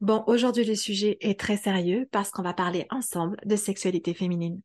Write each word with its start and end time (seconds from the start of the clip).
Bon, 0.00 0.22
aujourd'hui 0.28 0.64
le 0.64 0.76
sujet 0.76 1.18
est 1.20 1.40
très 1.40 1.56
sérieux 1.56 2.08
parce 2.12 2.30
qu'on 2.30 2.42
va 2.42 2.52
parler 2.52 2.86
ensemble 2.90 3.36
de 3.44 3.56
sexualité 3.56 4.14
féminine. 4.14 4.60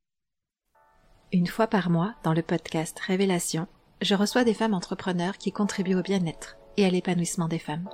Une 1.32 1.48
fois 1.48 1.66
par 1.66 1.90
mois, 1.90 2.13
dans 2.24 2.33
le 2.33 2.44
podcast 2.44 3.00
Révélation, 3.00 3.66
je 4.04 4.14
reçois 4.14 4.43
des 4.43 4.54
femmes 4.54 4.75
entrepreneurs 4.75 5.40
qui 5.40 5.51
contribuent 5.51 5.96
au 5.96 6.04
bien-être 6.04 6.58
et 6.77 6.85
à 6.85 6.90
l'épanouissement 6.92 7.48
des 7.48 7.58
femmes. 7.58 7.90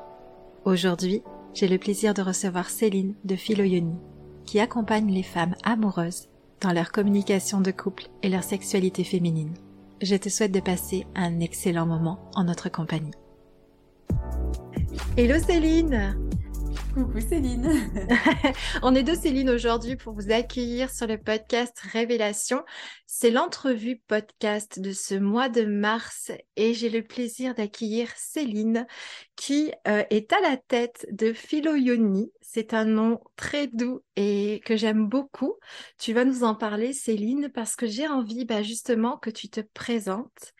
Aujourd'hui, 0.65 1.23
j'ai 1.53 1.69
le 1.69 1.77
plaisir 1.77 2.13
de 2.13 2.21
recevoir 2.21 2.69
Céline 2.69 3.15
de 3.23 3.37
Philoyoni, 3.37 3.95
qui 4.45 4.59
accompagne 4.59 5.09
les 5.09 5.23
femmes 5.23 5.55
amoureuses 5.63 6.27
dans 6.59 6.73
leur 6.73 6.91
communication 6.91 7.61
de 7.61 7.71
couple 7.71 8.07
et 8.21 8.27
leur 8.27 8.43
sexualité 8.43 9.05
féminine. 9.05 9.53
Je 10.01 10.17
te 10.17 10.27
souhaite 10.27 10.51
de 10.51 10.59
passer 10.59 11.07
un 11.15 11.39
excellent 11.39 11.85
moment 11.85 12.19
en 12.35 12.43
notre 12.43 12.67
compagnie. 12.67 13.13
Hello 15.15 15.39
Céline 15.39 16.28
Coucou 16.93 17.19
Céline. 17.21 17.69
On 18.81 18.95
est 18.95 19.03
deux 19.03 19.15
Céline 19.15 19.49
aujourd'hui 19.49 19.95
pour 19.95 20.13
vous 20.13 20.31
accueillir 20.31 20.89
sur 20.89 21.07
le 21.07 21.17
podcast 21.17 21.79
Révélation. 21.79 22.63
C'est 23.05 23.31
l'entrevue 23.31 24.01
podcast 24.07 24.79
de 24.79 24.91
ce 24.91 25.15
mois 25.15 25.49
de 25.49 25.65
mars 25.65 26.31
et 26.55 26.73
j'ai 26.73 26.89
le 26.89 27.03
plaisir 27.03 27.55
d'accueillir 27.55 28.09
Céline 28.15 28.87
qui 29.35 29.71
euh, 29.87 30.03
est 30.09 30.33
à 30.33 30.41
la 30.41 30.57
tête 30.57 31.07
de 31.11 31.33
Philoyoni. 31.33 32.31
C'est 32.41 32.73
un 32.73 32.85
nom 32.85 33.19
très 33.35 33.67
doux 33.67 34.01
et 34.15 34.61
que 34.65 34.75
j'aime 34.75 35.07
beaucoup. 35.07 35.55
Tu 35.97 36.13
vas 36.13 36.25
nous 36.25 36.43
en 36.43 36.55
parler 36.55 36.93
Céline 36.93 37.49
parce 37.53 37.75
que 37.75 37.87
j'ai 37.87 38.07
envie 38.07 38.45
bah, 38.45 38.63
justement 38.63 39.17
que 39.17 39.29
tu 39.29 39.49
te 39.49 39.61
présentes 39.61 40.53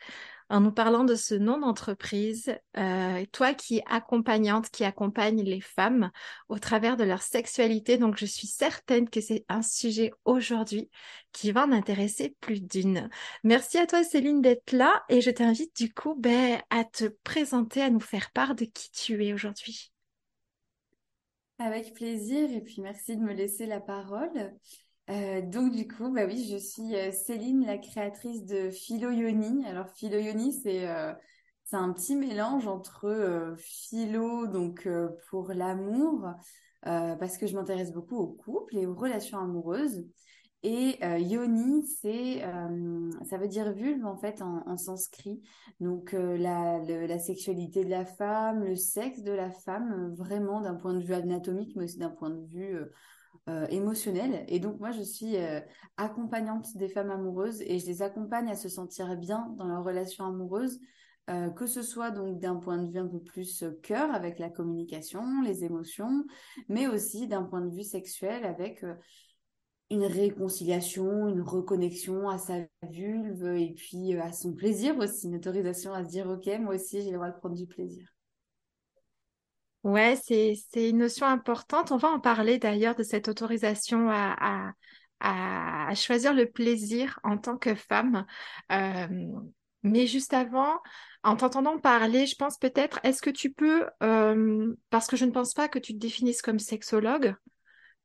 en 0.50 0.60
nous 0.60 0.72
parlant 0.72 1.04
de 1.04 1.14
ce 1.14 1.34
nom 1.34 1.58
d'entreprise, 1.58 2.52
euh, 2.76 3.24
toi 3.32 3.54
qui 3.54 3.78
es 3.78 3.84
accompagnante, 3.86 4.68
qui 4.68 4.84
accompagne 4.84 5.42
les 5.42 5.60
femmes 5.60 6.10
au 6.48 6.58
travers 6.58 6.96
de 6.96 7.04
leur 7.04 7.22
sexualité. 7.22 7.98
Donc, 7.98 8.16
je 8.18 8.26
suis 8.26 8.48
certaine 8.48 9.08
que 9.08 9.20
c'est 9.20 9.44
un 9.48 9.62
sujet 9.62 10.12
aujourd'hui 10.24 10.90
qui 11.32 11.52
va 11.52 11.64
en 11.64 11.72
intéresser 11.72 12.34
plus 12.40 12.60
d'une. 12.60 13.08
Merci 13.44 13.78
à 13.78 13.86
toi, 13.86 14.02
Céline, 14.02 14.42
d'être 14.42 14.72
là 14.72 15.04
et 15.08 15.20
je 15.20 15.30
t'invite 15.30 15.74
du 15.76 15.94
coup 15.94 16.16
ben, 16.16 16.60
à 16.70 16.84
te 16.84 17.04
présenter, 17.22 17.80
à 17.80 17.90
nous 17.90 18.00
faire 18.00 18.32
part 18.32 18.56
de 18.56 18.64
qui 18.64 18.90
tu 18.90 19.24
es 19.24 19.32
aujourd'hui. 19.32 19.92
Avec 21.60 21.94
plaisir 21.94 22.50
et 22.50 22.60
puis 22.60 22.80
merci 22.80 23.16
de 23.16 23.22
me 23.22 23.34
laisser 23.34 23.66
la 23.66 23.80
parole. 23.80 24.52
Euh, 25.10 25.42
donc 25.42 25.72
du 25.72 25.88
coup, 25.88 26.10
bah 26.12 26.24
oui, 26.26 26.46
je 26.50 26.56
suis 26.56 26.94
euh, 26.94 27.10
Céline, 27.10 27.66
la 27.66 27.78
créatrice 27.78 28.44
de 28.44 28.70
Philoyoni. 28.70 29.66
Alors 29.66 29.88
Philoyoni, 29.90 30.52
c'est 30.52 30.88
euh, 30.88 31.12
c'est 31.64 31.76
un 31.76 31.92
petit 31.92 32.16
mélange 32.16 32.66
entre 32.66 33.54
philo, 33.56 34.48
donc 34.48 34.88
pour 35.28 35.52
l'amour, 35.52 36.26
parce 36.82 37.38
que 37.38 37.46
je 37.46 37.54
m'intéresse 37.54 37.92
beaucoup 37.92 38.16
aux 38.16 38.26
couples 38.26 38.76
et 38.76 38.86
aux 38.86 38.94
relations 38.96 39.38
amoureuses. 39.38 40.04
Et 40.64 40.98
yoni, 41.20 41.86
ça 41.86 43.38
veut 43.38 43.46
dire 43.46 43.72
vulve 43.72 44.04
en 44.04 44.16
fait 44.16 44.42
en, 44.42 44.64
en 44.66 44.76
sanskrit. 44.76 45.40
Donc 45.78 46.10
la, 46.10 46.80
la 46.80 47.18
sexualité 47.20 47.84
de 47.84 47.90
la 47.90 48.04
femme, 48.04 48.64
le 48.64 48.74
sexe 48.74 49.22
de 49.22 49.30
la 49.30 49.52
femme, 49.52 50.12
vraiment 50.16 50.60
d'un 50.60 50.74
point 50.74 50.94
de 50.94 51.04
vue 51.04 51.14
anatomique, 51.14 51.76
mais 51.76 51.84
aussi 51.84 51.98
d'un 51.98 52.10
point 52.10 52.30
de 52.30 52.44
vue 52.46 52.80
euh, 53.48 53.66
émotionnelle. 53.70 54.44
Et 54.48 54.60
donc 54.60 54.78
moi, 54.78 54.90
je 54.90 55.02
suis 55.02 55.36
euh, 55.36 55.60
accompagnante 55.96 56.76
des 56.76 56.88
femmes 56.88 57.10
amoureuses 57.10 57.62
et 57.62 57.78
je 57.78 57.86
les 57.86 58.02
accompagne 58.02 58.50
à 58.50 58.54
se 58.54 58.68
sentir 58.68 59.16
bien 59.16 59.54
dans 59.56 59.66
leur 59.66 59.82
relation 59.82 60.26
amoureuse, 60.26 60.78
euh, 61.30 61.48
que 61.48 61.66
ce 61.66 61.82
soit 61.82 62.10
donc 62.10 62.38
d'un 62.38 62.56
point 62.56 62.76
de 62.76 62.92
vue 62.92 62.98
un 62.98 63.08
peu 63.08 63.18
plus 63.18 63.64
cœur 63.82 64.14
avec 64.14 64.38
la 64.38 64.50
communication, 64.50 65.40
les 65.42 65.64
émotions, 65.64 66.24
mais 66.68 66.86
aussi 66.86 67.28
d'un 67.28 67.42
point 67.42 67.62
de 67.62 67.74
vue 67.74 67.82
sexuel 67.82 68.44
avec 68.44 68.84
une 69.88 70.04
réconciliation, 70.04 71.28
une 71.28 71.40
reconnexion 71.40 72.28
à 72.28 72.36
sa 72.36 72.58
vulve 72.90 73.56
et 73.56 73.72
puis 73.72 74.14
à 74.18 74.32
son 74.32 74.52
plaisir 74.52 74.98
aussi, 74.98 75.28
une 75.28 75.36
autorisation 75.36 75.94
à 75.94 76.04
se 76.04 76.10
dire 76.10 76.28
ok, 76.28 76.46
moi 76.60 76.74
aussi 76.74 77.00
j'ai 77.00 77.10
le 77.10 77.16
droit 77.16 77.30
de 77.30 77.38
prendre 77.38 77.56
du 77.56 77.66
plaisir. 77.66 78.06
Ouais, 79.82 80.16
c'est, 80.22 80.54
c'est 80.70 80.90
une 80.90 80.98
notion 80.98 81.26
importante. 81.26 81.90
On 81.90 81.96
va 81.96 82.08
en 82.08 82.20
parler 82.20 82.58
d'ailleurs 82.58 82.94
de 82.94 83.02
cette 83.02 83.28
autorisation 83.28 84.10
à, 84.10 84.72
à, 85.20 85.88
à 85.88 85.94
choisir 85.94 86.34
le 86.34 86.46
plaisir 86.46 87.18
en 87.24 87.38
tant 87.38 87.56
que 87.56 87.74
femme. 87.74 88.26
Euh, 88.72 89.06
mais 89.82 90.06
juste 90.06 90.34
avant, 90.34 90.80
en 91.22 91.36
t'entendant 91.36 91.78
parler, 91.78 92.26
je 92.26 92.36
pense 92.36 92.58
peut-être, 92.58 93.00
est-ce 93.04 93.22
que 93.22 93.30
tu 93.30 93.52
peux, 93.52 93.86
euh, 94.02 94.74
parce 94.90 95.06
que 95.06 95.16
je 95.16 95.24
ne 95.24 95.30
pense 95.30 95.54
pas 95.54 95.68
que 95.68 95.78
tu 95.78 95.94
te 95.94 95.98
définisses 95.98 96.42
comme 96.42 96.58
sexologue, 96.58 97.34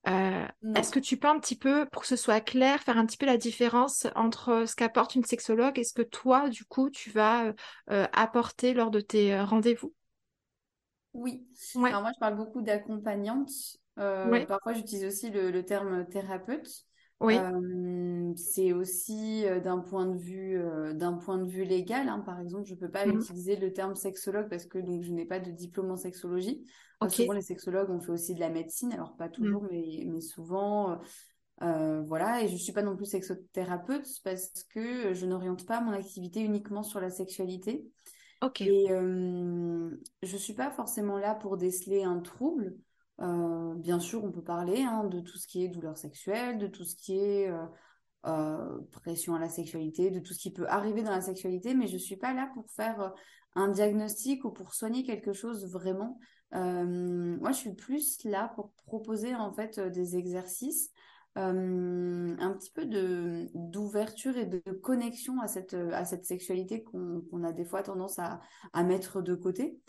euh, 0.08 0.46
est-ce 0.76 0.92
que 0.92 1.00
tu 1.00 1.18
peux 1.18 1.28
un 1.28 1.40
petit 1.40 1.58
peu, 1.58 1.86
pour 1.88 2.04
que 2.04 2.08
ce 2.08 2.16
soit 2.16 2.40
clair, 2.40 2.80
faire 2.84 2.98
un 2.98 3.06
petit 3.06 3.18
peu 3.18 3.26
la 3.26 3.38
différence 3.38 4.08
entre 4.16 4.64
ce 4.66 4.76
qu'apporte 4.76 5.16
une 5.16 5.26
sexologue 5.26 5.78
et 5.78 5.84
ce 5.84 5.94
que 5.94 6.04
toi, 6.04 6.48
du 6.48 6.64
coup, 6.64 6.90
tu 6.90 7.10
vas 7.10 7.52
apporter 7.88 8.74
lors 8.74 8.92
de 8.92 9.02
tes 9.02 9.38
rendez-vous? 9.42 9.94
Oui. 11.16 11.48
Alors 11.84 12.02
moi, 12.02 12.12
je 12.14 12.20
parle 12.20 12.36
beaucoup 12.36 12.62
d'accompagnante. 12.62 13.50
Euh, 13.98 14.46
parfois, 14.46 14.74
j'utilise 14.74 15.06
aussi 15.06 15.30
le, 15.30 15.64
terme 15.64 16.06
thérapeute. 16.08 16.70
Oui. 17.22 17.38
Euh, 17.38 18.34
c'est 18.36 18.74
aussi 18.74 19.46
euh, 19.46 19.62
d'un 19.62 19.80
point 19.80 20.06
de 20.06 20.18
vue 20.18 20.62
d'un 20.94 21.14
point 21.14 21.38
de 21.38 21.50
vue 21.50 21.64
légal. 21.64 22.10
Hein. 22.10 22.20
Par 22.20 22.40
exemple, 22.40 22.66
je 22.68 22.74
ne 22.74 22.80
peux 22.80 22.92
pas 22.92 23.06
mhm. 23.06 23.20
utiliser 23.20 23.56
le 23.56 23.72
terme 23.72 23.96
sexologue 23.96 24.50
parce 24.50 24.66
que 24.66 24.78
donc 24.78 25.04
je 25.04 25.12
n'ai 25.12 25.26
pas 25.26 25.40
de 25.40 25.50
diplôme 25.52 25.92
en 25.92 25.96
sexologie. 25.96 26.66
souvent, 27.08 27.34
les 27.34 27.42
sexologues 27.42 27.90
ont 27.90 28.02
fait 28.02 28.12
aussi 28.12 28.36
de 28.36 28.42
la 28.42 28.50
médecine. 28.50 28.92
Alors 28.92 29.16
pas 29.16 29.30
toujours, 29.30 29.64
mhm. 29.64 29.70
mais, 29.72 30.04
mais 30.08 30.22
souvent. 30.22 31.00
voilà, 31.62 32.44
et 32.44 32.48
je 32.50 32.54
ne 32.54 32.60
suis 32.60 32.74
pas 32.74 32.84
non 32.84 32.98
plus 32.98 33.06
sexothérapeute 33.06 34.08
parce 34.26 34.66
que 34.74 35.14
je 35.14 35.26
n'oriente 35.26 35.66
pas 35.66 35.80
mon 35.80 35.94
activité 35.94 36.42
uniquement 36.42 36.84
sur 36.84 37.00
la 37.00 37.10
sexualité. 37.10 37.86
Euh, 38.62 39.90
je 40.24 40.38
suis 40.38 40.54
pas 40.54 40.72
forcément 40.72 41.18
là 41.18 41.36
pour 41.36 41.58
déceler 41.58 42.04
un 42.04 42.20
trouble. 42.20 42.76
Euh, 43.22 43.74
bien 43.76 44.00
sûr, 44.00 44.24
on 44.24 44.32
peut 44.32 44.44
parler 44.44 44.82
hein, 44.82 45.06
de 45.06 45.20
tout 45.20 45.38
ce 45.38 45.48
qui 45.48 45.64
est 45.64 45.70
douleur 45.70 45.98
sexuelle, 45.98 46.58
de 46.58 46.68
tout 46.68 46.84
ce 46.84 46.96
qui 46.96 47.18
est 47.18 47.50
euh, 47.50 47.66
euh, 48.26 48.80
pression 48.92 49.36
à 49.36 49.40
la 49.40 49.50
sexualité, 49.50 50.12
de 50.12 50.20
tout 50.20 50.34
ce 50.34 50.40
qui 50.40 50.52
peut 50.52 50.68
arriver 50.68 51.02
dans 51.04 51.12
la 51.12 51.22
sexualité, 51.22 51.74
mais 51.74 51.88
je 51.88 51.98
suis 51.98 52.18
pas 52.18 52.34
là 52.34 52.50
pour 52.54 52.70
faire 52.72 53.14
un 53.56 53.70
diagnostic 53.70 54.44
ou 54.44 54.52
pour 54.52 54.74
soigner 54.74 55.04
quelque 55.04 55.32
chose 55.32 55.66
vraiment. 55.72 56.20
moi, 56.52 57.52
je 57.52 57.58
suis 57.58 57.74
plus 57.74 58.24
là 58.26 58.52
pour 58.56 58.72
proposer 58.86 59.34
en 59.34 59.54
fait 59.54 59.80
des 59.80 60.18
exercices 60.18 60.92
un 61.36 62.54
petit 62.58 62.72
peu 62.72 62.86
de 62.86 63.48
d'ouverture 63.54 64.38
et 64.38 64.46
de 64.46 64.62
connexion 64.72 65.42
à 65.42 65.48
cette 65.48 65.74
à 65.74 66.06
cette 66.06 66.26
sexualité 66.26 66.84
qu'on 66.84 67.44
a 67.44 67.52
des 67.52 67.66
fois 67.66 67.84
tendance 67.84 68.20
à, 68.20 68.42
à 68.74 68.84
mettre 68.84 69.22
de 69.22 69.36
côté. 69.36 69.80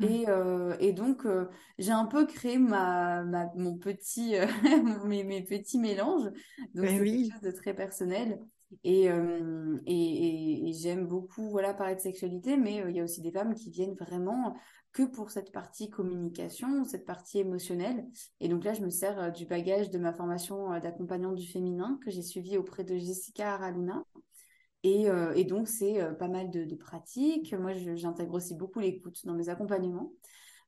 Mmh. 0.00 0.04
Et, 0.04 0.24
euh, 0.28 0.76
et, 0.80 0.92
donc, 0.92 1.24
euh, 1.24 1.46
j'ai 1.78 1.92
un 1.92 2.06
peu 2.06 2.26
créé 2.26 2.58
ma, 2.58 3.22
ma 3.22 3.48
mon 3.54 3.76
petit, 3.76 4.34
mes, 5.04 5.22
mes, 5.22 5.42
petits 5.42 5.78
mélanges. 5.78 6.30
Donc, 6.74 6.86
c'est 6.86 6.98
quelque 6.98 7.32
chose 7.32 7.40
de 7.42 7.50
très 7.52 7.74
personnel. 7.74 8.40
Et, 8.82 9.04
et, 9.86 10.68
et, 10.68 10.72
j'aime 10.72 11.06
beaucoup 11.06 11.48
voilà, 11.48 11.74
parler 11.74 11.94
de 11.94 12.00
sexualité, 12.00 12.56
mais 12.56 12.82
il 12.88 12.96
y 12.96 13.00
a 13.00 13.04
aussi 13.04 13.20
des 13.20 13.30
femmes 13.30 13.54
qui 13.54 13.70
viennent 13.70 13.94
vraiment 13.94 14.56
que 14.94 15.02
pour 15.02 15.30
cette 15.30 15.50
partie 15.52 15.90
communication, 15.90 16.84
cette 16.84 17.04
partie 17.04 17.40
émotionnelle. 17.40 18.06
Et 18.40 18.48
donc 18.48 18.64
là, 18.64 18.72
je 18.74 18.80
me 18.80 18.90
sers 18.90 19.18
euh, 19.18 19.30
du 19.30 19.44
bagage 19.44 19.90
de 19.90 19.98
ma 19.98 20.12
formation 20.12 20.72
euh, 20.72 20.78
d'accompagnante 20.78 21.34
du 21.34 21.46
féminin 21.46 21.98
que 22.02 22.12
j'ai 22.12 22.22
suivi 22.22 22.56
auprès 22.56 22.84
de 22.84 22.96
Jessica 22.96 23.54
Araluna. 23.54 24.04
Et, 24.84 25.10
euh, 25.10 25.42
donc, 25.44 25.66
c'est 25.66 25.98
pas 26.18 26.28
mal 26.28 26.50
de 26.50 26.74
pratiques. 26.76 27.54
Moi, 27.54 27.72
j'intègre 27.96 28.34
aussi 28.34 28.54
beaucoup 28.54 28.80
l'écoute 28.80 29.24
dans 29.24 29.34
mes 29.34 29.48
accompagnements. 29.48 30.12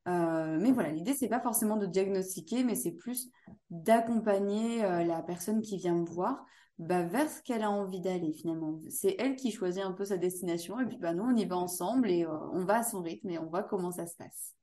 Euh, 0.06 0.59
mais 0.61 0.72
voilà, 0.72 0.91
l'idée, 0.91 1.15
c'est 1.15 1.28
pas 1.28 1.41
forcément 1.41 1.77
de 1.77 1.87
diagnostiquer, 1.87 2.65
mais 2.65 2.75
c'est 2.75 2.93
plus 2.93 3.31
d'accompagner 3.70 4.82
la 4.82 5.23
personne 5.23 5.61
qui 5.61 5.76
vient 5.76 5.94
me 5.94 6.06
voir 6.06 6.44
bah, 6.79 7.05
vers 7.05 7.31
ce 7.31 7.43
qu'elle 7.43 7.62
a 7.62 7.70
envie 7.70 8.00
d'aller 8.00 8.32
finalement. 8.32 8.79
C'est 8.91 9.17
elle 9.19 9.37
qui 9.37 9.50
choisit 9.50 9.82
un 9.82 9.93
peu 9.93 10.05
sa 10.05 10.19
destination 10.19 10.79
et 10.79 10.87
puis 10.87 10.99
bah, 10.99 11.14
nous 11.14 11.25
on 11.25 11.35
y 11.35 11.47
va 11.47 11.56
ensemble 11.56 12.11
et 12.11 12.25
euh, 12.25 12.38
on 12.53 12.64
va 12.64 12.79
à 12.79 12.82
son 12.82 13.00
rythme 13.00 13.31
et 13.31 13.38
on 13.38 13.47
voit 13.47 13.62
comment 13.62 13.91
ça 13.91 14.06
se 14.06 14.14
passe. 14.17 14.55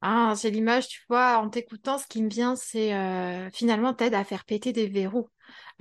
Ah, 0.00 0.34
c'est 0.36 0.50
l'image, 0.50 0.88
tu 0.88 1.02
vois, 1.08 1.38
en 1.38 1.48
t'écoutant, 1.48 1.98
ce 1.98 2.06
qui 2.06 2.22
me 2.22 2.28
vient, 2.28 2.54
c'est 2.54 2.94
euh, 2.94 3.50
finalement 3.50 3.94
t'aide 3.94 4.14
à 4.14 4.22
faire 4.24 4.44
péter 4.44 4.72
des 4.72 4.86
verrous. 4.86 5.28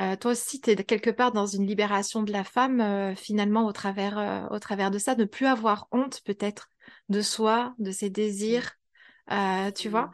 Euh, 0.02 0.16
toi 0.16 0.32
aussi, 0.32 0.60
tu 0.60 0.72
es 0.72 0.76
quelque 0.76 1.10
part 1.12 1.32
dans 1.32 1.46
une 1.46 1.68
libération 1.68 2.24
de 2.24 2.32
la 2.32 2.44
femme, 2.44 3.16
finalement, 3.16 3.66
au 3.66 3.72
travers, 3.72 4.48
au 4.52 4.60
travers 4.60 4.92
de 4.92 4.98
ça, 4.98 5.16
ne 5.16 5.26
plus 5.26 5.46
avoir 5.46 5.88
honte 5.92 6.22
peut-être 6.26 6.70
de 7.10 7.22
soi, 7.22 7.76
de 7.78 7.92
ses 7.92 8.10
désirs. 8.10 8.72
tu 9.76 9.90
vois, 9.90 10.12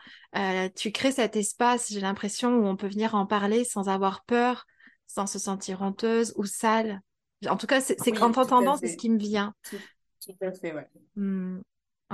tu 0.75 0.91
crées 0.91 1.11
cet 1.11 1.35
espace, 1.35 1.87
j'ai 1.91 2.01
l'impression, 2.01 2.55
où 2.55 2.65
on 2.65 2.75
peut 2.75 2.87
venir 2.87 3.15
en 3.15 3.25
parler 3.25 3.63
sans 3.63 3.87
avoir 3.87 4.25
peur, 4.25 4.65
sans 5.07 5.27
se 5.27 5.39
sentir 5.39 5.81
honteuse 5.81 6.33
ou 6.35 6.45
sale. 6.45 7.01
En 7.47 7.57
tout 7.57 7.67
cas, 7.67 7.81
c'est 7.81 7.97
oui, 8.09 8.17
en 8.19 8.31
t'entendant, 8.31 8.77
c'est 8.77 8.87
ce 8.87 8.97
qui 8.97 9.09
me 9.09 9.17
vient. 9.17 9.53
Tout, 9.69 10.35
à 10.41 10.51
fait, 10.51 10.73
ouais. 10.73 10.87
Mmh. 11.15 11.59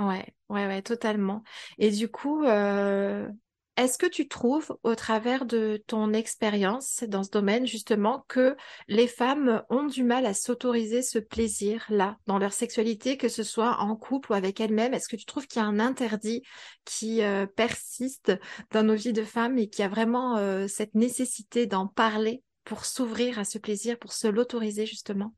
Ouais, 0.00 0.24
ouais, 0.48 0.66
ouais, 0.66 0.82
totalement. 0.82 1.42
Et 1.78 1.90
du 1.90 2.08
coup, 2.08 2.42
euh, 2.44 3.28
est-ce 3.76 3.98
que 3.98 4.06
tu 4.06 4.28
trouves, 4.28 4.74
au 4.82 4.94
travers 4.94 5.44
de 5.44 5.82
ton 5.86 6.14
expérience 6.14 7.04
dans 7.06 7.22
ce 7.22 7.28
domaine, 7.30 7.66
justement, 7.66 8.24
que 8.26 8.56
les 8.88 9.06
femmes 9.06 9.62
ont 9.68 9.84
du 9.84 10.02
mal 10.02 10.24
à 10.24 10.32
s'autoriser 10.32 11.02
ce 11.02 11.18
plaisir-là 11.18 12.16
dans 12.26 12.38
leur 12.38 12.54
sexualité, 12.54 13.18
que 13.18 13.28
ce 13.28 13.42
soit 13.42 13.78
en 13.80 13.94
couple 13.94 14.32
ou 14.32 14.34
avec 14.34 14.58
elles-mêmes? 14.60 14.94
Est-ce 14.94 15.08
que 15.08 15.16
tu 15.16 15.26
trouves 15.26 15.46
qu'il 15.46 15.60
y 15.60 15.64
a 15.64 15.68
un 15.68 15.78
interdit 15.80 16.42
qui 16.86 17.22
euh, 17.22 17.46
persiste 17.46 18.32
dans 18.70 18.82
nos 18.82 18.94
vies 18.94 19.12
de 19.12 19.24
femmes 19.24 19.58
et 19.58 19.68
qui 19.68 19.82
a 19.82 19.88
vraiment 19.88 20.38
euh, 20.38 20.66
cette 20.66 20.94
nécessité 20.94 21.66
d'en 21.66 21.86
parler 21.86 22.42
pour 22.64 22.86
s'ouvrir 22.86 23.38
à 23.38 23.44
ce 23.44 23.58
plaisir, 23.58 23.98
pour 23.98 24.14
se 24.14 24.28
l'autoriser, 24.28 24.86
justement? 24.86 25.34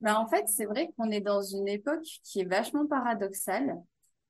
Ben, 0.00 0.14
en 0.14 0.26
fait, 0.26 0.46
c'est 0.48 0.66
vrai 0.66 0.90
qu'on 0.96 1.10
est 1.10 1.20
dans 1.20 1.42
une 1.42 1.68
époque 1.68 2.04
qui 2.22 2.40
est 2.40 2.44
vachement 2.44 2.86
paradoxale 2.86 3.76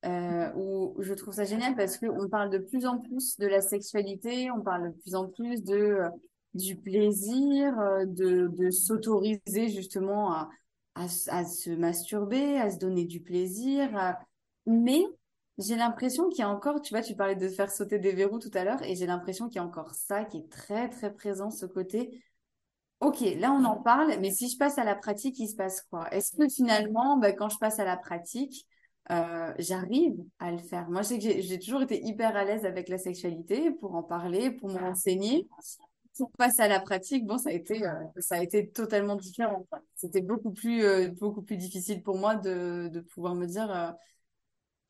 euh, 0.04 0.52
où 0.54 0.94
je 1.00 1.14
trouve 1.14 1.34
ça 1.34 1.44
génial 1.44 1.74
parce 1.74 1.98
qu'on 1.98 2.28
parle 2.28 2.50
de 2.50 2.58
plus 2.58 2.86
en 2.86 2.98
plus 2.98 3.38
de 3.38 3.46
la 3.46 3.60
sexualité, 3.60 4.50
on 4.50 4.60
parle 4.60 4.92
de 4.92 4.96
plus 5.00 5.14
en 5.14 5.28
plus 5.28 5.64
de 5.64 5.74
euh, 5.74 6.08
du 6.54 6.76
plaisir, 6.76 7.78
euh, 7.78 8.04
de, 8.06 8.48
de 8.48 8.70
s'autoriser 8.70 9.68
justement 9.68 10.32
à, 10.32 10.48
à, 10.94 11.08
se 11.08 11.70
masturber, 11.70 12.58
à 12.58 12.70
se 12.70 12.78
donner 12.78 13.04
du 13.04 13.20
plaisir. 13.20 14.16
Mais 14.66 15.02
j'ai 15.58 15.76
l'impression 15.76 16.28
qu'il 16.28 16.40
y 16.40 16.42
a 16.42 16.48
encore, 16.48 16.80
tu 16.80 16.94
vois, 16.94 17.02
tu 17.02 17.14
parlais 17.16 17.36
de 17.36 17.48
faire 17.48 17.70
sauter 17.70 17.98
des 17.98 18.12
verrous 18.12 18.38
tout 18.38 18.50
à 18.54 18.64
l'heure, 18.64 18.82
et 18.82 18.94
j'ai 18.94 19.06
l'impression 19.06 19.48
qu'il 19.48 19.56
y 19.56 19.58
a 19.58 19.64
encore 19.64 19.94
ça 19.94 20.24
qui 20.24 20.38
est 20.38 20.50
très 20.50 20.88
très 20.88 21.12
présent, 21.12 21.50
ce 21.50 21.66
côté. 21.66 22.22
Ok, 23.00 23.20
là 23.38 23.52
on 23.52 23.64
en 23.64 23.76
parle, 23.76 24.14
mais 24.20 24.30
si 24.30 24.48
je 24.48 24.56
passe 24.56 24.78
à 24.78 24.84
la 24.84 24.94
pratique, 24.94 25.38
il 25.38 25.48
se 25.48 25.54
passe 25.54 25.82
quoi? 25.90 26.08
Est-ce 26.14 26.34
que 26.34 26.48
finalement, 26.48 27.18
bah, 27.18 27.32
quand 27.32 27.50
je 27.50 27.58
passe 27.58 27.78
à 27.78 27.84
la 27.84 27.96
pratique, 27.98 28.66
euh, 29.10 29.52
j'arrive 29.58 30.14
à 30.38 30.50
le 30.50 30.58
faire? 30.58 30.88
Moi, 30.88 31.02
je 31.02 31.08
sais 31.08 31.18
que 31.18 31.40
j'ai 31.42 31.58
toujours 31.58 31.82
été 31.82 32.02
hyper 32.02 32.34
à 32.34 32.44
l'aise 32.44 32.64
avec 32.64 32.88
la 32.88 32.96
sexualité 32.96 33.70
pour 33.70 33.94
en 33.94 34.02
parler, 34.02 34.50
pour 34.50 34.70
me 34.70 34.78
renseigner. 34.78 35.46
Pour 36.16 36.30
passer 36.32 36.62
à 36.62 36.68
la 36.68 36.80
pratique, 36.80 37.26
bon, 37.26 37.36
ça 37.36 37.50
a 37.50 37.52
été, 37.52 37.86
euh, 37.86 37.92
ça 38.18 38.36
a 38.36 38.42
été 38.42 38.70
totalement 38.70 39.16
différent. 39.16 39.66
C'était 39.94 40.22
beaucoup 40.22 40.52
plus, 40.52 40.82
euh, 40.82 41.08
beaucoup 41.08 41.42
plus 41.42 41.58
difficile 41.58 42.02
pour 42.02 42.16
moi 42.16 42.34
de, 42.36 43.00
pouvoir 43.12 43.34
me 43.34 43.46
dire, 43.46 43.94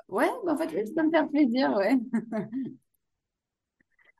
ouais, 0.08 0.30
bah, 0.44 0.52
en 0.54 0.56
fait, 0.56 0.68
je 0.68 0.92
peux 0.92 1.02
me 1.02 1.10
faire 1.10 1.28
plaisir, 1.28 1.74
ouais. 1.76 1.98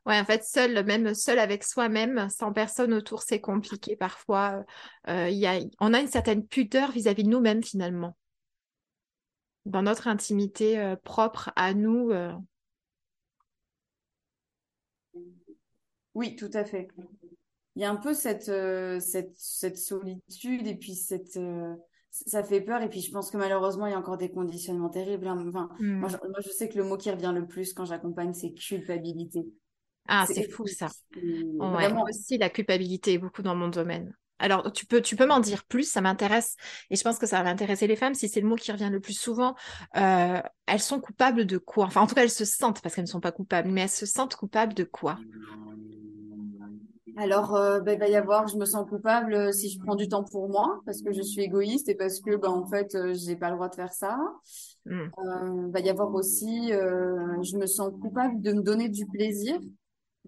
Ouais, 0.07 0.19
en 0.19 0.25
fait, 0.25 0.43
seul, 0.43 0.83
même 0.85 1.13
seul 1.13 1.37
avec 1.37 1.63
soi-même, 1.63 2.29
sans 2.29 2.53
personne 2.53 2.93
autour, 2.93 3.21
c'est 3.21 3.41
compliqué. 3.41 3.95
Parfois, 3.95 4.63
y 5.07 5.45
a, 5.45 5.59
on 5.79 5.93
a 5.93 5.99
une 5.99 6.07
certaine 6.07 6.45
pudeur 6.47 6.91
vis-à-vis 6.91 7.23
-vis 7.23 7.25
de 7.25 7.29
nous-mêmes, 7.29 7.63
finalement 7.63 8.15
dans 9.67 9.81
notre 9.81 10.07
intimité 10.07 10.79
euh, 10.79 10.95
propre 10.95 11.51
à 11.55 11.73
nous. 11.73 12.11
Euh. 12.11 12.33
Oui, 16.15 16.35
tout 16.35 16.49
à 16.53 16.65
fait. 16.65 16.87
Il 17.75 17.81
y 17.83 17.85
a 17.85 17.91
un 17.91 17.95
peu 17.95 18.13
cette, 18.13 18.49
euh, 18.49 18.99
cette, 18.99 19.35
cette, 19.35 19.77
solitude 19.77 20.65
et 20.65 20.75
puis 20.75 20.95
cette, 20.95 21.39
ça 22.09 22.43
fait 22.43 22.61
peur. 22.61 22.81
Et 22.81 22.89
puis 22.89 23.01
je 23.01 23.11
pense 23.11 23.29
que 23.29 23.37
malheureusement, 23.37 23.85
il 23.85 23.91
y 23.91 23.93
a 23.93 23.99
encore 23.99 24.17
des 24.17 24.31
conditionnements 24.31 24.89
terribles. 24.89 25.27
Hein. 25.27 25.45
Enfin, 25.47 25.69
mmh. 25.79 25.99
moi, 25.99 26.09
je, 26.39 26.49
sais 26.49 26.69
que 26.69 26.77
le 26.77 26.85
mot 26.85 26.97
qui 26.97 27.11
revient 27.11 27.33
le 27.35 27.45
plus 27.45 27.73
quand 27.73 27.85
j'accompagne, 27.85 28.33
c'est 28.33 28.53
culpabilité. 28.53 29.45
Ah, 30.07 30.25
c'est 30.27 30.49
fou 30.49 30.65
ça. 30.67 30.87
Vraiment... 31.57 32.03
aussi, 32.03 32.37
la 32.37 32.49
culpabilité 32.49 33.17
beaucoup 33.17 33.41
dans 33.41 33.55
mon 33.55 33.67
domaine. 33.67 34.13
Alors, 34.39 34.71
tu 34.71 34.85
peux, 34.85 35.01
tu 35.01 35.15
peux 35.15 35.25
m'en 35.25 35.39
dire 35.39 35.65
plus, 35.65 35.89
ça 35.89 36.01
m'intéresse. 36.01 36.55
Et 36.89 36.95
je 36.95 37.03
pense 37.03 37.17
que 37.17 37.25
ça 37.25 37.41
va 37.41 37.49
intéresser 37.49 37.87
les 37.87 37.95
femmes, 37.95 38.13
si 38.13 38.29
c'est 38.29 38.41
le 38.41 38.47
mot 38.47 38.55
qui 38.55 38.71
revient 38.71 38.89
le 38.91 38.99
plus 38.99 39.17
souvent. 39.17 39.55
Euh, 39.95 40.41
elles 40.67 40.79
sont 40.79 40.99
coupables 40.99 41.45
de 41.45 41.57
quoi? 41.57 41.85
Enfin, 41.85 42.01
en 42.01 42.07
tout 42.07 42.15
cas, 42.15 42.23
elles 42.23 42.29
se 42.29 42.45
sentent, 42.45 42.81
parce 42.81 42.93
qu'elles 42.93 43.05
ne 43.05 43.09
sont 43.09 43.19
pas 43.19 43.31
coupables, 43.31 43.69
mais 43.69 43.81
elles 43.81 43.89
se 43.89 44.05
sentent 44.05 44.35
coupables 44.35 44.75
de 44.75 44.83
quoi? 44.83 45.17
Alors, 47.19 47.55
euh, 47.55 47.79
ben, 47.79 47.93
il 47.93 47.99
va 47.99 48.07
y 48.09 48.15
avoir, 48.15 48.47
je 48.47 48.57
me 48.57 48.65
sens 48.65 48.87
coupable 48.87 49.33
euh, 49.33 49.51
si 49.51 49.71
je 49.71 49.79
prends 49.79 49.95
du 49.95 50.07
temps 50.07 50.23
pour 50.23 50.49
moi, 50.49 50.81
parce 50.85 51.01
que 51.01 51.11
je 51.11 51.23
suis 51.23 51.41
égoïste 51.41 51.89
et 51.89 51.95
parce 51.95 52.19
que, 52.19 52.35
ben, 52.35 52.49
en 52.49 52.67
fait, 52.67 52.95
j'ai 53.13 53.35
pas 53.35 53.49
le 53.49 53.55
droit 53.55 53.69
de 53.69 53.75
faire 53.75 53.91
ça. 53.91 54.19
Il 54.85 54.93
mmh. 54.93 55.71
va 55.71 55.79
y 55.79 55.89
avoir 55.89 56.13
aussi, 56.13 56.69
je 56.69 57.57
me 57.57 57.65
sens 57.65 57.91
coupable 57.99 58.39
de 58.41 58.53
me 58.53 58.61
donner 58.61 58.87
du 58.87 59.07
plaisir 59.07 59.59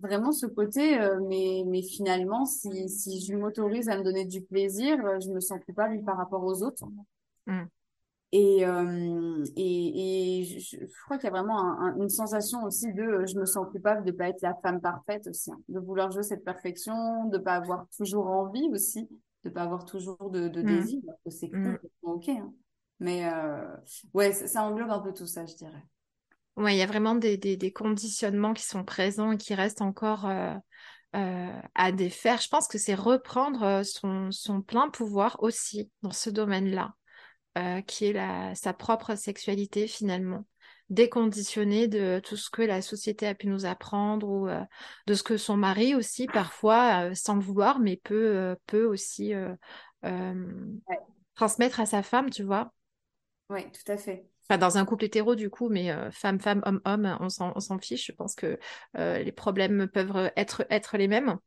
vraiment 0.01 0.31
ce 0.31 0.46
côté, 0.46 1.00
euh, 1.00 1.19
mais, 1.28 1.63
mais 1.68 1.81
finalement, 1.81 2.46
si, 2.46 2.90
si 2.90 3.25
je 3.25 3.36
m'autorise 3.36 3.90
à 3.90 3.98
me 3.98 4.04
donner 4.04 4.25
du 4.25 4.42
plaisir, 4.42 5.04
euh, 5.06 5.19
je 5.19 5.30
me 5.30 5.40
sens 5.40 5.60
coupable 5.66 6.04
par 6.04 6.18
rapport 6.18 6.44
aux 6.44 6.63
autres. 6.63 6.86
Mm. 7.48 7.63
Et, 8.31 8.66
euh, 8.66 9.44
et, 9.56 10.42
et 10.42 10.44
je, 10.44 10.78
crois 11.06 11.18
qu'il 11.18 11.25
y 11.25 11.28
a 11.28 11.31
vraiment 11.31 11.80
une 11.98 12.10
sensation 12.10 12.63
aussi 12.63 12.94
de 12.94 13.25
je 13.25 13.40
me 13.40 13.46
sens 13.46 13.66
coupable 13.72 14.06
de 14.06 14.12
pas 14.12 14.30
être 14.30 14.42
la 14.42 14.54
femme 14.62 14.80
parfaite 14.80 15.25
aussi, 15.28 15.51
hein, 15.51 15.60
de 15.68 15.80
vouloir 15.80 16.12
jouer 16.12 16.22
cette 16.22 16.45
perfection, 16.45 17.25
de 17.25 17.40
pas 17.40 17.56
avoir 17.56 17.88
toujours 17.98 18.28
envie 18.28 18.69
aussi, 18.72 19.10
de 19.44 19.50
pas 19.50 19.63
avoir 19.63 19.84
toujours 19.86 20.30
de, 20.30 20.48
de 20.48 20.62
mm. 20.62 20.66
désir. 20.66 21.02
C'est 21.28 21.52
mm. 21.52 21.80
ok. 22.04 22.30
Hein. 22.30 22.54
Mais 23.00 23.24
ouais, 24.13 24.34
ça 24.34 24.63
englobe 24.63 24.92
un 24.92 25.00
peu 25.00 25.13
tout 25.13 25.25
ça, 25.25 25.45
je 25.45 25.56
dirais. 25.56 25.84
Il 26.67 26.75
y 26.75 26.81
a 26.81 26.85
vraiment 26.85 27.15
des, 27.15 27.73
conditionnements 27.73 28.53
qui 28.53 28.63
sont 28.63 28.83
présents 28.83 29.31
et 29.31 29.38
qui 29.38 29.53
restent 29.53 29.81
encore 29.81 30.25
euh, 30.25 30.53
euh, 31.15 31.61
à 31.75 31.91
défaire. 31.91 32.41
Je 32.41 32.50
pense 32.50 32.67
que 32.67 32.77
c'est 32.77 32.95
reprendre 32.95 33.63
euh, 33.63 33.83
son, 33.83 34.61
plein 34.61 34.89
pouvoir 34.89 35.38
aussi 35.41 35.89
dans 36.01 36.11
ce 36.11 36.29
domaine-là, 36.29 36.94
qui 37.88 38.06
est 38.06 38.56
sa 38.56 38.73
propre 38.73 39.15
sexualité 39.15 39.88
finalement. 39.88 40.45
Déconditionner 40.89 41.88
de 41.88 42.19
tout 42.23 42.35
ce 42.35 42.50
que 42.50 42.61
la 42.61 42.81
société 42.81 43.27
a 43.27 43.35
pu 43.35 43.47
nous 43.47 43.65
apprendre 43.65 44.27
ou 44.27 44.47
de 45.07 45.13
ce 45.13 45.23
que 45.23 45.38
son 45.38 45.56
mari 45.56 45.94
aussi 45.94 46.25
parfois 46.25 47.13
sans 47.13 47.35
le 47.35 47.41
vouloir 47.41 47.79
mais 47.79 47.97
peut, 47.97 48.56
peut 48.65 48.85
aussi 48.85 49.33
transmettre 51.35 51.79
à 51.81 51.85
sa 51.85 52.01
femme 52.01 52.29
tu 52.29 52.44
vois. 52.44 52.73
Oui 53.50 53.63
tout 53.71 53.91
à 53.91 53.97
fait 53.97 54.25
dans 54.57 54.78
un 54.78 54.86
couple 54.86 55.06
hétéro 55.06 55.36
du 55.36 55.50
coup, 55.50 55.69
mais 55.69 55.92
euh, 55.92 56.12
femme, 56.12 56.40
femme, 56.40 56.62
homme, 56.66 56.81
homme, 56.86 57.18
on 57.19 57.30
s'en 57.30 57.80
fiche. 57.80 58.07
Je 58.07 58.12
pense 58.12 58.36
que 58.36 58.60
euh, 58.98 59.19
les 59.19 59.31
problèmes 59.31 59.88
peuvent 59.88 60.31
être, 60.36 60.66
être 60.69 60.98
les 60.98 61.07
mêmes. 61.07 61.38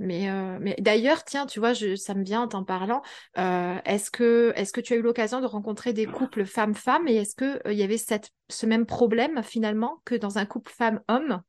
Mais, 0.00 0.30
euh, 0.30 0.58
mais 0.60 0.76
d'ailleurs, 0.78 1.24
tiens, 1.24 1.46
tu 1.46 1.58
vois, 1.58 1.72
je, 1.72 1.96
ça 1.96 2.14
me 2.14 2.22
vient 2.22 2.42
en 2.42 2.48
t'en 2.48 2.64
parlant. 2.64 3.02
est-ce 3.34 4.10
que, 4.10 4.52
est-ce 4.54 4.72
que 4.72 4.80
tu 4.80 4.92
as 4.92 4.96
eu 4.96 5.02
l'occasion 5.02 5.40
de 5.40 5.46
rencontrer 5.46 5.92
des 5.92 6.06
couples 6.06 6.44
femmes-femmes 6.44 7.08
et 7.08 7.16
est-ce 7.16 7.34
qu'il 7.34 7.60
il 7.66 7.72
y 7.72 7.82
avait 7.82 7.98
cette, 7.98 8.30
ce 8.48 8.66
même 8.66 8.86
problème 8.86 9.42
finalement 9.42 10.00
que 10.04 10.14
dans 10.14 10.38
un 10.38 10.46
couple 10.46 10.72
femme-homme 10.72 11.42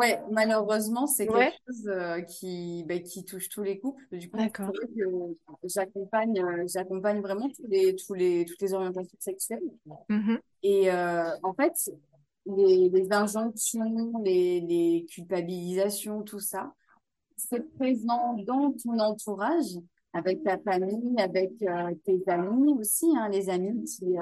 Ouais, 0.00 0.18
malheureusement, 0.30 1.06
c'est 1.06 1.26
quelque 1.26 1.56
chose 1.68 1.86
euh, 1.88 2.22
qui, 2.22 2.84
bah, 2.88 2.98
qui 3.00 3.22
touche 3.22 3.50
tous 3.50 3.62
les 3.62 3.78
couples. 3.78 4.02
Du 4.12 4.30
coup, 4.30 4.38
j'accompagne, 5.64 6.42
euh, 6.42 6.64
j'accompagne 6.66 7.20
vraiment 7.20 7.50
tous 7.50 7.66
les, 7.68 7.94
tous 7.96 8.14
les, 8.14 8.46
toutes 8.46 8.62
les 8.62 8.72
orientations 8.72 9.18
sexuelles. 9.20 9.60
Mmh 10.08 10.36
Et 10.62 10.90
euh, 10.90 11.36
en 11.42 11.52
fait, 11.52 11.74
les, 12.46 12.88
les 12.88 13.12
injonctions, 13.12 14.22
les, 14.24 14.62
les 14.62 15.06
culpabilisations, 15.10 16.22
tout 16.22 16.40
ça, 16.40 16.72
c'est 17.36 17.70
présent 17.74 18.38
dans 18.46 18.72
ton 18.72 18.98
entourage, 19.00 19.76
avec 20.14 20.42
ta 20.42 20.56
famille, 20.56 21.14
avec 21.18 21.52
tes 22.04 22.22
amis 22.26 22.72
aussi, 22.72 23.06
hein, 23.18 23.28
les 23.28 23.50
amis 23.50 23.84
qui, 23.84 24.16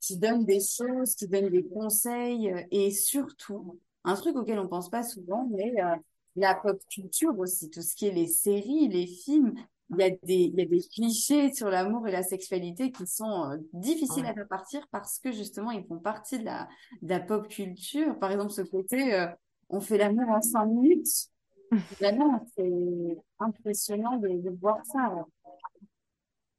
qui 0.00 0.18
donnent 0.18 0.44
des 0.44 0.58
choses, 0.60 1.14
qui 1.14 1.28
donnent 1.28 1.48
des 1.48 1.64
conseils, 1.64 2.52
et 2.72 2.90
surtout, 2.90 3.78
un 4.04 4.14
truc 4.14 4.36
auquel 4.36 4.58
on 4.58 4.68
pense 4.68 4.90
pas 4.90 5.02
souvent, 5.02 5.48
mais 5.50 5.72
euh, 5.82 5.96
la 6.36 6.54
pop 6.54 6.80
culture 6.90 7.38
aussi, 7.38 7.70
tout 7.70 7.82
ce 7.82 7.94
qui 7.94 8.06
est 8.06 8.12
les 8.12 8.26
séries, 8.26 8.88
les 8.88 9.06
films, 9.06 9.54
il 9.90 9.98
y 9.98 10.04
a 10.04 10.10
des, 10.10 10.18
il 10.34 10.58
y 10.58 10.62
a 10.62 10.64
des 10.64 10.80
clichés 10.80 11.52
sur 11.52 11.68
l'amour 11.68 12.08
et 12.08 12.12
la 12.12 12.22
sexualité 12.22 12.90
qui 12.90 13.06
sont 13.06 13.50
euh, 13.50 13.56
difficiles 13.72 14.26
à 14.26 14.32
faire 14.32 14.48
partir 14.48 14.86
parce 14.90 15.18
que 15.18 15.32
justement 15.32 15.70
ils 15.70 15.84
font 15.84 15.98
partie 15.98 16.38
de 16.38 16.44
la, 16.44 16.68
de 17.02 17.10
la 17.10 17.20
pop 17.20 17.46
culture. 17.48 18.18
Par 18.18 18.32
exemple, 18.32 18.52
ce 18.52 18.62
côté, 18.62 19.14
euh, 19.14 19.26
on 19.68 19.80
fait 19.80 19.98
l'amour 19.98 20.28
en 20.30 20.40
cinq 20.40 20.66
minutes. 20.66 21.28
Vraiment, 22.00 22.44
c'est 22.56 23.18
impressionnant 23.38 24.16
de, 24.16 24.28
de, 24.28 24.50
voir 24.60 24.78
ça. 24.84 25.14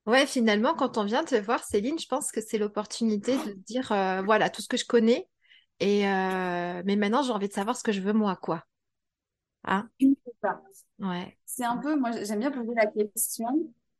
Ouais, 0.06 0.26
finalement, 0.26 0.74
quand 0.74 0.98
on 0.98 1.06
vient 1.06 1.24
te 1.24 1.36
voir, 1.36 1.64
Céline, 1.64 2.00
je 2.00 2.08
pense 2.08 2.32
que 2.32 2.42
c'est 2.42 2.58
l'opportunité 2.58 3.38
de 3.38 3.54
dire, 3.54 3.88
voilà, 4.26 4.50
tout 4.50 4.62
ce 4.64 4.68
que 4.68 4.76
je 4.76 4.86
connais, 4.86 5.28
et 5.84 6.08
euh, 6.08 6.82
mais 6.86 6.96
maintenant, 6.96 7.24
j'ai 7.24 7.34
envie 7.34 7.50
de 7.50 7.54
savoir 7.54 7.75
ce 7.75 7.84
que 7.84 7.92
je 7.92 8.00
veux 8.00 8.13
moi, 8.13 8.38
quoi. 8.38 8.63
Hein? 9.66 9.90
Ouais. 10.98 11.38
C'est 11.46 11.66
un 11.66 11.75
peu, 11.75 11.98
moi, 11.98 12.12
j'aime 12.24 12.40
bien 12.40 12.52
poser 12.52 12.74
la 12.74 12.88
question 12.88 13.48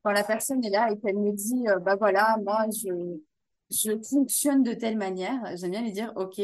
quand 0.02 0.12
la 0.12 0.24
personne 0.24 0.63
est 0.63 0.70
là 0.70 0.90
et 0.90 0.98
qu'elle 0.98 1.18
me 1.18 1.34
dit, 1.34 1.68
euh, 1.68 1.80
bah 1.80 1.98
voilà, 1.98 2.38
moi, 2.42 2.66
je, 2.72 3.20
je 3.70 4.02
fonctionne 4.02 4.63
de 4.63 4.72
telle 4.72 4.98
manière. 4.98 5.42
J'aime 5.58 5.72
bien 5.72 5.82
lui 5.82 5.92
dire, 5.92 6.13
ok, 6.16 6.40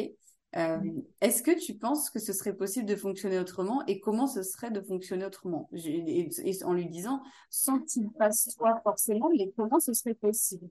euh, 0.58 0.78
est-ce 1.22 1.42
que 1.42 1.58
tu 1.58 1.74
penses 1.74 2.10
que 2.10 2.20
ce 2.20 2.34
serait 2.34 2.56
possible 2.56 2.86
de 2.86 2.98
fonctionner 2.98 3.40
autrement 3.40 3.86
et 3.86 4.02
comment 4.02 4.28
ce 4.28 4.44
serait 4.44 4.72
de 4.72 4.82
fonctionner 4.82 5.24
autrement? 5.24 5.70
Et, 5.74 6.30
en 6.66 6.74
lui 6.74 6.90
disant, 6.90 7.24
sans 7.50 7.80
qu'il 7.80 8.10
passe 8.12 8.54
toi 8.58 8.82
forcément, 8.84 9.30
mais 9.38 9.50
comment 9.56 9.80
ce 9.80 9.94
serait 9.94 10.16
possible? 10.16 10.68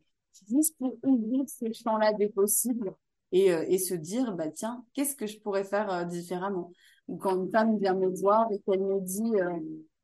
Juste 0.47 0.77
pour 0.77 0.95
ouvrir 1.05 1.45
ces 1.49 1.73
champs-là 1.73 2.13
des 2.13 2.29
possibles 2.29 2.95
et, 3.33 3.53
euh, 3.53 3.65
et 3.69 3.79
se 3.79 3.95
dire, 3.95 4.33
bah 4.35 4.51
tiens, 4.51 4.85
qu'est-ce 4.95 5.17
que 5.17 5.27
je 5.27 5.39
pourrais 5.41 5.65
faire 5.65 5.91
euh, 5.91 6.05
différemment? 6.05 6.73
Ou 7.09 7.17
quand 7.17 7.37
une 7.37 7.51
femme 7.51 7.79
vient 7.79 7.95
me 7.95 8.09
voir 8.21 8.47
et 8.53 8.59
qu'elle 8.61 8.83
me 8.83 9.01
dit, 9.01 9.33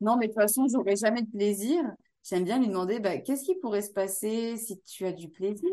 non, 0.01 0.17
mais 0.17 0.29
de 0.29 0.33
toute 0.33 0.41
façon, 0.41 0.67
j'aurai 0.69 0.97
jamais 0.97 1.23
de 1.23 1.31
plaisir, 1.31 1.83
j'aime 2.23 2.45
bien 2.45 2.59
lui 2.59 2.69
demander, 2.69 2.99
bah, 2.99 3.19
qu'est-ce 3.19 3.45
qui 3.45 3.55
pourrait 3.57 3.83
se 3.83 3.93
passer 3.93 4.57
si 4.57 4.81
tu 4.81 5.05
as 5.05 5.13
du 5.13 5.29
plaisir 5.29 5.71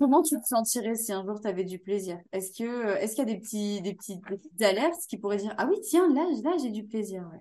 Comment 0.00 0.22
tu 0.22 0.34
te 0.40 0.46
sentirais 0.46 0.96
si 0.96 1.12
un 1.12 1.24
jour 1.24 1.40
tu 1.40 1.46
avais 1.46 1.62
du 1.62 1.78
plaisir? 1.78 2.18
Est-ce 2.32 2.58
que 2.58 2.96
est-ce 2.96 3.14
qu'il 3.14 3.28
y 3.28 3.30
a 3.30 3.34
des 3.34 3.38
petits 3.38 3.80
des 3.82 3.94
petites, 3.94 4.24
petites 4.24 4.62
alertes 4.62 5.00
qui 5.08 5.16
pourraient 5.16 5.36
dire 5.36 5.54
ah 5.58 5.68
oui 5.70 5.76
tiens 5.82 6.12
là 6.12 6.26
là 6.42 6.56
j'ai 6.60 6.70
du 6.70 6.84
plaisir 6.84 7.22
ouais? 7.32 7.38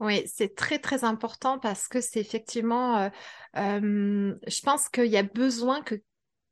Oui, 0.00 0.22
c'est 0.26 0.56
très 0.56 0.78
très 0.78 1.04
important 1.04 1.58
parce 1.58 1.86
que 1.86 2.00
c'est 2.00 2.20
effectivement, 2.20 2.98
euh, 2.98 3.08
euh, 3.56 4.34
je 4.46 4.60
pense 4.62 4.88
qu'il 4.88 5.06
y 5.06 5.16
a 5.16 5.22
besoin 5.22 5.82
que 5.82 5.94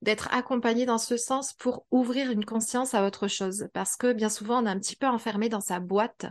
d'être 0.02 0.28
accompagné 0.32 0.84
dans 0.84 0.98
ce 0.98 1.16
sens 1.16 1.52
pour 1.52 1.86
ouvrir 1.90 2.30
une 2.30 2.44
conscience 2.44 2.92
à 2.92 3.06
autre 3.06 3.28
chose. 3.28 3.68
Parce 3.72 3.96
que 3.96 4.12
bien 4.12 4.28
souvent, 4.28 4.62
on 4.62 4.66
est 4.66 4.70
un 4.70 4.78
petit 4.78 4.96
peu 4.96 5.06
enfermé 5.06 5.48
dans 5.48 5.60
sa 5.60 5.78
boîte 5.78 6.26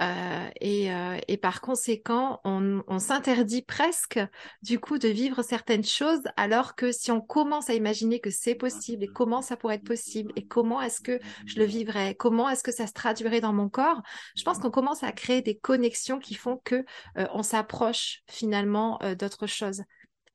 euh, 0.00 0.48
et, 0.60 0.92
euh, 0.92 1.18
et, 1.26 1.36
par 1.36 1.60
conséquent, 1.60 2.40
on, 2.44 2.82
on 2.86 2.98
s'interdit 3.00 3.62
presque 3.62 4.20
du 4.62 4.78
coup 4.78 4.98
de 4.98 5.08
vivre 5.08 5.42
certaines 5.42 5.84
choses 5.84 6.22
alors 6.36 6.76
que 6.76 6.92
si 6.92 7.10
on 7.10 7.20
commence 7.20 7.68
à 7.68 7.74
imaginer 7.74 8.20
que 8.20 8.30
c'est 8.30 8.54
possible 8.54 9.04
et 9.04 9.08
comment 9.08 9.42
ça 9.42 9.56
pourrait 9.56 9.76
être 9.76 9.84
possible 9.84 10.32
et 10.36 10.46
comment 10.46 10.80
est-ce 10.80 11.00
que 11.00 11.18
je 11.46 11.58
le 11.58 11.64
vivrais, 11.64 12.14
comment 12.14 12.48
est-ce 12.48 12.62
que 12.62 12.72
ça 12.72 12.86
se 12.86 12.92
traduirait 12.92 13.40
dans 13.40 13.52
mon 13.52 13.68
corps, 13.68 14.00
je 14.36 14.44
pense 14.44 14.58
qu'on 14.58 14.70
commence 14.70 15.02
à 15.02 15.10
créer 15.10 15.42
des 15.42 15.58
connexions 15.58 16.20
qui 16.20 16.34
font 16.34 16.60
que 16.64 16.84
euh, 17.16 17.26
on 17.32 17.42
s'approche 17.42 18.22
finalement 18.28 19.00
d'autres 19.18 19.46
choses 19.46 19.82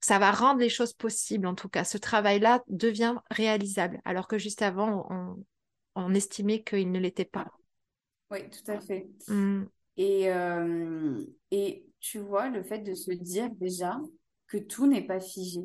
ça 0.03 0.19
va 0.19 0.31
rendre 0.31 0.59
les 0.59 0.67
choses 0.67 0.91
possibles, 0.91 1.47
en 1.47 1.55
tout 1.55 1.69
cas. 1.69 1.85
Ce 1.85 1.97
travail-là 1.97 2.61
devient 2.67 3.15
réalisable, 3.31 4.01
alors 4.03 4.27
que 4.27 4.37
juste 4.37 4.61
avant, 4.61 5.07
on, 5.95 6.13
estimait 6.13 6.61
qu'il 6.61 6.91
ne 6.91 6.99
l'était 6.99 7.23
pas. 7.23 7.47
Oui, 8.29 8.39
tout 8.49 8.69
à 8.69 8.81
fait. 8.81 9.07
Mmh. 9.29 9.63
Et, 9.95 10.29
euh, 10.29 11.23
et 11.51 11.85
tu 12.01 12.19
vois, 12.19 12.49
le 12.49 12.63
fait 12.63 12.79
de 12.79 12.93
se 12.93 13.11
dire 13.11 13.49
déjà 13.51 13.97
que 14.47 14.57
tout 14.57 14.87
n'est 14.87 15.05
pas 15.05 15.21
figé. 15.21 15.61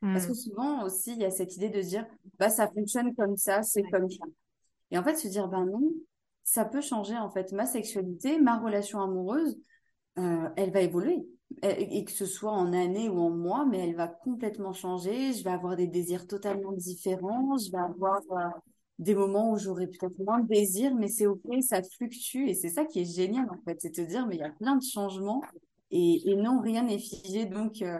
Parce 0.00 0.26
que 0.26 0.32
mmh. 0.32 0.34
souvent 0.36 0.84
aussi, 0.84 1.12
il 1.14 1.18
y 1.18 1.24
a 1.24 1.30
cette 1.32 1.56
idée 1.56 1.68
de 1.68 1.80
dire, 1.80 2.06
bah, 2.38 2.48
ça 2.48 2.68
fonctionne 2.68 3.12
comme 3.16 3.36
ça, 3.36 3.64
c'est 3.64 3.82
comme 3.90 4.08
ça. 4.08 4.24
Et 4.92 4.98
en 4.98 5.02
fait, 5.02 5.16
se 5.16 5.26
dire, 5.26 5.48
ben 5.48 5.66
non, 5.66 5.82
ça 6.44 6.64
peut 6.64 6.80
changer, 6.80 7.18
en 7.18 7.28
fait. 7.28 7.50
Ma 7.50 7.66
sexualité, 7.66 8.38
ma 8.38 8.60
relation 8.60 9.00
amoureuse, 9.00 9.58
euh, 10.18 10.48
elle 10.56 10.70
va 10.70 10.80
évoluer 10.80 11.26
et 11.62 12.04
que 12.04 12.12
ce 12.12 12.26
soit 12.26 12.52
en 12.52 12.72
année 12.72 13.08
ou 13.08 13.18
en 13.18 13.30
mois, 13.30 13.66
mais 13.66 13.78
elle 13.78 13.94
va 13.94 14.08
complètement 14.08 14.72
changer. 14.72 15.32
Je 15.32 15.44
vais 15.44 15.50
avoir 15.50 15.76
des 15.76 15.86
désirs 15.86 16.26
totalement 16.26 16.72
différents. 16.72 17.58
Je 17.58 17.70
vais 17.70 17.78
avoir 17.78 18.20
euh, 18.30 18.58
des 18.98 19.14
moments 19.14 19.52
où 19.52 19.58
j'aurai 19.58 19.86
peut-être 19.86 20.18
moins 20.24 20.40
de 20.40 20.48
désirs, 20.48 20.94
mais 20.94 21.08
c'est 21.08 21.26
ok, 21.26 21.42
ça 21.60 21.82
fluctue. 21.82 22.48
Et 22.48 22.54
c'est 22.54 22.70
ça 22.70 22.84
qui 22.84 23.00
est 23.00 23.14
génial, 23.14 23.46
en 23.50 23.58
fait. 23.64 23.78
C'est 23.80 23.98
de 23.98 24.04
dire, 24.04 24.26
mais 24.26 24.36
il 24.36 24.40
y 24.40 24.44
a 24.44 24.50
plein 24.50 24.76
de 24.76 24.82
changements 24.82 25.42
et, 25.90 26.34
non, 26.36 26.60
rien 26.60 26.84
n'est 26.84 26.98
figé. 26.98 27.46
Donc, 27.46 27.82
euh, 27.82 27.98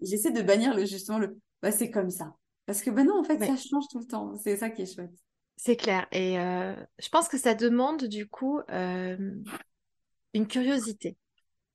j'essaie 0.00 0.30
de 0.30 0.42
bannir 0.42 0.74
le, 0.74 0.86
justement 0.86 1.18
le, 1.18 1.36
bah, 1.60 1.72
c'est 1.72 1.90
comme 1.90 2.10
ça. 2.10 2.34
Parce 2.64 2.80
que, 2.80 2.90
ben 2.90 3.04
non, 3.04 3.18
en 3.18 3.24
fait, 3.24 3.38
ça 3.38 3.56
change 3.56 3.88
tout 3.90 3.98
le 3.98 4.06
temps. 4.06 4.36
C'est 4.36 4.56
ça 4.56 4.70
qui 4.70 4.82
est 4.82 4.94
chouette. 4.94 5.10
C'est 5.56 5.76
clair. 5.76 6.06
Et 6.12 6.38
euh, 6.38 6.74
je 6.98 7.08
pense 7.08 7.28
que 7.28 7.36
ça 7.36 7.54
demande, 7.54 8.04
du 8.04 8.28
coup, 8.28 8.60
une 8.70 10.46
curiosité 10.46 11.18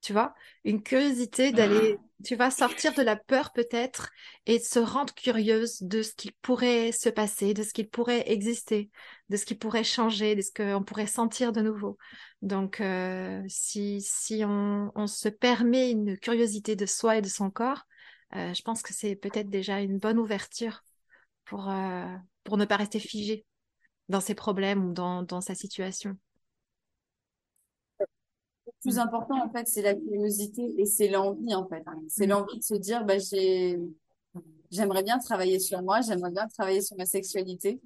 tu 0.08 0.14
vois, 0.14 0.34
une 0.64 0.82
curiosité 0.82 1.52
d'aller, 1.52 1.98
tu 2.24 2.38
vas 2.38 2.50
sortir 2.50 2.94
de 2.94 3.02
la 3.02 3.18
peur 3.18 3.52
peut-être 3.52 4.10
et 4.46 4.58
se 4.58 4.80
rendre 4.80 5.14
curieuse 5.14 5.82
de 5.82 6.02
ce 6.02 6.14
qui 6.14 6.32
pourrait 6.42 6.94
se 6.94 7.10
passer, 7.10 7.54
de 7.54 7.62
ce 7.62 7.74
qui 7.74 7.84
pourrait 7.84 8.24
exister, 8.32 8.90
de 9.28 9.36
ce 9.36 9.44
qui 9.44 9.54
pourrait 9.54 9.84
changer, 9.84 10.34
de 10.34 10.42
ce 10.42 10.54
qu'on 10.54 10.82
pourrait 10.82 11.08
sentir 11.08 11.52
de 11.52 11.60
nouveau. 11.60 11.98
Donc, 12.42 12.80
euh, 12.80 13.44
si, 13.50 14.00
si 14.00 14.46
on, 14.46 14.94
on, 14.96 15.08
se 15.08 15.28
permet 15.28 15.92
une 15.92 16.18
curiosité 16.18 16.78
de 16.78 16.86
soi 16.86 17.18
et 17.18 17.22
de 17.22 17.28
son 17.28 17.52
corps, 17.52 17.84
euh, 18.34 18.54
je 18.54 18.62
pense 18.62 18.84
que 18.84 18.94
c'est 18.94 19.18
peut-être 19.18 19.50
déjà 19.50 19.82
une 19.82 19.98
bonne 19.98 20.20
ouverture 20.20 20.86
pour, 21.44 21.70
euh, 21.70 22.16
pour 22.46 22.56
ne 22.56 22.64
pas 22.64 22.78
rester 22.78 23.00
figé 23.00 23.46
dans 24.08 24.22
ses 24.22 24.36
problèmes 24.36 24.86
ou 24.86 24.94
dans, 24.94 25.22
dans 25.22 25.42
sa 25.42 25.54
situation 25.54 26.18
plus 28.82 28.96
mm. 28.96 29.00
important, 29.00 29.44
en 29.44 29.50
fait, 29.50 29.68
c'est 29.68 29.82
la 29.82 29.96
curiosité 29.96 30.74
et 30.78 30.86
c'est 30.86 31.08
l'envie, 31.08 31.54
en 31.54 31.68
fait. 31.68 31.84
C'est 32.10 32.28
mm. 32.28 32.30
l'envie 32.30 32.58
de 32.60 32.64
se 32.64 32.76
dire, 32.76 33.06
bah, 33.06 33.18
j'ai, 33.18 33.80
j'aimerais 34.72 35.04
bien 35.04 35.20
travailler 35.20 35.60
sur 35.60 35.82
moi, 35.82 36.02
j'aimerais 36.02 36.32
bien 36.32 36.48
travailler 36.48 36.82
sur 36.82 36.98
ma 36.98 37.06
sexualité. 37.06 37.82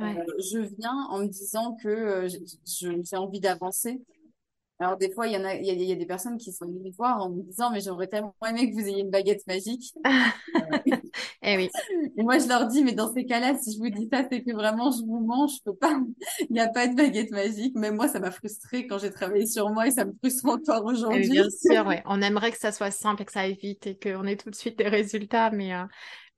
Euh, 0.00 0.24
je 0.38 0.58
viens 0.78 0.96
en 1.10 1.18
me 1.18 1.26
disant 1.26 1.74
que 1.74 1.88
euh, 1.88 2.28
j'ai 2.64 3.16
envie 3.16 3.40
d'avancer. 3.40 4.00
Alors, 4.80 4.96
des 4.96 5.10
fois, 5.10 5.26
il 5.26 5.34
y 5.34 5.36
en 5.36 5.44
a, 5.44 5.54
il 5.54 5.66
y 5.66 5.92
a, 5.92 5.94
des 5.94 6.06
personnes 6.06 6.38
qui 6.38 6.52
sont 6.52 6.64
venues 6.64 6.80
me 6.80 6.90
voir 6.96 7.22
en 7.22 7.28
me 7.28 7.42
disant, 7.42 7.70
mais 7.70 7.82
j'aurais 7.82 8.06
tellement 8.06 8.34
aimé 8.48 8.70
que 8.70 8.74
vous 8.74 8.88
ayez 8.88 9.00
une 9.00 9.10
baguette 9.10 9.46
magique. 9.46 9.92
eh 11.42 11.56
oui. 11.58 11.68
Et 12.16 12.22
moi, 12.22 12.38
je 12.38 12.48
leur 12.48 12.66
dis, 12.66 12.82
mais 12.82 12.92
dans 12.92 13.12
ces 13.12 13.26
cas-là, 13.26 13.58
si 13.60 13.74
je 13.74 13.78
vous 13.78 13.90
dis 13.90 14.08
ça, 14.10 14.24
c'est 14.32 14.42
que 14.42 14.52
vraiment, 14.52 14.90
je 14.90 15.02
vous 15.04 15.20
mens, 15.20 15.48
je 15.48 15.62
peux 15.62 15.74
pas, 15.74 16.00
il 16.40 16.52
n'y 16.52 16.60
a 16.60 16.68
pas 16.68 16.88
de 16.88 16.94
baguette 16.94 17.30
magique. 17.30 17.76
Même 17.76 17.96
moi, 17.96 18.08
ça 18.08 18.20
m'a 18.20 18.30
frustrée 18.30 18.86
quand 18.86 18.96
j'ai 18.96 19.10
travaillé 19.10 19.46
sur 19.46 19.68
moi 19.68 19.86
et 19.86 19.90
ça 19.90 20.06
me 20.06 20.12
frustre 20.18 20.46
encore 20.46 20.82
eh 20.86 20.92
aujourd'hui. 20.92 21.28
bien 21.28 21.50
sûr, 21.50 21.86
ouais. 21.86 22.02
On 22.06 22.22
aimerait 22.22 22.50
que 22.50 22.58
ça 22.58 22.72
soit 22.72 22.90
simple 22.90 23.20
et 23.20 23.24
que 23.26 23.32
ça 23.32 23.40
aille 23.40 23.58
vite 23.60 23.86
et 23.86 23.98
qu'on 23.98 24.24
ait 24.24 24.36
tout 24.36 24.48
de 24.48 24.56
suite 24.56 24.78
des 24.78 24.88
résultats, 24.88 25.50
mais, 25.50 25.74
euh, 25.74 25.84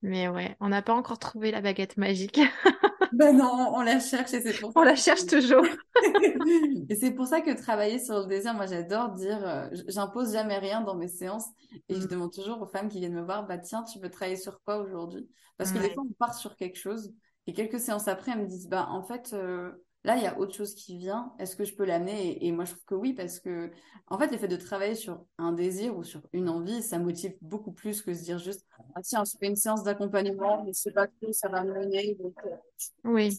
mais 0.03 0.27
ouais, 0.27 0.57
on 0.59 0.71
n'a 0.71 0.83
pas 0.83 0.95
encore 0.95 1.21
trouvé 1.21 1.53
la 1.53 1.61
baguette 1.61 1.97
magique. 1.97 2.41
ben 3.12 3.37
non, 3.37 3.73
on 3.75 3.83
la 3.83 4.00
cherche 4.00 4.33
et 4.35 4.40
c'est 4.40 4.59
pour 4.61 4.73
ça. 4.73 4.81
On 4.81 4.83
la 4.83 4.97
cherche 4.97 5.26
toujours. 5.26 5.64
et 6.88 6.95
c'est 6.95 7.12
pour 7.12 7.26
ça 7.26 7.40
que 7.40 7.50
travailler 7.50 7.99
sur 7.99 8.21
le 8.21 8.26
désir, 8.26 8.54
moi 8.54 8.66
j'adore 8.66 9.11
dire, 9.11 9.47
euh, 9.47 9.69
j'impose 9.88 10.33
jamais 10.33 10.59
rien 10.59 10.81
dans 10.81 10.95
mes 10.95 11.09
séances 11.09 11.47
et 11.88 11.95
je 11.95 12.04
mm. 12.04 12.09
demande 12.09 12.33
toujours 12.33 12.61
aux 12.62 12.66
femmes 12.66 12.88
qui 12.88 13.00
viennent 13.00 13.14
me 13.14 13.23
voir, 13.23 13.47
bah 13.47 13.59
tiens, 13.59 13.83
tu 13.83 13.99
veux 13.99 14.11
travailler 14.11 14.37
sur 14.37 14.61
quoi 14.62 14.78
aujourd'hui? 14.78 15.28
Parce 15.57 15.73
que 15.73 15.78
des 15.78 15.90
fois 15.90 16.04
on 16.09 16.12
part 16.14 16.35
sur 16.35 16.57
quelque 16.57 16.78
chose 16.78 17.12
et 17.47 17.52
quelques 17.52 17.81
séances 17.81 18.09
après, 18.09 18.33
elles 18.33 18.42
me 18.42 18.47
disent, 18.47 18.69
bah 18.69 18.88
en 18.90 19.02
fait, 19.02 19.33
euh, 19.33 19.73
là, 20.05 20.17
il 20.17 20.23
y 20.23 20.27
a 20.27 20.39
autre 20.39 20.55
chose 20.55 20.75
qui 20.75 20.97
vient. 20.97 21.33
Est-ce 21.39 21.57
que 21.57 21.65
je 21.65 21.75
peux 21.75 21.85
l'amener? 21.85 22.45
Et, 22.45 22.53
moi, 22.53 22.65
je 22.65 22.73
trouve 22.73 22.85
que 22.85 22.95
oui, 22.95 23.13
parce 23.13 23.41
que, 23.41 23.71
en 24.09 24.19
fait, 24.19 24.29
le 24.29 24.39
fait 24.39 24.49
de 24.49 24.57
travailler 24.57 24.95
sur 24.95 25.25
un 25.39 25.53
désir 25.53 25.97
ou 25.97 26.03
sur 26.03 26.23
une 26.33 26.49
envie, 26.49 26.83
ça 26.83 26.99
motive 26.99 27.35
beaucoup 27.41 27.73
plus 27.73 28.03
que 28.03 28.13
se 28.13 28.23
dire 28.23 28.39
juste, 28.39 28.67
ah 28.95 29.03
tiens, 29.03 29.23
je 29.25 29.37
fais 29.39 29.47
une 29.47 29.57
séance 29.57 29.83
d'accompagnement, 29.85 30.65
mais 30.65 30.73
je 30.73 30.79
sais 30.79 30.93
pas 30.93 31.07
que 31.07 31.33
ça 31.33 31.49
va 31.49 31.65
me 31.65 31.73
mener. 31.73 32.19
Euh, 32.21 32.57
oui. 33.05 33.39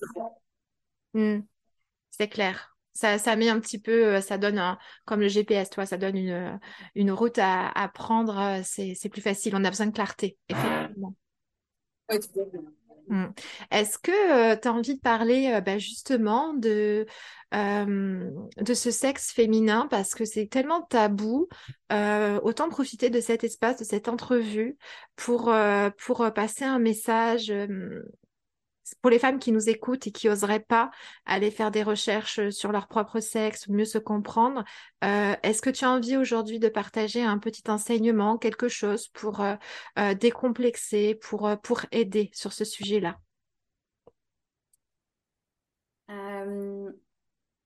Hmm. 1.14 1.42
C'est 2.12 2.28
clair. 2.28 2.70
Ça, 2.94 3.18
ça 3.18 3.36
met 3.36 3.50
un 3.50 3.60
petit 3.60 3.80
peu, 3.80 4.16
euh, 4.16 4.22
ça 4.22 4.38
donne 4.38 4.60
un, 4.60 4.78
comme 5.06 5.20
le 5.20 5.28
GPS, 5.28 5.70
toi, 5.70 5.86
ça 5.86 5.98
donne 5.98 6.16
une, 6.16 6.60
une 6.96 7.12
route 7.12 7.40
à, 7.40 7.70
à 7.70 7.88
prendre. 7.90 8.62
C'est 8.64 9.10
plus 9.10 9.22
facile. 9.22 9.56
On 9.56 9.64
a 9.64 9.70
besoin 9.70 9.88
de 9.88 9.92
clarté, 9.92 10.38
effectivement. 10.48 11.16
Oui, 12.10 12.20
tout 12.20 12.40
à 12.40 12.46
fait. 12.46 12.83
Mmh. 13.08 13.26
Est-ce 13.72 13.98
que 13.98 14.56
tu 14.56 14.68
as 14.68 14.74
envie 14.74 14.96
de 14.96 15.02
parler 15.02 15.60
bah, 15.66 15.78
justement 15.78 16.54
de, 16.54 17.06
de 17.52 18.74
ce 18.74 18.92
sexe 18.92 19.32
féminin? 19.32 19.88
Parce 19.90 20.16
que 20.16 20.26
c'est 20.26 20.48
tellement 20.48 20.82
tabou 20.82 21.48
Autant 21.92 22.70
profiter 22.70 23.10
de 23.10 23.20
cet 23.20 23.44
espace, 23.44 23.80
de 23.80 23.84
cette 23.84 24.08
entrevue 24.08 24.78
pour 25.16 25.54
passer 26.34 26.66
un 26.66 26.80
message 26.80 27.54
pour 29.02 29.10
les 29.10 29.20
femmes 29.20 29.40
qui 29.40 29.52
nous 29.52 29.70
écoutent 29.70 30.08
et 30.08 30.12
qui 30.12 30.30
oseraient 30.30 30.60
pas 30.60 30.92
aller 31.26 31.52
faire 31.52 31.72
des 31.72 31.84
recherches 31.84 32.50
sur 32.50 32.72
leur 32.72 32.88
propre 32.88 33.20
sexe, 33.20 33.68
mieux 33.68 33.86
se 33.86 33.98
comprendre, 33.98 34.64
euh, 35.04 35.36
est-ce 35.44 35.62
que 35.62 35.70
tu 35.70 35.86
as 35.86 35.92
envie 35.92 36.18
aujourd'hui 36.18 36.60
de 36.60 36.70
partager 36.70 37.24
un 37.24 37.40
petit 37.40 37.70
enseignement, 37.70 38.38
quelque 38.38 38.68
chose 38.68 39.08
pour 39.10 39.42
euh, 39.42 39.56
euh, 40.00 40.14
décomplexer, 40.14 41.16
pour, 41.16 41.50
pour 41.62 41.82
aider 41.92 42.30
sur 42.34 42.54
ce 42.54 42.66
sujet-là? 42.66 43.18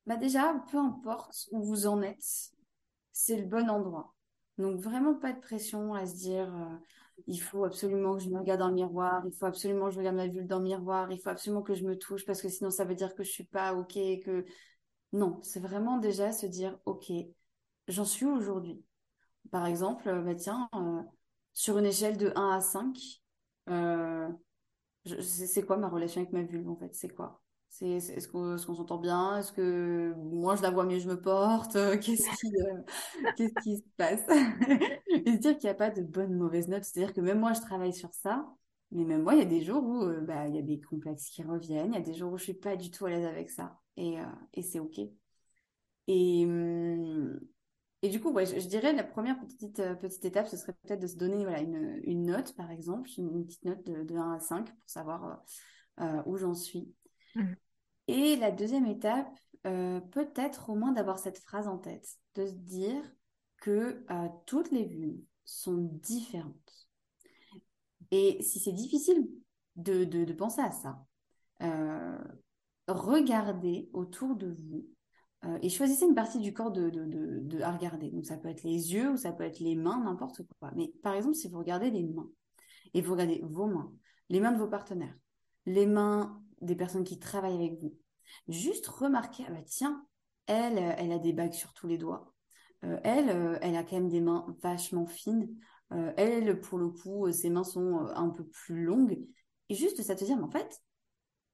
Bah 0.06 0.16
Déjà, 0.16 0.54
peu 0.72 0.78
importe 0.78 1.50
où 1.52 1.62
vous 1.62 1.86
en 1.86 2.02
êtes, 2.02 2.52
c'est 3.12 3.36
le 3.36 3.46
bon 3.46 3.70
endroit. 3.70 4.14
Donc 4.58 4.80
vraiment 4.80 5.16
pas 5.16 5.34
de 5.34 5.40
pression 5.40 5.94
à 5.94 6.06
se 6.06 6.16
dire 6.16 6.80
il 7.28 7.38
faut 7.42 7.66
absolument 7.66 8.16
que 8.18 8.24
je 8.24 8.30
me 8.30 8.38
regarde 8.40 8.60
dans 8.60 8.68
le 8.70 8.74
miroir, 8.76 9.24
il 9.26 9.34
faut 9.34 9.46
absolument 9.46 9.86
que 9.88 9.92
je 9.94 10.00
regarde 10.00 10.16
ma 10.18 10.28
vulve 10.28 10.48
dans 10.48 10.60
le 10.60 10.64
miroir, 10.66 11.12
il 11.12 11.20
faut 11.20 11.30
absolument 11.30 11.62
que 11.64 11.74
je 11.76 11.84
me 11.84 11.98
touche 11.98 12.26
parce 12.26 12.42
que 12.42 12.50
sinon 12.50 12.70
ça 12.70 12.86
veut 12.86 12.96
dire 12.96 13.16
que 13.16 13.24
je 13.24 13.30
suis 13.32 13.44
pas 13.46 13.74
ok, 13.74 13.94
que 14.24 14.46
non, 15.14 15.40
c'est 15.44 15.60
vraiment 15.62 15.98
déjà 16.00 16.32
se 16.34 16.46
dire 16.48 16.78
ok, 16.86 17.12
j'en 17.88 18.06
suis 18.06 18.26
aujourd'hui? 18.26 18.84
Par 19.52 19.66
exemple, 19.68 20.06
bah 20.26 20.36
tiens, 20.36 20.70
euh, 20.76 21.02
sur 21.54 21.78
une 21.80 21.86
échelle 21.86 22.18
de 22.18 22.32
1 22.36 22.52
à 22.58 22.62
5, 22.62 23.00
euh, 23.70 24.30
c'est 25.22 25.66
quoi 25.66 25.78
ma 25.78 25.90
relation 25.90 26.22
avec 26.22 26.34
ma 26.34 26.44
vulve 26.44 26.70
en 26.70 26.76
fait? 26.78 26.94
C'est 26.96 27.10
quoi? 27.10 27.42
Est-ce 27.82 28.28
qu'on 28.28 28.58
s'entend 28.58 28.98
bien? 28.98 29.38
Est-ce 29.38 29.52
que 29.52 30.14
moi 30.16 30.56
je 30.56 30.62
la 30.62 30.72
vois 30.72 30.86
mieux, 30.86 31.00
je 31.00 31.08
me 31.08 31.20
porte? 31.20 31.74
Qu'est-ce 32.02 32.30
qui, 32.40 32.48
euh, 32.62 32.82
qu'est-ce 33.36 33.64
qui 33.64 33.78
se 33.78 33.84
passe? 33.98 34.26
Et 35.08 35.38
dire 35.38 35.58
qu'il 35.58 35.68
n'y 35.68 35.72
a 35.72 35.76
pas 35.76 35.90
de 35.90 36.02
bonne 36.02 36.34
mauvaise 36.36 36.68
note, 36.68 36.84
c'est-à-dire 36.84 37.14
que 37.14 37.22
même 37.22 37.40
moi 37.40 37.54
je 37.54 37.62
travaille 37.62 37.94
sur 37.94 38.14
ça. 38.14 38.48
Mais 38.92 39.04
même 39.04 39.24
moi, 39.24 39.34
il 39.34 39.40
y 39.40 39.42
a 39.42 39.46
des 39.46 39.62
jours 39.62 39.84
où 39.84 40.06
bah, 40.22 40.48
il 40.48 40.56
y 40.56 40.60
a 40.60 40.62
des 40.62 40.80
complexes 40.80 41.30
qui 41.30 41.44
reviennent, 41.44 41.92
il 41.92 41.96
y 41.96 42.02
a 42.02 42.02
des 42.02 42.14
jours 42.14 42.32
où 42.32 42.38
je 42.38 42.44
suis 42.46 42.54
pas 42.54 42.78
du 42.78 42.90
tout 42.90 43.06
à 43.06 43.10
l'aise 43.10 43.26
avec 43.26 43.50
ça. 43.50 43.80
Et, 43.98 44.18
c'est 44.62 44.80
OK. 44.80 45.00
Et, 46.08 46.46
hum, 46.46 47.38
du 48.04 48.22
coup, 48.22 48.34
je, 48.40 48.68
dirais 48.68 48.94
la 48.94 49.04
première 49.04 49.38
petite, 49.40 49.82
petite 50.00 50.24
étape, 50.24 50.48
ce 50.48 50.56
serait 50.56 50.74
peut-être 50.74 51.02
de 51.02 51.08
se 51.08 51.18
donner 51.18 51.46
une, 52.06 52.26
note, 52.26 52.56
par 52.56 52.72
exemple, 52.72 53.10
une, 53.18 53.46
petite 53.46 53.66
note 53.66 53.84
de, 53.86 54.04
de, 54.04 54.16
1 54.16 54.34
à 54.36 54.40
5 54.40 54.66
pour 54.66 54.90
savoir 54.90 55.44
où 56.26 56.38
j'en 56.38 56.54
suis. 56.54 56.94
Et 58.08 58.36
la 58.38 58.52
deuxième 58.52 58.86
étape, 58.86 59.30
euh, 59.66 60.00
peut-être 60.00 60.70
au 60.70 60.76
moins 60.76 60.92
d'avoir 60.92 61.20
cette 61.20 61.40
phrase 61.40 61.68
en 61.68 61.78
tête, 61.78 62.08
de 62.36 62.46
se 62.46 62.54
dire 62.54 63.02
que 63.58 64.06
euh, 64.10 64.28
toutes 64.46 64.72
les 64.72 64.86
vues 64.86 65.18
sont 65.44 65.78
différentes. 66.02 66.88
Et 68.12 68.42
si 68.42 68.60
c'est 68.60 68.72
difficile 68.72 69.28
de, 69.76 70.06
de, 70.06 70.32
penser 70.34 70.62
à 70.62 70.72
ça, 70.72 71.06
euh, 71.62 72.18
regardez 72.88 73.90
autour 73.94 74.36
de 74.36 74.48
vous 74.48 74.88
et 75.62 75.70
choisissez 75.70 76.06
une 76.06 76.16
partie 76.16 76.40
du 76.40 76.52
corps 76.52 76.72
de, 76.72 76.90
de, 76.90 77.62
à 77.62 77.72
regarder. 77.72 78.10
Donc 78.10 78.26
ça 78.26 78.38
peut 78.38 78.50
être 78.50 78.64
les 78.64 78.94
yeux 78.94 79.12
ou 79.12 79.18
ça 79.18 79.32
peut 79.32 79.44
être 79.44 79.60
les 79.60 79.76
mains, 79.76 80.04
n'importe 80.04 80.42
quoi. 80.60 80.72
Mais 80.76 80.92
par 81.04 81.14
exemple, 81.14 81.36
si 81.36 81.48
vous 81.48 81.60
regardez 81.60 81.92
les 81.92 82.04
mains 82.04 82.28
et 82.94 83.02
vous 83.02 83.14
regardez 83.14 83.42
vos 83.44 83.68
mains, 83.68 83.94
les 84.30 84.40
mains 84.40 84.52
de 84.52 84.58
vos 84.58 84.68
partenaires, 84.68 85.16
les 85.66 85.86
mains 85.86 86.42
des 86.62 86.76
personnes 86.76 87.04
qui 87.04 87.20
travaillent 87.20 87.56
avec 87.56 87.80
vous, 87.80 87.98
Juste 88.48 88.88
remarquer, 88.88 89.44
ah 89.48 89.52
bah 89.52 89.62
tiens, 89.66 90.06
elle, 90.46 90.78
euh, 90.78 90.94
elle 90.98 91.12
a 91.12 91.20
des 91.20 91.34
bagues 91.34 91.54
sur 91.54 91.74
tous 91.74 91.88
les 91.88 91.98
doigts. 91.98 92.34
Euh, 92.84 93.00
elle, 93.04 93.30
euh, 93.30 93.58
elle 93.62 93.76
a 93.76 93.84
quand 93.84 93.96
même 93.96 94.10
des 94.10 94.22
mains 94.22 94.46
vachement 94.62 95.06
fines. 95.06 95.50
elle, 96.18 96.60
pour 96.60 96.78
le 96.78 96.90
coup, 96.90 97.32
ses 97.32 97.50
mains 97.50 97.64
sont 97.64 98.00
un 98.14 98.30
peu 98.30 98.46
plus 98.46 98.84
longues. 98.84 99.18
Et 99.70 99.76
juste 99.76 100.02
ça 100.02 100.16
te 100.16 100.24
dire, 100.26 100.36
mais 100.38 100.44
en 100.44 100.52
fait, 100.52 100.82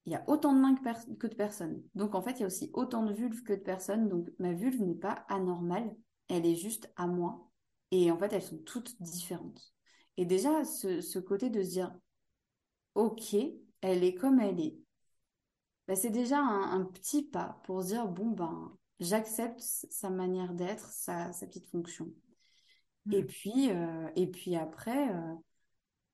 il 0.05 0.12
y 0.12 0.15
a 0.15 0.24
autant 0.27 0.53
de 0.53 0.60
mains 0.60 0.75
que, 0.75 1.27
de 1.27 1.36
personnes. 1.36 1.81
Donc 1.95 2.15
en 2.15 2.22
fait, 2.22 2.31
il 2.31 2.39
y 2.41 2.43
a 2.43 2.48
aussi 2.48 2.72
autant 2.74 3.03
de 3.03 3.13
vulves 3.13 3.43
que 3.43 3.53
de 3.53 3.60
personnes. 3.60 4.10
Donc 4.10 4.29
ma 4.39 4.53
vulve 4.53 4.81
n'est 4.81 4.95
pas 4.95 5.25
anormale, 5.29 5.95
elle 6.29 6.45
est 6.45 6.55
juste 6.55 6.91
à 6.95 7.07
moi. 7.07 7.48
Et 7.91 8.10
en 8.12 8.17
fait, 8.17 8.33
elles 8.33 8.41
sont 8.41 8.57
toutes 8.57 9.00
différentes. 9.01 9.74
Et 10.17 10.25
déjà, 10.25 10.65
ce, 10.65 11.00
ce 11.01 11.19
côté 11.19 11.50
de 11.51 11.62
se 11.62 11.69
dire, 11.69 11.95
ok, 12.95 13.36
elle 13.81 14.03
est 14.03 14.15
comme 14.15 14.39
elle 14.39 14.60
est. 14.60 14.83
Bah, 15.88 15.96
c'est 15.96 16.10
déjà 16.10 16.40
un, 16.40 16.86
petit 16.86 17.24
pas 17.24 17.60
pour 17.66 17.82
se 17.84 17.88
dire 17.88 18.08
bon 18.08 18.30
ben 18.32 18.72
j'accepte 19.00 19.60
sa 19.60 20.10
manière 20.10 20.54
d'être, 20.54 20.88
sa, 20.90 21.32
petite 21.42 21.68
fonction. 21.68 22.10
Et 23.12 23.22
mmh. 23.22 23.25
puis 23.25 23.70
euh, 23.70 24.08
et 24.16 24.28
puis 24.28 24.56
après, 24.56 25.10
euh, 25.10 25.34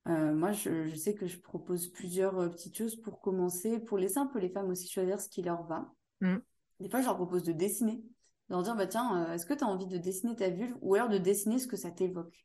euh, 0.08 0.34
moi 0.34 0.52
je, 0.54 0.90
sais 0.96 1.14
que 1.14 1.28
je 1.28 1.38
propose 1.38 1.88
plusieurs 1.88 2.50
petites 2.50 2.76
choses 2.76 2.96
pour 2.96 3.22
commencer, 3.22 3.80
pour 3.80 4.00
laisser 4.00 4.18
un 4.18 4.26
peu 4.26 4.40
les 4.40 4.50
femmes 4.50 4.70
aussi 4.70 4.90
choisir 4.90 5.22
ce 5.22 5.30
qui 5.30 5.44
leur 5.44 5.64
va. 5.64 5.94
Mmh. 6.22 6.38
Des 6.80 6.90
fois 6.90 7.02
je 7.02 7.06
leur 7.06 7.16
propose 7.16 7.44
de 7.44 7.52
dessiner, 7.52 7.98
de 7.98 8.56
leur 8.56 8.64
dire 8.64 8.76
bah 8.76 8.88
tiens 8.88 9.32
est-ce 9.34 9.46
que 9.46 9.54
tu 9.54 9.64
as 9.64 9.68
envie 9.68 9.88
de 9.88 9.98
dessiner 9.98 10.36
ta 10.36 10.50
vulve 10.50 10.78
ou 10.82 10.96
alors 10.96 11.10
de 11.10 11.20
dessiner 11.20 11.60
ce 11.60 11.68
que 11.68 11.78
ça 11.78 11.92
t'évoque? 11.92 12.44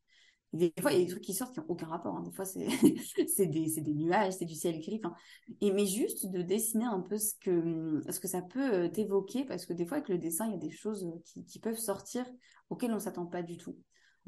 Des 0.55 0.73
fois, 0.81 0.93
il 0.93 1.01
y 1.01 1.03
a 1.03 1.05
des 1.05 1.11
trucs 1.11 1.25
qui 1.25 1.35
sortent 1.35 1.53
qui 1.53 1.59
n'ont 1.59 1.67
aucun 1.69 1.89
rapport. 1.89 2.15
Hein. 2.15 2.23
Des 2.23 2.31
fois, 2.31 2.45
c'est 2.45 2.65
des, 3.39 3.81
des, 3.81 3.95
nuages, 3.95 4.35
c'est 4.35 4.45
du 4.45 4.55
ciel 4.55 4.81
gris. 4.81 5.03
Et, 5.61 5.73
mais 5.73 5.85
juste 5.85 6.31
de 6.31 6.43
dessiner 6.43 6.85
un 6.85 7.01
peu 7.01 7.19
ce 7.19 7.35
que, 7.41 8.01
ce 8.09 8.21
que 8.21 8.29
ça 8.29 8.41
peut 8.41 8.73
euh, 8.73 8.89
t'évoquer, 8.89 9.45
parce 9.45 9.67
que 9.67 9.73
des 9.73 9.85
fois, 9.85 9.97
avec 9.97 10.09
le 10.09 10.17
dessin, 10.17 10.47
il 10.47 10.53
y 10.53 10.55
a 10.55 10.59
des 10.59 10.71
choses 10.71 11.07
euh, 11.07 11.21
qui, 11.25 11.45
qui 11.45 11.59
peuvent 11.59 11.77
sortir 11.77 12.25
auxquelles 12.71 12.93
on 12.93 12.97
ne 12.97 13.01
s'attend 13.01 13.27
pas 13.27 13.43
du 13.43 13.57
tout. 13.57 13.77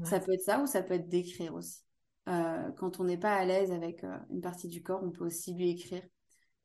Ça 0.03 0.19
peut 0.19 0.33
être 0.33 0.43
ça 0.43 0.61
ou 0.61 0.67
ça 0.67 0.83
peut 0.83 0.93
être 0.93 1.07
d'écrire 1.07 1.55
aussi. 1.55 1.79
Euh, 2.27 2.71
quand 2.73 2.99
on 2.99 3.05
n'est 3.05 3.17
pas 3.17 3.33
à 3.33 3.45
l'aise 3.45 3.71
avec 3.71 4.03
une 4.29 4.41
partie 4.41 4.67
du 4.67 4.83
corps, 4.83 5.01
on 5.03 5.09
peut 5.09 5.25
aussi 5.25 5.55
lui 5.55 5.71
écrire 5.71 6.03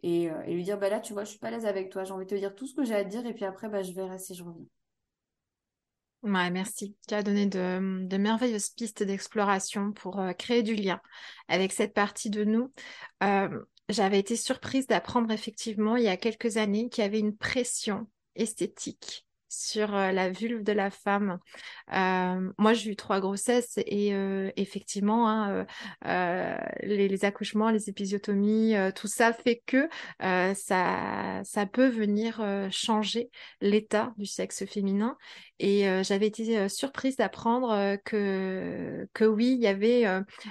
et, 0.02 0.24
et, 0.24 0.54
lui 0.54 0.64
dire 0.64 0.78
bah 0.78 0.90
là, 0.90 1.00
tu 1.00 1.14
vois, 1.14 1.24
je 1.24 1.30
suis 1.30 1.38
pas 1.38 1.48
à 1.48 1.50
l'aise 1.52 1.64
avec 1.64 1.90
toi, 1.90 2.04
j'ai 2.04 2.12
envie 2.12 2.26
de 2.26 2.30
te 2.30 2.34
dire 2.34 2.54
tout 2.54 2.66
ce 2.66 2.74
que 2.74 2.84
j'ai 2.84 2.94
à 2.94 3.04
te 3.04 3.08
dire, 3.08 3.24
et 3.24 3.32
puis 3.32 3.46
après, 3.46 3.70
bah, 3.70 3.82
je 3.82 3.92
verrai 3.92 4.18
si 4.18 4.34
je 4.34 4.42
reviens. 4.44 4.66
Ouais, 6.22 6.50
merci. 6.50 6.96
Tu 7.08 7.14
as 7.14 7.22
donné 7.24 7.46
de, 7.46 8.16
merveilleuses 8.16 8.68
pistes 8.70 9.02
d'exploration 9.02 9.92
pour 9.92 10.20
euh, 10.20 10.32
créer 10.32 10.62
du 10.62 10.76
lien 10.76 11.00
avec 11.48 11.72
cette 11.72 11.94
partie 11.94 12.30
de 12.30 12.44
nous. 12.44 12.72
Euh, 13.24 13.48
j'avais 13.88 14.20
été 14.20 14.36
surprise 14.36 14.86
d'apprendre 14.86 15.32
effectivement 15.32 15.96
il 15.96 16.04
y 16.04 16.08
a 16.08 16.16
quelques 16.16 16.58
années 16.58 16.88
qu'il 16.88 17.02
y 17.02 17.06
avait 17.06 17.18
une 17.18 17.36
pression 17.36 18.06
esthétique 18.36 19.26
sur 19.52 19.92
la 19.92 20.30
vulve 20.30 20.62
de 20.62 20.72
la 20.72 20.90
femme. 20.90 21.38
Moi, 21.90 22.72
j'ai 22.72 22.90
eu 22.90 22.96
trois 22.96 23.20
grossesses 23.20 23.78
et 23.78 24.14
effectivement, 24.56 25.28
hein, 25.28 25.66
les, 26.82 27.24
accouchements, 27.24 27.70
les 27.70 27.90
épisiotomies, 27.90 28.74
tout 28.94 29.08
ça 29.08 29.32
fait 29.32 29.62
que 29.66 29.88
ça, 30.54 31.40
ça 31.44 31.66
peut 31.66 31.88
venir 31.88 32.42
changer 32.70 33.30
l'état 33.60 34.14
du 34.16 34.26
sexe 34.26 34.64
féminin. 34.64 35.16
Et 35.58 35.84
j'avais 36.02 36.26
été 36.26 36.68
surprise 36.68 37.16
d'apprendre 37.16 37.96
que, 38.04 39.06
que 39.12 39.24
oui, 39.24 39.52
il 39.52 39.60
y 39.60 39.66
avait 39.66 40.04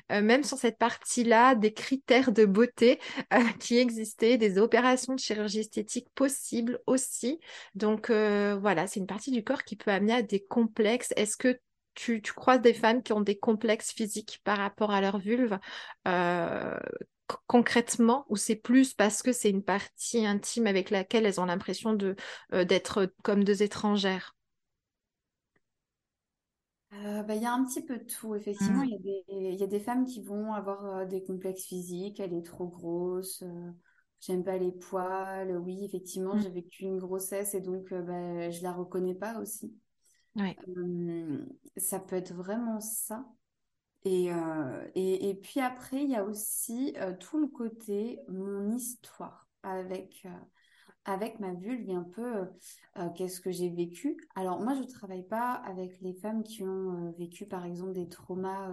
même 0.10 0.44
sur 0.44 0.58
cette 0.58 0.78
partie-là 0.78 1.56
des 1.56 1.74
critères 1.74 2.32
de 2.32 2.46
beauté 2.46 3.00
qui 3.60 3.78
existaient, 3.78 4.38
des 4.38 4.58
opérations 4.58 5.16
de 5.16 5.20
chirurgie 5.20 5.60
esthétique 5.60 6.08
possibles 6.16 6.80
aussi. 6.86 7.40
Donc 7.76 8.10
voilà, 8.10 8.88
c'est 8.92 9.00
une 9.00 9.08
partie 9.08 9.32
du 9.32 9.44
corps 9.44 9.64
qui 9.64 9.76
peut 9.76 9.92
amener 9.92 10.14
à 10.14 10.22
des 10.22 10.44
complexes. 10.44 11.14
Est-ce 11.16 11.38
que 11.38 11.60
tu, 11.94 12.22
croises 12.22 12.62
des 12.62 12.74
femmes 12.74 13.04
qui 13.04 13.14
ont 13.14 13.22
des 13.22 13.38
complexes 13.38 13.92
physiques 13.92 14.42
par 14.44 14.58
rapport 14.58 14.92
à 14.92 15.02
leur 15.02 15.20
vulve 15.20 15.58
euh, 16.08 16.78
concrètement 17.48 18.26
ou 18.30 18.36
c'est 18.36 18.56
plus 18.56 18.94
parce 18.94 19.22
que 19.22 19.32
c'est 19.32 19.50
une 19.50 19.64
partie 19.64 20.26
intime 20.26 20.68
avec 20.68 20.90
laquelle 20.90 21.26
elles 21.26 21.40
ont 21.40 21.46
l'impression 21.46 21.94
de 21.94 22.16
euh, 22.54 22.66
d'être 22.66 23.14
comme 23.24 23.44
deux 23.44 23.64
étrangères? 23.64 24.36
Euh, 26.94 27.24
bah, 27.24 27.36
il 27.36 27.42
y 27.42 27.46
a 27.46 27.54
un 27.54 27.64
petit 27.64 27.86
peu 27.86 27.98
de 27.98 28.04
tout, 28.04 28.36
effectivement. 28.36 28.84
Mmh. 28.84 28.98
Il 29.30 29.56
y, 29.56 29.64
a 29.64 29.68
des 29.68 29.80
femmes 29.80 30.04
qui 30.04 30.22
vont 30.22 30.54
avoir 30.54 31.08
des 31.08 31.24
complexes 31.24 31.64
physiques, 31.64 32.20
elle 32.20 32.34
est 32.34 32.46
trop 32.46 32.68
grosse, 32.68 33.46
j'aime 34.22 34.44
pas 34.44 34.58
les 34.58 34.72
poils. 34.72 35.58
Oui, 35.58 35.84
effectivement, 35.84 36.36
mmh. 36.36 36.42
j'ai 36.42 36.50
vécu 36.50 36.84
une 36.86 37.00
grossesse 37.00 37.54
et 37.54 37.62
donc 37.62 37.92
euh, 37.92 38.02
bah, 38.02 38.50
je 38.50 38.64
la 38.64 38.72
reconnais 38.72 39.16
pas 39.16 39.40
aussi. 39.40 39.76
ça 41.76 42.00
peut 42.00 42.16
être 42.16 42.34
vraiment 42.34 42.80
ça. 42.80 43.26
Et, 44.04 44.32
euh, 44.32 44.88
et, 44.96 45.30
et, 45.30 45.36
puis 45.36 45.60
après, 45.60 46.04
il 46.04 46.10
y 46.10 46.16
a 46.16 46.24
aussi 46.24 46.94
euh, 46.98 47.14
tout 47.20 47.40
le 47.40 47.48
côté, 47.48 48.20
mon 48.30 48.72
histoire 48.72 49.48
avec, 49.62 50.26
avec 51.06 51.40
ma 51.40 51.54
vulve 51.54 51.90
et 51.90 51.96
un 51.96 52.04
peu 52.04 52.48
qu'est-ce 53.16 53.42
que 53.42 53.52
j'ai 53.52 53.70
vécu. 53.70 54.18
Alors 54.36 54.60
moi, 54.62 54.76
je 54.76 54.84
travaille 54.84 55.26
pas 55.28 55.54
avec 55.54 56.00
les 56.02 56.14
femmes 56.14 56.44
qui 56.44 56.64
ont 56.64 57.12
vécu, 57.18 57.46
par 57.46 57.66
exemple, 57.66 57.94
des 57.94 58.08
traumas 58.08 58.70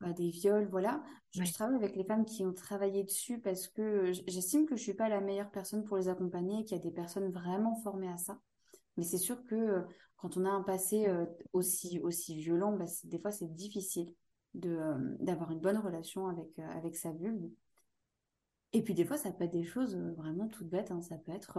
bah, 0.00 0.12
des 0.12 0.30
viols, 0.30 0.68
voilà. 0.70 1.02
Je, 1.30 1.52
travaille 1.52 1.76
avec 1.76 1.96
les 1.96 2.04
femmes 2.04 2.24
qui 2.24 2.44
ont 2.44 2.52
travaillé 2.52 3.02
dessus 3.02 3.40
parce 3.40 3.66
que 3.66 4.12
j'estime 4.28 4.64
que 4.66 4.76
je 4.76 4.82
suis 4.82 4.94
pas 4.94 5.08
la 5.08 5.20
meilleure 5.20 5.50
personne 5.50 5.84
pour 5.84 5.96
les 5.96 6.08
accompagner 6.08 6.60
et 6.60 6.64
qu'il 6.64 6.76
y 6.76 6.80
a 6.80 6.82
des 6.82 6.92
personnes 6.92 7.30
vraiment 7.32 7.74
formées 7.82 8.08
à 8.08 8.16
ça. 8.16 8.38
Mais 8.96 9.02
c'est 9.02 9.18
sûr 9.18 9.44
que 9.44 9.54
euh, 9.54 9.82
quand 10.16 10.36
on 10.36 10.44
a 10.44 10.50
un 10.50 10.62
passé 10.62 11.08
euh, 11.08 11.26
aussi, 11.52 11.98
aussi 12.00 12.36
violent, 12.36 12.72
bah, 12.76 12.86
des 13.04 13.18
fois 13.18 13.32
c'est 13.32 13.52
difficile 13.54 14.14
euh, 14.64 15.16
d'avoir 15.18 15.50
une 15.50 15.60
bonne 15.60 15.78
relation 15.78 16.28
avec, 16.28 16.58
avec 16.58 16.96
sa 16.96 17.10
vulve. 17.10 17.50
Et 18.72 18.82
puis 18.82 18.94
des 18.94 19.04
fois, 19.04 19.16
ça 19.16 19.30
peut 19.30 19.44
être 19.44 19.52
des 19.52 19.64
choses 19.64 19.96
vraiment 20.16 20.48
toutes 20.48 20.68
bêtes. 20.68 20.90
Hein. 20.90 21.00
Ça 21.02 21.16
peut 21.16 21.32
être, 21.32 21.58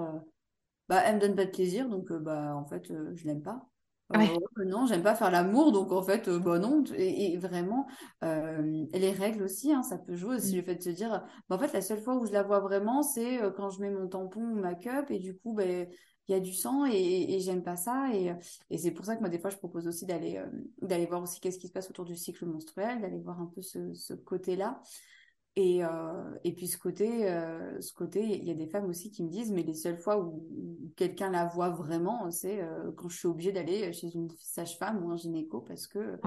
bah, 0.88 1.02
elle 1.06 1.16
me 1.16 1.22
donne 1.22 1.36
pas 1.36 1.46
de 1.46 1.52
plaisir, 1.52 1.90
donc 1.90 2.12
bah, 2.12 2.56
en 2.56 2.66
fait, 2.66 2.92
je 3.14 3.26
l'aime 3.26 3.42
pas. 3.42 3.70
Euh, 4.16 4.66
non, 4.66 4.88
j'aime 4.88 5.04
pas 5.04 5.14
faire 5.14 5.30
l'amour, 5.30 5.72
donc 5.72 5.92
en 5.92 6.02
fait, 6.02 6.28
euh, 6.28 6.40
bah 6.40 6.58
non. 6.58 6.84
Et, 6.96 7.38
vraiment, 7.38 7.86
euh, 8.24 8.86
les 8.92 9.12
règles 9.12 9.44
aussi, 9.44 9.72
hein, 9.72 9.84
ça 9.84 9.98
peut 9.98 10.16
jouer 10.16 10.38
aussi. 10.38 10.54
Mmh. 10.54 10.58
Le 10.58 10.64
fait 10.64 10.76
de 10.76 10.84
se 10.84 10.90
dire, 10.90 11.24
bah, 11.48 11.56
en 11.56 11.60
fait, 11.60 11.72
la 11.74 11.82
seule 11.82 12.02
fois 12.02 12.16
où 12.16 12.26
je 12.26 12.32
la 12.32 12.42
vois 12.42 12.60
vraiment, 12.60 13.04
c'est 13.04 13.40
quand 13.56 13.70
je 13.70 13.82
mets 13.82 13.92
mon 13.92 14.08
tampon 14.08 14.42
ou 14.42 14.56
ma 14.56 14.74
cup, 14.74 15.12
et 15.12 15.20
du 15.20 15.38
coup, 15.38 15.54
ben, 15.54 15.88
il 16.28 16.32
y 16.32 16.36
a 16.36 16.40
du 16.40 16.54
sang 16.54 16.86
et, 16.86 17.40
j'aime 17.40 17.64
pas 17.64 17.76
ça. 17.76 18.10
Et, 18.14 18.34
c'est 18.78 18.92
pour 18.92 19.06
ça 19.06 19.16
que 19.16 19.22
moi, 19.22 19.30
des 19.30 19.40
fois, 19.40 19.52
je 19.52 19.58
propose 19.58 19.88
aussi 19.88 20.06
d'aller 20.06 20.42
d'aller 20.82 21.06
voir 21.06 21.22
aussi 21.22 21.40
qu'est-ce 21.40 21.60
qui 21.60 21.68
se 21.68 21.74
passe 21.74 21.90
autour 21.90 22.06
du 22.06 22.16
cycle 22.16 22.46
menstruel, 22.46 23.02
d'aller 23.02 23.20
voir 23.20 23.40
un 23.40 23.52
peu 23.54 23.62
ce, 23.62 23.94
ce 23.94 24.14
côté-là. 24.14 24.82
Et, 25.60 25.84
euh, 25.84 25.90
et 26.46 26.54
puis 26.54 26.68
ce 26.68 26.78
côté, 26.78 27.30
euh, 27.30 27.82
ce 27.82 27.92
côté, 27.92 28.24
il 28.24 28.46
y 28.46 28.50
a 28.50 28.54
des 28.54 28.68
femmes 28.68 28.86
aussi 28.86 29.12
qui 29.12 29.26
me 29.26 29.30
disent, 29.30 29.52
mais 29.52 29.62
les 29.62 29.74
seules 29.74 29.98
fois 29.98 30.18
où, 30.18 30.48
quelqu'un 30.96 31.30
la 31.30 31.48
voit 31.48 31.70
vraiment, 31.70 32.32
c'est 32.32 32.62
euh, 32.62 32.94
quand 32.94 33.10
je 33.10 33.18
suis 33.18 33.28
obligée 33.28 33.52
d'aller 33.52 33.92
chez 33.92 34.10
une 34.16 34.30
sage-femme 34.40 35.04
ou 35.04 35.12
un 35.12 35.18
gynéco 35.18 35.60
parce 35.60 35.86
que 35.86 36.18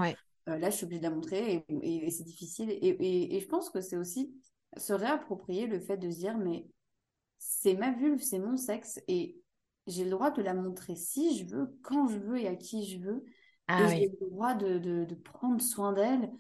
là, 0.47 0.68
je 0.68 0.77
suis 0.77 0.85
obligée 0.85 1.01
de 1.01 1.07
la 1.07 1.14
montrer 1.14 1.64
et, 1.66 2.11
c'est 2.11 2.25
difficile. 2.25 2.68
Et, 2.83 3.40
je 3.40 3.47
pense 3.47 3.71
que 3.71 3.81
c'est 3.81 3.97
aussi 3.97 4.35
se 4.77 4.92
réapproprier 4.92 5.66
le 5.66 5.81
fait 5.81 5.97
de 5.97 6.11
se 6.11 6.18
dire, 6.18 6.37
mais 6.37 6.66
c'est 7.38 7.75
ma 7.75 7.90
vulve, 7.90 8.21
c'est 8.21 8.38
mon 8.38 8.59
sexe 8.59 9.01
et 9.09 9.40
j'ai 9.87 10.05
le 10.05 10.11
droit 10.11 10.31
de 10.31 10.42
la 10.42 10.53
montrer 10.53 10.95
si 10.95 11.38
je 11.38 11.47
veux, 11.47 11.75
quand 11.83 12.07
je 12.07 12.18
veux 12.18 12.38
et 12.38 12.49
à 12.49 12.55
qui 12.55 12.85
je 12.85 12.99
veux. 12.99 13.25
Ah 13.66 13.83
et 13.85 13.97
j'ai 13.97 14.09
le 14.09 14.29
droit 14.29 14.53
de, 14.53 14.77
de, 14.77 15.07
de 15.07 15.14
prendre 15.14 15.62
soin 15.62 15.95
d'elle 15.95 16.31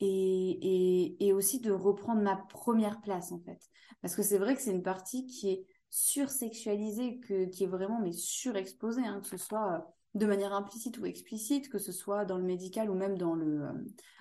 et, 0.00 1.26
et, 1.26 1.32
aussi 1.32 1.60
de 1.60 1.72
reprendre 1.72 2.20
ma 2.22 2.36
première 2.36 3.00
place 3.00 3.32
en 3.32 3.40
fait. 3.40 3.60
Parce 4.02 4.14
que 4.14 4.22
c'est 4.22 4.38
vrai 4.38 4.54
que 4.54 4.60
c'est 4.60 4.72
une 4.72 4.82
partie 4.82 5.26
qui 5.26 5.50
est 5.50 5.66
sursexualisée, 5.90 7.18
que, 7.20 7.46
qui 7.46 7.64
est 7.64 7.68
vraiment 7.68 8.00
mais 8.00 8.12
surexposée, 8.12 9.06
hein, 9.06 9.20
que 9.20 9.26
ce 9.26 9.36
soit 9.36 9.72
euh, 9.72 9.78
de 10.14 10.26
manière 10.26 10.52
implicite 10.52 10.98
ou 10.98 11.06
explicite, 11.06 11.68
que 11.70 11.78
ce 11.78 11.92
soit 11.92 12.24
dans 12.24 12.36
le 12.36 12.44
médical 12.44 12.90
ou 12.90 12.94
même 12.94 13.16
dans 13.16 13.34
le, 13.34 13.62
euh, 13.62 13.72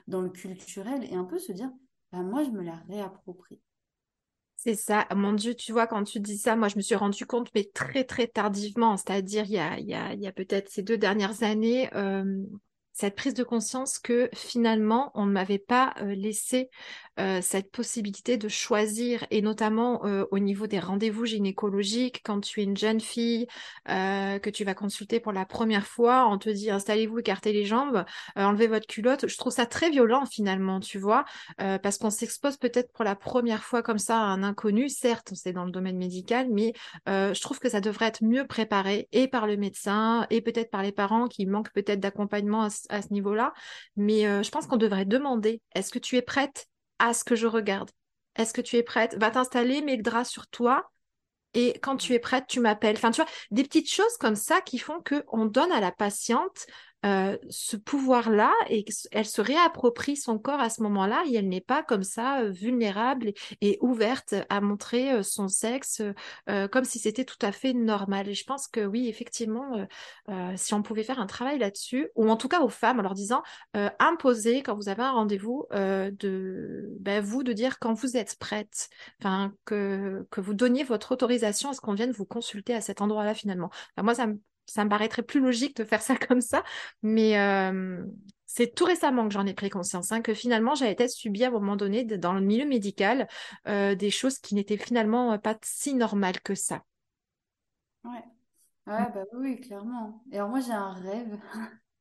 dans 0.08 0.22
le 0.22 0.30
culturel, 0.30 1.04
et 1.04 1.16
un 1.16 1.26
peu 1.26 1.40
se 1.40 1.52
dire, 1.52 1.70
bah, 2.12 2.22
moi 2.22 2.44
je 2.44 2.52
me 2.52 2.64
la 2.64 2.76
réapproprie. 2.88 3.60
C'est 4.56 4.76
ça, 4.76 5.06
mon 5.14 5.34
Dieu, 5.34 5.54
tu 5.54 5.74
vois, 5.74 5.86
quand 5.86 6.04
tu 6.04 6.20
dis 6.20 6.38
ça, 6.38 6.56
moi 6.56 6.70
je 6.70 6.78
me 6.78 6.82
suis 6.82 6.96
rendu 6.96 7.26
compte, 7.26 7.50
mais 7.54 7.70
très 7.74 8.06
très 8.06 8.28
tardivement, 8.28 8.96
c'est-à-dire 8.96 9.44
il 9.46 9.52
y 9.52 9.60
a, 9.60 10.14
y 10.14 10.28
a 10.28 10.32
peut-être 10.32 10.70
ces 10.70 10.82
deux 10.82 10.98
dernières 10.98 11.44
années, 11.44 11.94
euh, 11.94 12.44
cette 12.96 13.18
prise 13.18 13.34
de 13.34 13.44
conscience 13.44 14.00
que 14.00 14.30
finalement, 14.34 15.12
on 15.16 15.26
ne 15.26 15.32
m'avait 15.32 15.60
pas 15.60 15.94
euh, 16.02 16.16
laissé 16.16 16.70
euh, 17.20 17.40
cette 17.42 17.70
possibilité 17.70 18.38
de 18.38 18.48
choisir, 18.48 19.26
et 19.32 19.42
notamment 19.42 20.06
euh, 20.06 20.26
au 20.32 20.40
niveau 20.40 20.66
des 20.66 20.80
rendez-vous 20.80 21.26
gynécologiques, 21.26 22.22
quand 22.24 22.40
tu 22.40 22.62
es 22.62 22.64
une 22.64 22.78
jeune 22.78 23.02
fille, 23.02 23.48
que 23.86 24.50
tu 24.50 24.64
vas 24.64 24.74
consulter 24.74 25.20
pour 25.20 25.34
la 25.34 25.46
première 25.46 25.86
fois, 25.86 26.28
on 26.30 26.38
te 26.38 26.50
dit 26.50 26.72
installez-vous, 26.72 27.20
écartez 27.20 27.52
les 27.52 27.66
jambes, 27.66 28.06
enlevez 28.36 28.68
votre 28.68 28.88
culotte. 28.88 29.28
Je 29.28 29.38
trouve 29.38 29.52
ça 29.52 29.66
très 29.66 29.90
violent 29.90 30.26
finalement, 30.26 30.80
tu 30.80 30.98
vois, 30.98 31.26
parce 31.58 31.98
qu'on 31.98 32.10
s'expose 32.10 32.58
peut-être 32.58 32.92
pour 32.94 33.04
la 33.04 33.16
première 33.16 33.64
fois 33.64 33.84
comme 33.84 34.00
ça 34.00 34.18
à 34.18 34.24
un 34.24 34.44
inconnu. 34.44 34.90
Certes, 34.90 35.34
c'est 35.36 35.54
dans 35.54 35.66
le 35.66 35.72
domaine 35.72 35.98
médical, 35.98 36.48
mais 36.52 36.74
je 37.08 37.42
trouve 37.42 37.60
que 37.60 37.70
ça 37.70 37.82
devrait 37.82 38.08
être 38.08 38.24
mieux 38.24 38.48
préparé 38.48 39.08
et 39.12 39.28
par 39.28 39.46
le 39.46 39.58
médecin 39.58 40.26
et 40.30 40.42
peut-être 40.42 40.72
par 40.72 40.84
les 40.84 40.92
parents 40.92 41.28
qui 41.28 41.46
manquent 41.46 41.74
peut-être 41.74 42.00
d'accompagnement 42.00 42.64
à, 42.64 42.70
à 42.90 43.02
ce 43.02 43.14
niveau-là. 43.14 43.54
Mais 43.96 44.44
je 44.44 44.50
pense 44.50 44.68
qu'on 44.68 44.78
devrait 44.78 45.06
demander 45.06 45.62
est-ce 45.74 45.92
que 45.92 46.00
tu 46.00 46.16
es 46.18 46.22
prête 46.22 46.68
à 47.00 47.14
ce 47.14 47.24
que 47.24 47.36
je 47.36 47.48
regarde? 47.48 47.92
Est-ce 48.36 48.54
que 48.54 48.62
tu 48.62 48.76
es 48.76 48.84
prête? 48.84 49.16
Va 49.18 49.32
t'installer, 49.32 49.82
mets 49.82 49.98
le 49.98 50.04
drap 50.04 50.26
sur 50.26 50.48
toi. 50.48 50.90
Et 51.54 51.80
quand 51.80 51.96
tu 51.96 52.14
es 52.14 52.20
prête, 52.20 52.48
tu 52.48 52.60
m'appelles. 52.60 52.98
Enfin, 52.98 53.12
tu 53.12 53.22
vois, 53.22 53.32
des 53.50 53.64
petites 53.64 53.90
choses 53.90 54.18
comme 54.20 54.36
ça 54.36 54.60
qui 54.60 54.78
font 54.78 55.02
qu'on 55.02 55.46
donne 55.46 55.72
à 55.72 55.80
la 55.80 55.92
patiente 55.92 56.66
euh, 57.06 57.38
ce 57.50 57.78
pouvoir-là 57.78 58.52
et 58.70 58.84
elle 59.12 59.26
se 59.26 59.42
réapproprie 59.42 60.18
son 60.18 60.40
corps 60.40 60.60
à 60.60 60.70
ce 60.70 60.82
moment-là 60.84 61.24
et 61.28 61.36
elle 61.36 61.48
n'est 61.48 61.62
pas 61.62 61.84
comme 61.84 62.04
ça 62.04 62.42
euh, 62.42 62.50
vulnérable 62.50 63.34
et, 63.62 63.78
ouverte 63.82 64.34
à 64.50 64.62
montrer 64.62 65.12
euh, 65.12 65.24
son 65.24 65.48
sexe 65.48 66.02
comme 66.72 66.84
si 66.86 67.00
c'était 67.00 67.26
tout 67.26 67.38
à 67.42 67.52
fait 67.52 67.74
normal. 67.74 68.30
Et 68.30 68.34
je 68.34 68.46
pense 68.46 68.68
que 68.68 68.86
oui, 68.86 69.08
effectivement, 69.08 69.86
si 70.56 70.74
on 70.74 70.82
pouvait 70.82 71.04
faire 71.04 71.20
un 71.20 71.26
travail 71.26 71.60
là-dessus, 71.60 72.10
ou 72.16 72.30
en 72.30 72.38
tout 72.38 72.48
cas 72.48 72.62
aux 72.62 72.70
femmes 72.70 73.00
en 73.00 73.04
leur 73.04 73.14
disant 73.14 73.44
imposer 74.00 74.64
quand 74.64 74.76
vous 74.76 74.90
avez 74.90 75.04
un 75.04 75.12
rendez-vous 75.12 75.66
de 75.72 76.90
ben, 77.00 77.24
vous 77.24 77.44
de 77.44 77.54
dire 77.54 77.80
quand 77.80 77.94
vous 77.94 78.18
êtes 78.18 78.38
prête, 78.38 78.90
enfin 79.20 79.54
que, 79.66 80.26
que 80.32 80.42
vous 80.42 80.54
donniez 80.54 80.84
votre 80.84 81.12
autorisation 81.12 81.70
à 81.70 81.74
ce 81.74 81.82
qu'on 81.82 81.94
vienne 81.94 82.12
vous 82.12 82.26
consulter 82.26 82.74
à 82.74 82.82
cet 82.82 83.02
endroit-là 83.02 83.34
finalement. 83.34 83.70
moi, 83.98 84.16
ça 84.16 84.28
me 84.28 84.40
ça 84.66 84.84
me 84.84 84.90
paraîtrait 84.90 85.24
plus 85.24 85.40
logique 85.40 85.76
de 85.78 85.84
faire 85.84 86.02
ça 86.02 86.16
comme 86.28 86.42
ça. 86.42 86.64
Mais 87.04 87.38
euh, 87.40 88.04
c'est 88.46 88.74
tout 88.74 88.86
récemment 88.86 89.28
que 89.28 89.34
j'en 89.34 89.46
ai 89.46 89.54
pris 89.54 89.70
conscience, 89.70 90.12
hein, 90.12 90.22
que 90.22 90.34
finalement, 90.34 90.76
j'avais 90.76 90.96
peut-être 90.96 91.12
subi 91.12 91.44
à 91.44 91.48
un 91.48 91.52
moment 91.52 91.76
donné, 91.76 92.04
dans 92.04 92.34
le 92.34 92.42
milieu 92.42 92.66
médical, 92.66 93.28
euh, 93.68 93.96
des 93.96 94.12
choses 94.12 94.40
qui 94.40 94.56
n'étaient 94.56 94.78
finalement 94.78 95.38
pas 95.40 95.58
si 95.64 95.94
normales 95.94 96.40
que 96.42 96.56
ça. 96.56 96.84
Ouais. 98.04 98.24
Ouais, 98.88 99.06
bah 99.14 99.24
oui, 99.34 99.60
clairement. 99.60 100.22
Et 100.32 100.36
alors 100.36 100.50
moi, 100.50 100.60
j'ai 100.60 100.72
un 100.72 100.94
rêve. 100.94 101.40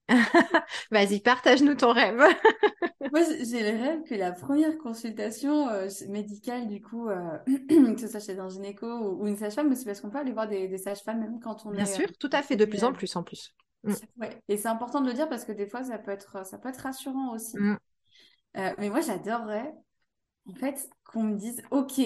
Vas-y, 0.91 1.21
partage-nous 1.21 1.75
ton 1.77 1.93
rêve. 1.93 2.23
Moi, 3.15 3.23
j'ai 3.23 3.71
le 3.71 3.79
rêve 3.79 4.03
que 4.03 4.17
la 4.17 4.33
première 4.33 4.77
consultation 4.77 5.69
euh, 5.69 5.89
médicale, 6.09 6.67
du 6.67 6.83
coup, 6.83 7.09
euh, 7.09 7.39
que 7.47 8.01
ce 8.01 8.09
soit 8.09 8.19
chez 8.19 8.37
un 8.41 8.49
gynéco 8.49 8.89
ou, 8.89 9.29
une 9.29 9.37
sage-femme, 9.37 9.71
aussi 9.71 9.85
parce 9.85 10.01
qu'on 10.01 10.11
peut 10.11 10.19
aller 10.19 10.33
voir 10.33 10.49
des, 10.49 10.77
sages-femmes 10.79 11.21
même 11.21 11.39
quand 11.39 11.65
on 11.65 11.71
Bien 11.71 11.85
sûr, 11.85 12.09
tout 12.19 12.31
à 12.33 12.43
fait, 12.43 12.57
de 12.57 12.65
plus 12.65 12.83
en 12.83 12.93
plus 12.93 13.15
en 13.15 13.23
plus. 13.23 13.55
Mm. 13.85 13.93
Ouais. 14.21 14.43
Et 14.49 14.57
c'est 14.57 14.67
important 14.67 15.01
de 15.01 15.07
le 15.07 15.13
dire 15.13 15.29
parce 15.29 15.45
que 15.45 15.53
des 15.53 15.69
fois, 15.69 15.85
ça 15.85 15.97
peut 15.97 16.11
être, 16.11 16.45
ça 16.45 16.59
peut 16.59 16.69
être 16.69 16.81
rassurant 16.81 17.33
aussi. 17.33 17.57
Mm. 17.57 17.79
Euh, 18.57 18.73
mais 18.79 18.91
moi, 18.91 19.01
j'adorerais, 19.01 19.73
en 20.49 20.55
fait, 20.55 20.91
qu'on 21.05 21.23
me 21.23 21.37
dise, 21.37 21.63
OK, 21.71 22.01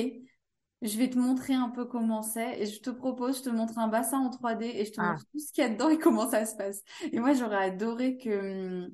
je 0.83 0.99
vais 0.99 1.09
te 1.09 1.17
montrer 1.17 1.55
un 1.55 1.71
peu 1.71 1.87
comment 1.87 2.21
c'est 2.21 2.61
et 2.61 2.67
je 2.67 2.83
te 2.83 2.91
propose, 2.91 3.39
je 3.39 3.45
te 3.45 3.49
montre 3.49 3.79
un 3.79 3.89
bassin 3.89 4.19
en 4.19 4.29
3D 4.29 4.65
et 4.65 4.85
je 4.85 4.93
te 4.93 5.01
ah. 5.01 5.13
montre 5.13 5.25
tout 5.33 5.39
ce 5.39 5.55
qu'il 5.55 5.65
y 5.65 5.67
a 5.67 5.71
dedans 5.71 5.89
et 5.89 5.99
comment 5.99 6.29
ça 6.29 6.45
se 6.45 6.55
passe. 6.55 6.83
Et 7.13 7.19
moi, 7.19 7.33
j'aurais 7.33 7.65
adoré 7.65 8.19
que 8.19 8.85
hum, 8.85 8.91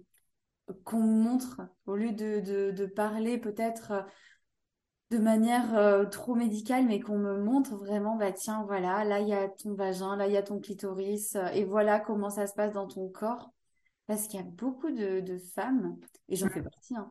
qu'on 0.85 1.01
montre, 1.01 1.61
au 1.87 1.97
lieu 1.97 2.13
de, 2.13 2.71
de, 2.71 2.87
parler 2.87 3.39
peut-être 3.39 3.91
euh, 3.93 4.03
de 5.11 5.19
manière 5.19 5.77
euh, 5.77 6.05
trop 6.07 6.35
médicale, 6.35 6.87
mais 6.87 7.01
qu'on 7.01 7.19
me 7.19 7.39
montre 7.43 7.77
vraiment, 7.77 8.17
bah 8.17 8.33
tiens, 8.33 8.65
voilà, 8.65 9.05
là 9.05 9.21
il 9.21 9.29
y 9.29 9.35
a 9.35 9.49
ton 9.49 9.75
vagin, 9.75 10.17
là 10.17 10.27
il 10.27 10.33
y 10.33 10.37
a 10.37 10.43
ton 10.43 10.61
clitoris, 10.61 11.37
euh, 11.37 11.47
et 11.49 11.65
voilà 11.65 12.01
comment 12.01 12.31
ça 12.31 12.47
se 12.47 12.55
passe 12.55 12.73
dans 12.73 12.89
ton 12.89 13.09
corps. 13.09 13.51
Parce 14.07 14.27
qu'il 14.27 14.39
y 14.39 14.43
a 14.43 14.47
beaucoup 14.47 14.91
de, 14.91 15.21
de 15.21 15.39
femmes, 15.39 15.97
et 16.29 16.37
j'en 16.37 16.49
fais 16.49 16.63
partie, 16.63 16.97
hein, 16.97 17.11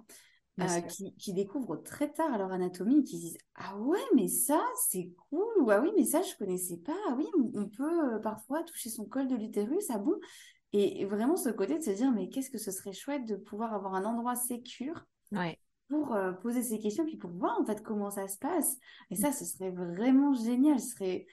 euh, 0.60 0.82
qui, 1.18 1.34
découvrent 1.34 1.78
très 1.78 2.12
tard 2.12 2.38
leur 2.38 2.52
anatomie, 2.52 3.04
qui 3.04 3.18
disent 3.18 3.40
ah 3.56 3.76
ouais 3.80 4.04
mais 4.16 4.28
ça 4.28 4.62
c'est 4.88 5.12
cool! 5.30 5.52
Ou 5.62 5.72
ah 5.72 5.82
oui 5.82 5.92
mais 5.98 6.06
ça 6.06 6.22
je 6.22 6.36
connaissais 6.38 6.78
pas! 6.78 6.96
Ah 7.10 7.16
oui 7.18 7.26
on, 7.56 7.68
peut 7.68 8.14
euh, 8.14 8.20
parfois 8.20 8.62
toucher 8.62 8.92
son 8.92 9.06
col 9.06 9.28
de 9.28 9.36
l'utérus 9.36 9.86
ah 9.90 9.98
bon? 9.98 10.14
Et, 10.74 11.06
vraiment 11.06 11.36
ce 11.36 11.50
côté 11.50 11.78
de 11.78 11.84
se 11.84 11.92
dire 11.92 12.12
mais 12.12 12.30
qu'est-ce 12.30 12.50
que 12.50 12.58
ce 12.58 12.72
serait 12.72 12.94
chouette 12.94 13.26
de 13.26 13.36
pouvoir 13.36 13.74
avoir 13.74 13.96
un 13.96 14.06
endroit 14.06 14.36
sécure 14.36 15.06
pour 15.90 16.16
euh, 16.16 16.32
poser 16.32 16.64
ces 16.64 16.80
questions 16.80 17.06
puis 17.06 17.18
pour 17.18 17.32
voir 17.32 17.60
en 17.60 17.66
fait 17.66 17.82
comment 17.84 18.10
ça 18.10 18.28
se 18.28 18.38
passe. 18.38 18.78
Et 19.12 19.16
ça 19.16 19.32
ce 19.32 19.46
serait 19.46 19.72
vraiment 19.72 20.34
génial. 20.34 20.80
Ce 20.80 20.92
serait 20.92 21.28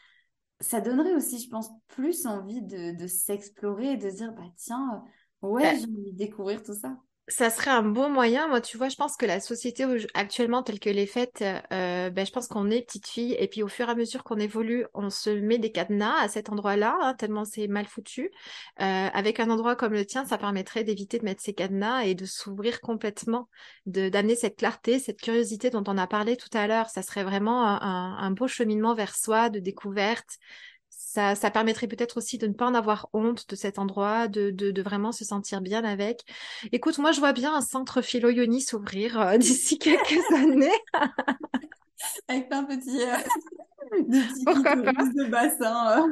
ça 0.61 0.81
donnerait 0.81 1.15
aussi 1.15 1.39
je 1.39 1.49
pense 1.49 1.71
plus 1.89 2.27
envie 2.27 2.63
de, 2.63 2.97
de 2.97 3.07
s'explorer 3.07 3.93
et 3.93 3.97
de 3.97 4.11
se 4.11 4.17
dire 4.17 4.33
bah 4.35 4.45
tiens 4.57 5.05
ouais 5.43 5.63
bah 5.63 5.75
j'ai 5.75 5.85
envie 5.85 6.13
de 6.13 6.17
découvrir 6.17 6.63
tout 6.63 6.75
ça 6.75 6.99
ça 7.29 7.49
serait 7.49 7.71
un 7.71 7.83
bon 7.83 8.11
moyen. 8.11 8.49
Moi, 8.49 8.61
tu 8.61 8.77
vois, 8.77 8.89
je 8.89 8.97
pense 8.97 9.17
que 9.17 9.25
la 9.25 9.41
société 9.41 9.85
actuellement 10.15 10.63
telle 10.63 10.81
que 10.81 10.91
est 10.91 11.07
faite, 11.07 11.45
euh, 11.73 12.11
ben, 12.11 12.27
je 12.27 12.33
pense 12.33 12.49
qu'on 12.49 12.71
est 12.71 12.83
petite 12.83 13.07
fille 13.07 13.37
et 13.39 13.47
puis 13.47 13.63
au 13.63 13.69
fur 13.69 13.89
et 13.89 13.93
à 13.93 13.95
mesure 13.95 14.25
qu'on 14.25 14.39
évolue, 14.39 14.85
on 14.95 15.11
se 15.11 15.31
met 15.31 15.59
des 15.59 15.71
cadenas 15.71 16.21
à 16.21 16.29
cet 16.29 16.51
endroit-là, 16.51 16.97
hein, 17.01 17.15
tellement 17.15 17.45
c'est 17.45 17.69
mal 17.69 17.87
foutu. 17.87 18.31
Euh, 18.81 19.09
avec 19.13 19.39
un 19.39 19.49
endroit 19.49 19.77
comme 19.77 19.93
le 19.93 20.05
tien, 20.05 20.25
ça 20.25 20.39
permettrait 20.39 20.83
d'éviter 20.83 21.19
de 21.19 21.25
mettre 21.25 21.43
ces 21.43 21.55
cadenas 21.55 22.03
et 22.03 22.15
de 22.15 22.25
s'ouvrir 22.25 22.81
complètement, 22.81 23.49
d'amener 23.87 24.35
cette 24.35 24.57
clarté, 24.57 24.99
cette 24.99 25.21
curiosité 25.21 25.71
dont 25.71 25.85
on 25.87 25.99
a 25.99 26.07
parlé 26.07 26.37
tout 26.37 26.51
à 26.53 26.67
l'heure. 26.67 26.89
Ça 26.91 27.03
serait 27.03 27.25
vraiment 27.25 27.65
un, 27.67 28.17
un 28.19 28.31
beau 28.33 28.49
cheminement 28.49 28.95
vers 28.95 29.15
soi, 29.15 29.51
de 29.51 29.61
découverte, 29.61 30.39
ça, 31.13 31.35
ça 31.35 31.51
permettrait 31.51 31.89
peut-être 31.89 32.19
aussi 32.19 32.39
de 32.39 32.47
ne 32.47 32.53
pas 32.53 32.67
en 32.67 32.75
avoir 32.75 33.09
honte 33.13 33.49
de 33.49 33.57
cet 33.57 33.81
endroit, 33.81 34.29
de, 34.29 34.51
de, 34.51 34.71
de, 34.71 34.81
vraiment 34.83 35.11
se 35.11 35.25
sentir 35.25 35.61
bien 35.61 35.83
avec. 35.83 36.23
Écoute, 36.71 36.99
moi, 36.99 37.11
je 37.11 37.19
vois 37.19 37.33
bien 37.33 37.53
un 37.53 37.63
centre 37.63 38.01
philo-yoni 38.01 38.61
s'ouvrir 38.61 39.21
euh, 39.21 39.37
d'ici 39.37 39.77
quelques 39.77 40.21
années. 40.37 40.71
avec 42.29 42.49
plein 42.49 42.63
de 42.63 42.69
petits, 42.77 43.03
euh, 43.03 43.17
de 44.09 44.45
Pourquoi 44.45 44.77
pas? 44.77 45.05
de 45.05 45.29
bassin. 45.29 46.09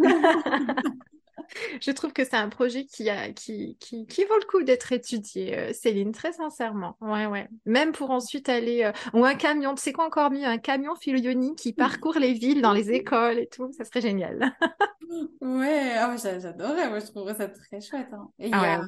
Je 1.81 1.91
trouve 1.91 2.13
que 2.13 2.25
c'est 2.25 2.37
un 2.37 2.49
projet 2.49 2.85
qui, 2.85 3.09
a, 3.11 3.33
qui, 3.33 3.77
qui, 3.79 4.07
qui 4.07 4.25
vaut 4.25 4.39
le 4.39 4.47
coup 4.47 4.63
d'être 4.63 4.93
étudié, 4.93 5.59
euh, 5.59 5.73
Céline, 5.73 6.13
très 6.13 6.33
sincèrement. 6.33 6.97
Ouais, 7.01 7.27
ouais. 7.27 7.49
Même 7.67 7.93
pour 7.93 8.11
ensuite 8.11 8.49
aller. 8.49 8.85
Euh, 8.85 8.93
ou 9.15 9.25
un 9.25 9.35
camion, 9.35 9.75
tu 9.75 9.83
sais 9.83 9.93
quoi 9.93 10.07
encore 10.07 10.31
mieux 10.31 10.45
Un 10.45 10.59
camion 10.59 10.95
Filioni 10.95 11.55
qui 11.55 11.73
parcourt 11.73 12.19
les 12.19 12.33
villes 12.33 12.63
dans 12.63 12.73
les 12.73 12.91
écoles 12.93 13.39
et 13.39 13.47
tout, 13.47 13.73
ça 13.73 13.85
serait 13.85 14.01
génial. 14.01 14.55
ouais, 15.41 15.95
ah, 15.97 16.17
j'adorerais, 16.17 16.89
moi 16.89 17.01
je 17.01 17.07
trouverais 17.07 17.35
ça 17.35 17.49
très 17.49 17.81
chouette. 17.81 18.13
Hein. 18.13 18.31
Et 18.39 18.49
il 18.49 18.51
y, 18.51 18.55
a, 18.55 18.83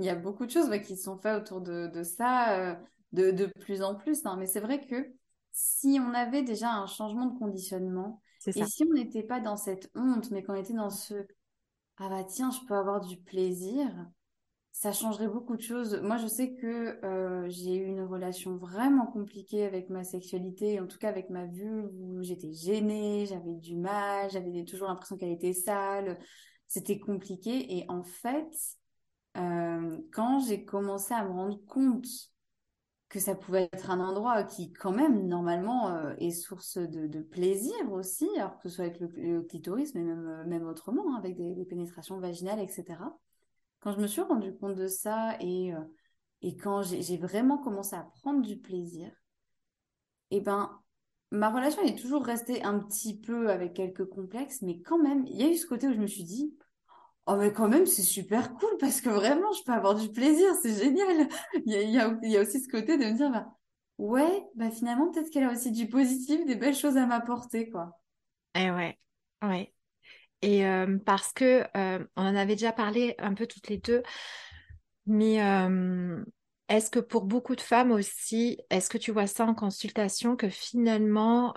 y, 0.00 0.08
a 0.08 0.14
beaucoup 0.14 0.46
de 0.46 0.50
choses 0.50 0.70
qui 0.84 0.96
sont 0.96 1.18
faites 1.18 1.42
autour 1.42 1.60
de, 1.60 1.88
de 1.88 2.02
ça, 2.02 2.58
euh, 2.58 2.74
de, 3.12 3.30
de, 3.30 3.46
plus 3.60 3.82
en 3.82 3.94
plus. 3.94 4.24
Hein. 4.26 4.36
Mais 4.38 4.46
c'est 4.46 4.60
vrai 4.60 4.80
que 4.80 5.12
si 5.52 5.98
on 6.00 6.14
avait 6.14 6.42
déjà 6.42 6.70
un 6.70 6.86
changement 6.86 7.26
de 7.26 7.38
conditionnement, 7.38 8.20
et 8.46 8.64
si 8.64 8.84
on 8.88 8.94
n'était 8.94 9.22
pas 9.22 9.40
dans 9.40 9.56
cette 9.56 9.90
honte, 9.94 10.30
mais 10.30 10.42
qu'on 10.42 10.54
était 10.54 10.72
dans 10.72 10.90
ce 10.90 11.14
ah 12.04 12.08
bah 12.08 12.24
tiens, 12.24 12.50
je 12.50 12.66
peux 12.66 12.74
avoir 12.74 13.00
du 13.00 13.16
plaisir, 13.16 13.86
ça 14.72 14.92
changerait 14.92 15.28
beaucoup 15.28 15.56
de 15.56 15.62
choses. 15.62 16.00
Moi, 16.02 16.16
je 16.16 16.26
sais 16.26 16.54
que 16.54 16.98
euh, 17.04 17.48
j'ai 17.48 17.76
eu 17.76 17.84
une 17.86 18.02
relation 18.02 18.56
vraiment 18.56 19.06
compliquée 19.06 19.64
avec 19.64 19.88
ma 19.88 20.02
sexualité, 20.02 20.80
en 20.80 20.86
tout 20.88 20.98
cas 20.98 21.08
avec 21.10 21.30
ma 21.30 21.46
vue, 21.46 21.82
où 21.92 22.22
j'étais 22.22 22.52
gênée, 22.52 23.26
j'avais 23.26 23.54
du 23.54 23.76
mal, 23.76 24.30
j'avais 24.30 24.64
toujours 24.64 24.88
l'impression 24.88 25.16
qu'elle 25.16 25.30
était 25.30 25.52
sale, 25.52 26.18
c'était 26.66 26.98
compliqué. 26.98 27.78
Et 27.78 27.84
en 27.88 28.02
fait, 28.02 28.50
euh, 29.36 29.98
quand 30.12 30.40
j'ai 30.40 30.64
commencé 30.64 31.14
à 31.14 31.24
me 31.24 31.30
rendre 31.30 31.64
compte 31.66 32.06
que 33.12 33.20
ça 33.20 33.34
pouvait 33.34 33.68
être 33.70 33.90
un 33.90 34.00
endroit 34.00 34.42
qui, 34.42 34.72
quand 34.72 34.90
même, 34.90 35.28
normalement, 35.28 35.90
euh, 35.90 36.14
est 36.16 36.30
source 36.30 36.78
de, 36.78 37.20
plaisir 37.20 37.92
aussi, 37.92 38.26
alors 38.38 38.56
que 38.58 38.70
ce 38.70 38.76
soit 38.76 38.86
avec 38.86 39.00
le, 39.00 39.42
clitoris, 39.42 39.94
mais 39.94 40.02
même, 40.02 40.64
euh, 40.64 40.70
autrement, 40.70 41.04
hein, 41.12 41.18
avec 41.18 41.36
des, 41.36 41.66
pénétrations 41.66 42.18
vaginales, 42.18 42.58
etc. 42.58 43.00
Quand 43.80 43.92
je 43.92 44.00
me 44.00 44.06
suis 44.06 44.22
rendu 44.22 44.56
compte 44.56 44.76
de 44.76 44.86
ça 44.86 45.36
et, 45.40 45.74
euh, 45.74 45.80
Et 46.40 46.56
quand 46.56 46.80
j'ai 46.82 47.18
vraiment 47.18 47.58
commencé 47.58 47.94
à 47.94 48.08
prendre 48.22 48.40
du 48.40 48.56
plaisir, 48.56 49.12
eh 50.30 50.40
ben, 50.40 50.80
ma 51.30 51.50
relation 51.50 51.82
est 51.82 51.98
toujours 51.98 52.24
restée 52.24 52.62
un 52.64 52.78
petit 52.78 53.20
peu 53.20 53.50
avec 53.50 53.74
quelques 53.74 54.06
complexes, 54.06 54.62
mais 54.62 54.80
quand 54.80 54.98
même, 54.98 55.26
il 55.26 55.36
y 55.36 55.42
a 55.42 55.50
eu 55.50 55.56
ce 55.56 55.66
côté 55.66 55.86
où 55.86 55.92
je 55.92 56.00
me 56.00 56.06
suis 56.06 56.24
dit, 56.24 56.56
oh 57.26 57.36
mais 57.36 57.52
quand 57.52 57.68
même, 57.68 57.86
c'est 57.86 58.02
super 58.02 58.54
cool 58.54 58.70
parce 58.80 59.00
que 59.00 59.08
vraiment, 59.08 59.52
je 59.52 59.62
peux 59.64 59.72
avoir 59.72 59.94
du 59.94 60.10
plaisir, 60.10 60.54
c'est 60.60 60.74
génial. 60.74 61.28
Il 61.66 61.90
y 61.90 61.98
a, 61.98 62.40
aussi 62.40 62.60
ce 62.60 62.68
côté 62.68 62.98
de 62.98 63.04
me 63.04 63.16
dire, 63.16 63.30
bah, 63.30 63.46
ouais, 63.98 64.44
bah 64.54 64.70
finalement, 64.70 65.10
peut-être 65.10 65.30
qu'elle 65.30 65.44
a 65.44 65.52
aussi 65.52 65.72
du 65.72 65.88
positif, 65.88 66.44
des 66.46 66.56
belles 66.56 66.74
choses 66.74 66.96
à 66.96 67.06
m'apporter, 67.06 67.70
quoi. 67.70 67.98
Eh 68.54 68.70
ouais, 68.70 68.98
ouais. 69.42 69.72
Et 70.42 70.66
euh, 70.66 70.98
parce 71.06 71.32
que 71.32 71.64
euh, 71.76 72.04
on 72.16 72.22
en 72.22 72.34
avait 72.34 72.56
déjà 72.56 72.72
parlé 72.72 73.14
un 73.18 73.34
peu 73.34 73.46
toutes 73.46 73.68
les 73.68 73.78
deux, 73.78 74.02
mais 75.06 75.42
euh, 75.42 76.22
est-ce 76.68 76.90
que 76.90 76.98
pour 76.98 77.24
beaucoup 77.24 77.54
de 77.54 77.60
femmes 77.60 77.92
aussi, 77.92 78.58
est-ce 78.68 78.90
que 78.90 78.98
tu 78.98 79.12
vois 79.12 79.28
ça 79.28 79.46
en 79.46 79.54
consultation 79.54 80.36
que 80.36 80.48
finalement 80.48 81.54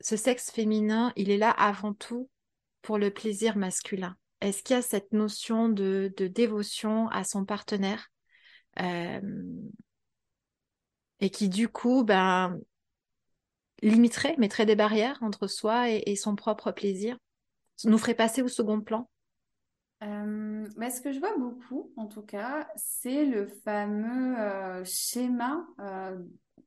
ce 0.00 0.16
sexe 0.16 0.50
féminin, 0.50 1.12
il 1.16 1.30
est 1.30 1.38
là 1.38 1.50
avant 1.50 1.92
tout 1.92 2.30
pour 2.82 2.98
le 2.98 3.10
plaisir 3.10 3.56
masculin? 3.56 4.16
Est-ce 4.44 4.62
qu'il 4.62 4.76
y 4.76 4.78
a 4.78 4.82
cette 4.82 5.14
notion 5.14 5.70
de, 5.70 6.12
dévotion 6.18 7.08
à 7.08 7.24
son 7.24 7.46
partenaire 7.46 8.10
et 11.20 11.30
qui 11.30 11.48
du 11.48 11.68
coup, 11.68 12.04
ben, 12.04 12.58
limiterait, 13.80 14.36
mettrait 14.36 14.66
des 14.66 14.76
barrières 14.76 15.18
entre 15.22 15.46
soi 15.46 15.88
et 15.88 16.14
son 16.16 16.36
propre 16.36 16.72
plaisir 16.72 17.16
nous 17.84 17.98
ferait 17.98 18.14
passer 18.14 18.42
au 18.42 18.48
second 18.48 18.80
plan? 18.80 19.08
Euh, 20.02 20.68
bah, 20.76 20.90
ce 20.90 21.00
que 21.00 21.10
je 21.12 21.18
vois 21.18 21.36
beaucoup, 21.38 21.92
en 21.96 22.06
tout 22.06 22.22
cas, 22.22 22.68
c'est 22.76 23.24
le 23.24 23.46
fameux 23.46 24.38
euh, 24.38 24.84
schéma 24.84 25.66
euh, 25.80 26.18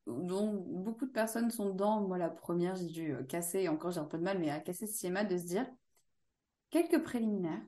dont 0.07 0.65
beaucoup 0.67 1.05
de 1.05 1.11
personnes 1.11 1.51
sont 1.51 1.69
dedans. 1.69 2.01
Moi, 2.01 2.17
la 2.17 2.29
première, 2.29 2.75
j'ai 2.75 2.87
dû 2.87 3.15
casser, 3.29 3.67
encore 3.67 3.91
j'ai 3.91 3.99
un 3.99 4.05
peu 4.05 4.17
de 4.17 4.23
mal, 4.23 4.39
mais 4.39 4.49
à 4.49 4.59
casser 4.59 4.87
ce 4.87 4.99
schéma 4.99 5.23
de 5.23 5.37
se 5.37 5.45
dire 5.45 5.67
quelques 6.69 7.03
préliminaires, 7.03 7.61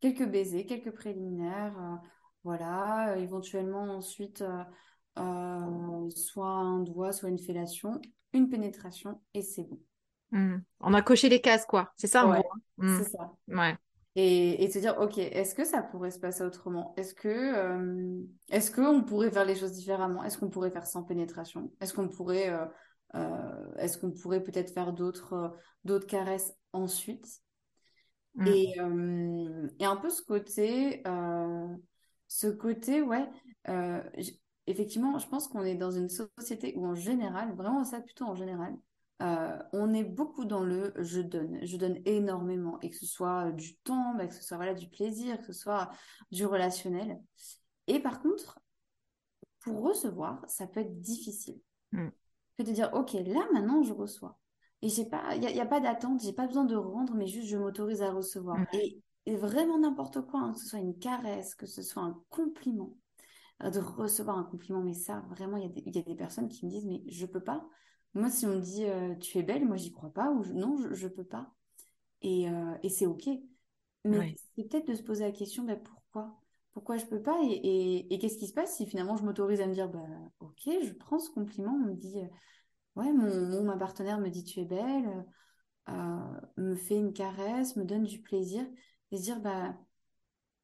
quelques 0.00 0.26
baisers, 0.26 0.66
quelques 0.66 0.92
préliminaires, 0.92 2.00
voilà, 2.44 3.16
éventuellement 3.18 3.82
ensuite 3.82 4.44
soit 5.16 6.46
un 6.46 6.78
doigt, 6.80 7.12
soit 7.12 7.28
une 7.28 7.38
fellation, 7.38 8.00
une 8.32 8.48
pénétration, 8.48 9.20
et 9.34 9.42
c'est 9.42 9.64
bon. 9.64 9.78
Mmh. 10.32 10.58
On 10.80 10.94
a 10.94 11.02
coché 11.02 11.28
les 11.28 11.40
cases, 11.40 11.66
quoi. 11.66 11.92
C'est 11.96 12.06
ça, 12.06 12.24
en 12.24 12.32
gros. 12.32 12.50
Hein. 12.52 12.60
Mmh. 12.78 12.98
C'est 13.02 13.10
ça. 13.10 13.32
Ouais. 13.48 13.76
Et, 14.16 14.64
et 14.64 14.70
se 14.70 14.78
dire, 14.78 14.96
OK, 15.00 15.18
est-ce 15.18 15.54
que 15.54 15.64
ça 15.64 15.82
pourrait 15.82 16.10
se 16.10 16.18
passer 16.18 16.42
autrement? 16.42 16.94
Est-ce 16.96 17.14
que 17.14 17.28
euh, 17.28 18.20
est-ce 18.50 18.70
qu'on 18.70 19.02
pourrait 19.02 19.30
faire 19.30 19.44
les 19.44 19.54
choses 19.54 19.72
différemment? 19.72 20.24
Est-ce 20.24 20.38
qu'on 20.38 20.50
pourrait 20.50 20.70
faire 20.70 20.86
sans 20.86 21.04
pénétration? 21.04 21.70
Est-ce 21.80 21.94
qu'on 21.94 22.08
pourrait 22.08 22.50
euh, 22.50 22.64
euh, 23.14 23.74
est-ce 23.76 23.98
qu'on 23.98 24.10
pourrait 24.10 24.42
peut-être 24.42 24.72
faire 24.72 24.92
d'autres 24.92 25.56
d'autres 25.84 26.06
caresses 26.06 26.52
ensuite? 26.72 27.26
Mmh. 28.34 28.46
et, 28.46 28.76
et 29.78 29.84
un 29.84 29.96
peu 29.96 30.10
ce 30.10 30.22
côté 30.22 31.02
ce 32.28 32.46
côté 32.46 33.02
ouais 33.02 33.28
effectivement 34.66 35.18
je 35.18 35.28
pense 35.28 35.48
qu'on 35.48 35.64
est 35.64 35.74
dans 35.74 35.90
une 35.90 36.08
société 36.08 36.74
où 36.76 36.86
en 36.86 36.94
général 36.94 37.54
vraiment 37.54 37.84
ça 37.84 38.00
plutôt 38.00 38.26
en 38.26 38.34
général 38.34 38.76
euh, 39.22 39.58
on 39.72 39.92
est 39.92 40.04
beaucoup 40.04 40.46
dans 40.46 40.64
le 40.64 40.94
je 40.98 41.20
donne, 41.20 41.58
je 41.62 41.76
donne 41.76 42.00
énormément, 42.06 42.80
et 42.80 42.88
que 42.88 42.96
ce 42.96 43.06
soit 43.06 43.52
du 43.52 43.76
temps, 43.78 44.14
bah, 44.14 44.26
que 44.26 44.34
ce 44.34 44.42
soit 44.42 44.56
voilà, 44.56 44.72
du 44.72 44.88
plaisir, 44.88 45.38
que 45.38 45.46
ce 45.46 45.52
soit 45.52 45.90
du 46.30 46.46
relationnel. 46.46 47.20
Et 47.86 48.00
par 48.00 48.22
contre, 48.22 48.60
pour 49.60 49.82
recevoir, 49.82 50.42
ça 50.48 50.66
peut 50.66 50.80
être 50.80 51.00
difficile. 51.00 51.60
Mm. 51.92 52.08
Que 52.56 52.62
de 52.62 52.72
dire, 52.72 52.90
ok, 52.94 53.12
là 53.12 53.46
maintenant 53.52 53.82
je 53.82 53.92
reçois. 53.92 54.38
Et 54.82 54.88
il 54.88 55.40
n'y 55.40 55.60
a, 55.60 55.62
a, 55.62 55.66
pas 55.66 55.80
d'attente, 55.80 56.22
j'ai 56.22 56.32
pas 56.32 56.46
besoin 56.46 56.64
de 56.64 56.74
rendre, 56.74 57.14
mais 57.14 57.26
juste 57.26 57.48
je 57.48 57.56
m'autorise 57.56 58.02
à 58.02 58.10
recevoir. 58.10 58.56
Et, 58.72 59.02
vraiment 59.36 59.78
n'importe 59.78 60.22
quoi, 60.22 60.40
hein, 60.40 60.52
que 60.52 60.58
ce 60.58 60.66
soit 60.66 60.80
une 60.80 60.98
caresse, 60.98 61.54
que 61.54 61.66
ce 61.66 61.82
soit 61.82 62.02
un 62.02 62.20
compliment, 62.30 62.96
euh, 63.62 63.70
de 63.70 63.78
recevoir 63.78 64.36
un 64.38 64.42
compliment, 64.42 64.80
mais 64.80 64.94
ça, 64.94 65.22
vraiment, 65.28 65.56
il 65.56 65.70
y, 65.86 65.90
y, 65.90 65.98
a 65.98 66.02
des 66.02 66.16
personnes 66.16 66.48
qui 66.48 66.66
me 66.66 66.70
disent, 66.70 66.86
mais 66.86 67.02
je 67.06 67.26
peux 67.26 67.42
pas, 67.42 67.64
moi, 68.14 68.28
si 68.28 68.46
on 68.46 68.56
me 68.56 68.60
dit 68.60 68.84
euh, 68.84 69.14
tu 69.16 69.38
es 69.38 69.42
belle, 69.42 69.64
moi 69.66 69.76
j'y 69.76 69.92
crois 69.92 70.12
pas 70.12 70.30
ou 70.30 70.44
non, 70.46 70.76
je, 70.92 71.06
ne 71.06 71.12
peux 71.12 71.24
pas. 71.24 71.52
Et, 72.22 72.48
euh, 72.48 72.74
et 72.82 72.88
c'est 72.88 73.06
ok. 73.06 73.28
Mais 74.04 74.34
c'est 74.56 74.68
peut-être 74.68 74.88
de 74.88 74.94
se 74.94 75.02
poser 75.02 75.24
la 75.24 75.32
question 75.32 75.64
bah, 75.64 75.76
pourquoi? 75.76 76.36
Pourquoi 76.72 76.96
je 76.96 77.04
peux 77.04 77.20
pas? 77.20 77.38
Et, 77.44 78.12
et, 78.12 78.18
qu'est-ce 78.18 78.38
qui 78.38 78.46
se 78.46 78.54
passe 78.54 78.76
si 78.76 78.86
finalement 78.86 79.16
je 79.16 79.24
m'autorise 79.24 79.60
à 79.60 79.66
me 79.66 79.74
dire 79.74 79.88
bah, 79.88 80.06
ok, 80.40 80.70
je 80.82 80.92
prends 80.92 81.18
ce 81.18 81.30
compliment, 81.30 81.72
on 81.72 81.86
me 81.86 81.94
dit 81.94 82.18
euh, 82.18 82.26
ouais, 82.96 83.12
mon, 83.12 83.46
mon, 83.48 83.64
ma 83.64 83.76
partenaire 83.76 84.18
me 84.18 84.28
dit 84.28 84.44
tu 84.44 84.60
es 84.60 84.64
belle, 84.64 85.26
me 86.56 86.74
fait 86.74 86.96
une 86.96 87.12
caresse, 87.12 87.76
me 87.76 87.84
donne 87.84 88.04
du 88.04 88.20
plaisir, 88.20 88.64
et 89.10 89.16
se 89.16 89.22
dire 89.22 89.40
bah, 89.40 89.74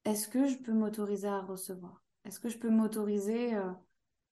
est-ce 0.04 0.28
que 0.28 0.46
je 0.46 0.56
peux 0.56 0.72
m'autoriser 0.72 1.28
à 1.28 1.40
recevoir? 1.40 2.02
Est-ce 2.24 2.40
que 2.40 2.48
je 2.48 2.58
peux 2.58 2.70
m'autoriser 2.70 3.52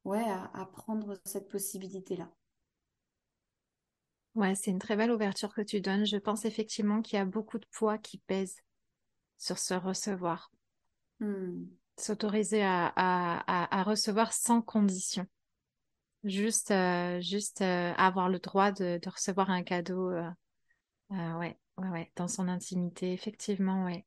ouais, 0.04 0.24
à 0.24 0.68
prendre 0.72 1.20
cette 1.24 1.48
possibilité-là? 1.48 2.30
Ouais, 4.35 4.57
c'est 4.57 4.72
une 4.72 4.80
très 4.80 4.96
belle 4.96 5.12
ouverture 5.12 5.54
que 5.54 5.62
tu 5.62 5.80
donnes. 5.80 6.07
Je 6.07 6.16
pense 6.16 6.44
effectivement 6.44 7.02
qu'il 7.02 7.18
y 7.18 7.22
a 7.22 7.24
beaucoup 7.24 7.59
de 7.59 7.66
poids 7.70 7.98
qui 7.98 8.18
pèse 8.18 8.57
sur 9.38 9.59
ce 9.59 9.74
recevoir. 9.74 10.50
Hmm. 11.20 11.66
S'autoriser 11.96 12.62
à, 12.64 13.85
recevoir 13.87 14.33
sans 14.33 14.61
condition. 14.61 15.26
Juste, 16.25 16.71
euh, 16.71 17.21
juste 17.21 17.61
euh, 17.61 17.93
avoir 17.97 18.29
le 18.29 18.39
droit 18.39 18.73
de, 18.73 18.99
recevoir 19.07 19.51
un 19.51 19.63
cadeau. 19.63 20.11
Euh, 20.11 20.31
ouais, 21.11 21.57
ouais, 21.77 21.89
ouais, 21.89 22.13
dans 22.17 22.29
son 22.29 22.49
intimité, 22.49 23.13
effectivement, 23.13 23.85
ouais. 23.85 24.05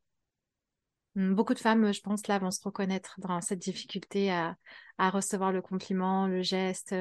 Hmm, 1.15 1.33
beaucoup 1.33 1.53
de 1.53 1.59
femmes, 1.59 1.93
je 1.93 2.01
pense, 2.01 2.27
là, 2.27 2.39
vont 2.39 2.51
se 2.51 2.61
reconnaître 2.63 3.19
dans 3.19 3.39
cette 3.41 3.59
difficulté 3.59 4.31
à, 4.31 4.57
recevoir 4.97 5.51
le 5.51 5.61
compliment, 5.61 6.27
le 6.27 6.41
geste, 6.41 6.95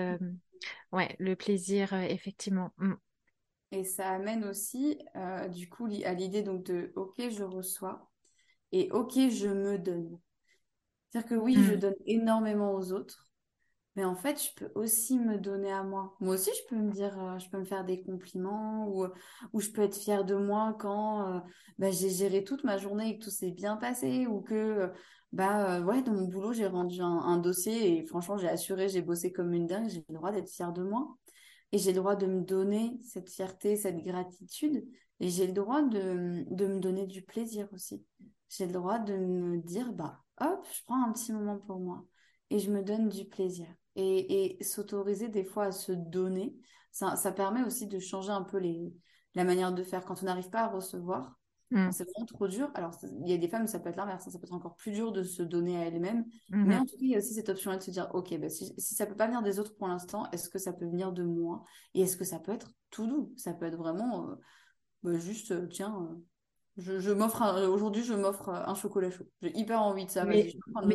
ouais, 0.93 1.17
le 1.19 1.35
plaisir, 1.35 1.93
effectivement. 1.95 2.73
Hmm. 2.79 2.95
Et 3.73 3.85
ça 3.85 4.11
amène 4.11 4.45
aussi, 4.45 4.99
euh, 5.17 5.49
du 5.49 5.69
coup, 5.69 5.87
à 6.05 6.15
l'idée 6.15 6.43
donc 6.43 6.63
de 6.65 6.93
OK, 6.95 7.17
je 7.19 7.43
reçois 7.43 8.11
et 8.73 8.91
OK, 8.93 9.13
je 9.15 9.49
me 9.49 9.79
donne. 9.79 10.19
C'est-à-dire 11.11 11.29
que 11.29 11.35
oui, 11.35 11.55
je 11.55 11.75
mm. 11.75 11.79
donne 11.79 11.95
énormément 12.07 12.73
aux 12.73 12.93
autres, 12.93 13.26
mais 13.97 14.05
en 14.05 14.15
fait, 14.15 14.41
je 14.43 14.55
peux 14.55 14.71
aussi 14.75 15.19
me 15.19 15.39
donner 15.39 15.73
à 15.73 15.83
moi. 15.83 16.15
Moi 16.21 16.35
aussi, 16.35 16.51
je 16.51 16.69
peux 16.69 16.81
me 16.81 16.91
dire, 16.91 17.19
euh, 17.19 17.39
je 17.39 17.49
peux 17.49 17.59
me 17.59 17.65
faire 17.65 17.85
des 17.85 18.03
compliments 18.03 18.87
ou, 18.89 19.07
ou 19.53 19.61
je 19.61 19.71
peux 19.71 19.83
être 19.83 19.97
fière 19.97 20.25
de 20.25 20.35
moi 20.35 20.77
quand 20.79 21.37
euh, 21.37 21.41
bah, 21.79 21.91
j'ai 21.91 22.11
géré 22.11 22.45
toute 22.45 22.63
ma 22.65 22.77
journée 22.77 23.11
et 23.11 23.19
que 23.19 23.25
tout 23.25 23.31
s'est 23.31 23.53
bien 23.53 23.77
passé 23.77 24.27
ou 24.27 24.43
que 24.43 24.91
bah 25.33 25.81
ouais, 25.81 26.03
dans 26.03 26.13
mon 26.13 26.27
boulot, 26.29 26.53
j'ai 26.53 26.67
rendu 26.67 27.01
un, 27.01 27.07
un, 27.07 27.39
dossier 27.39 27.99
et 27.99 28.07
franchement, 28.07 28.39
j'ai 28.39 28.49
assuré, 28.49 28.89
j'ai 28.89 29.03
bossé 29.03 29.33
comme 29.33 29.53
une 29.55 29.67
dingue, 29.67 29.89
j'ai 29.89 30.05
le 30.09 30.15
droit 30.15 30.31
d'être 30.33 30.51
fière 30.51 30.73
de 30.73 30.83
moi. 30.83 31.17
Et 31.73 31.79
j'ai 31.79 31.93
le 31.93 31.99
droit 31.99 32.17
de 32.17 32.27
me 32.27 32.43
donner 32.43 32.99
cette 33.03 33.31
fierté, 33.31 33.77
cette 33.77 34.03
gratitude. 34.05 34.87
Et 35.21 35.29
j'ai 35.31 35.47
le 35.47 35.53
droit 35.53 35.83
de, 35.83 36.45
de, 36.51 36.67
me 36.67 36.81
donner 36.81 37.07
du 37.07 37.23
plaisir 37.23 37.69
aussi. 37.73 38.05
J'ai 38.49 38.67
le 38.67 38.73
droit 38.73 38.99
de 38.99 39.15
me 39.17 39.59
dire, 39.59 39.93
bah, 39.93 40.23
hop, 40.41 40.67
je 40.73 40.83
prends 40.87 41.03
un 41.03 41.13
petit 41.13 41.33
moment 41.33 41.59
pour 41.59 41.81
moi. 41.81 42.05
Et 42.51 42.59
je 42.61 42.71
me 42.71 42.83
donne 42.83 43.09
du 43.09 43.25
plaisir. 43.25 43.67
Et, 43.97 44.59
et 44.59 44.63
s'autoriser 44.63 45.29
des 45.29 45.45
fois 45.45 45.65
à 45.65 45.73
se 45.73 45.93
donner, 45.93 46.55
ça, 46.93 47.17
ça 47.17 47.33
permet 47.33 47.65
aussi 47.65 47.87
de 47.87 47.99
changer 47.99 48.31
un 48.31 48.43
peu 48.43 48.59
les, 48.59 48.95
la 49.35 49.45
manière 49.45 49.73
de 49.73 49.83
faire. 49.83 50.05
Quand 50.05 50.23
on 50.23 50.27
n'arrive 50.27 50.51
pas 50.51 50.65
à 50.65 50.69
recevoir, 50.69 51.37
Mm. 51.71 51.91
C'est 51.91 52.05
vraiment 52.05 52.27
trop 52.27 52.49
dur. 52.49 52.71
Alors, 52.75 52.95
il 53.03 53.29
y 53.29 53.33
a 53.33 53.39
des 53.39 53.49
femmes, 53.49 53.67
ça 53.67 53.81
peut 53.81 53.89
être 53.89 53.97
l'inverse, 53.97 54.27
hein. 54.27 54.31
ça 54.31 54.39
peut 54.39 54.45
être 54.45 54.55
encore 54.55 54.77
plus 54.77 54.93
dur 54.93 55.13
de 55.13 55.23
se 55.23 55.43
donner 55.43 55.77
à 55.77 55.87
elles-mêmes. 55.87 56.25
Mais 56.51 56.77
mm-hmm. 56.77 56.81
en 56.81 56.85
tout 56.85 56.97
cas, 56.97 57.03
il 57.03 57.11
y 57.11 57.15
a 57.15 57.19
aussi 57.19 57.35
cette 57.35 57.49
option-là 57.49 57.79
de 57.79 57.83
se 57.83 57.91
dire, 57.91 58.09
OK, 58.15 58.37
bah, 58.39 58.49
si, 58.49 58.73
si, 58.79 58.95
ça 58.95 59.07
peut 59.07 59.17
pas 59.17 59.27
venir 59.27 59.43
des 59.43 59.59
autres 59.59 59.75
pour 59.77 59.89
l'instant, 59.89 60.31
est-ce 60.31 60.49
que 60.49 60.59
ça 60.59 60.73
peut 60.73 60.87
venir 60.87 61.13
de 61.13 61.25
moi? 61.25 61.65
Et 61.95 62.03
est-ce 62.03 62.17
que 62.17 62.25
ça 62.25 62.39
peut 62.39 62.53
être 62.53 62.71
tout 62.91 63.07
doux? 63.07 63.33
Ça 63.37 63.53
peut 63.53 63.67
être 63.67 63.77
vraiment 63.77 64.31
euh, 64.31 64.35
bah, 65.03 65.19
juste, 65.19 65.51
euh, 65.51 65.67
tiens, 65.67 65.97
euh, 66.01 66.15
je, 66.79 67.11
m'offre 67.11 67.43
aujourd'hui, 67.69 68.05
je 68.05 68.13
m'offre 68.13 68.51
un 68.51 68.75
chocolat 68.75 69.11
chaud. 69.11 69.25
J'ai 69.41 69.57
hyper 69.57 69.81
envie 69.81 70.05
de 70.05 70.11
ça. 70.11 70.27
Mais, 70.27 70.53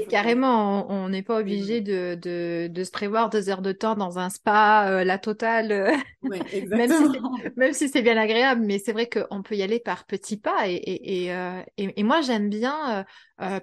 carrément, 0.08 0.92
on 0.92 1.10
n'est 1.10 1.24
pas 1.24 1.40
obligé 1.40 1.82
de, 1.82 2.16
de, 2.16 2.84
se 2.84 2.92
prévoir 2.92 3.30
deux 3.32 3.50
heures 3.50 3.64
de 3.64 3.72
temps 3.72 3.96
dans 3.96 4.20
un 4.20 4.30
spa, 4.30 4.88
euh, 4.90 5.04
la 5.04 5.18
totale. 5.18 5.72
Euh, 5.72 5.92
même 7.58 7.74
si 7.74 7.90
c'est 7.90 8.04
bien 8.04 8.18
agréable, 8.18 8.62
mais 8.64 8.78
c'est 8.78 8.92
vrai 8.92 9.10
qu'on 9.10 9.42
peut 9.42 9.56
y 9.56 9.64
aller 9.64 9.80
par 9.80 10.06
petits 10.06 10.38
pas. 10.38 10.68
Et, 10.68 10.76
et, 10.76 11.24
et, 11.26 11.34
euh, 11.34 11.62
et 11.78 12.04
moi, 12.04 12.22
j'aime 12.22 12.50
bien 12.50 13.06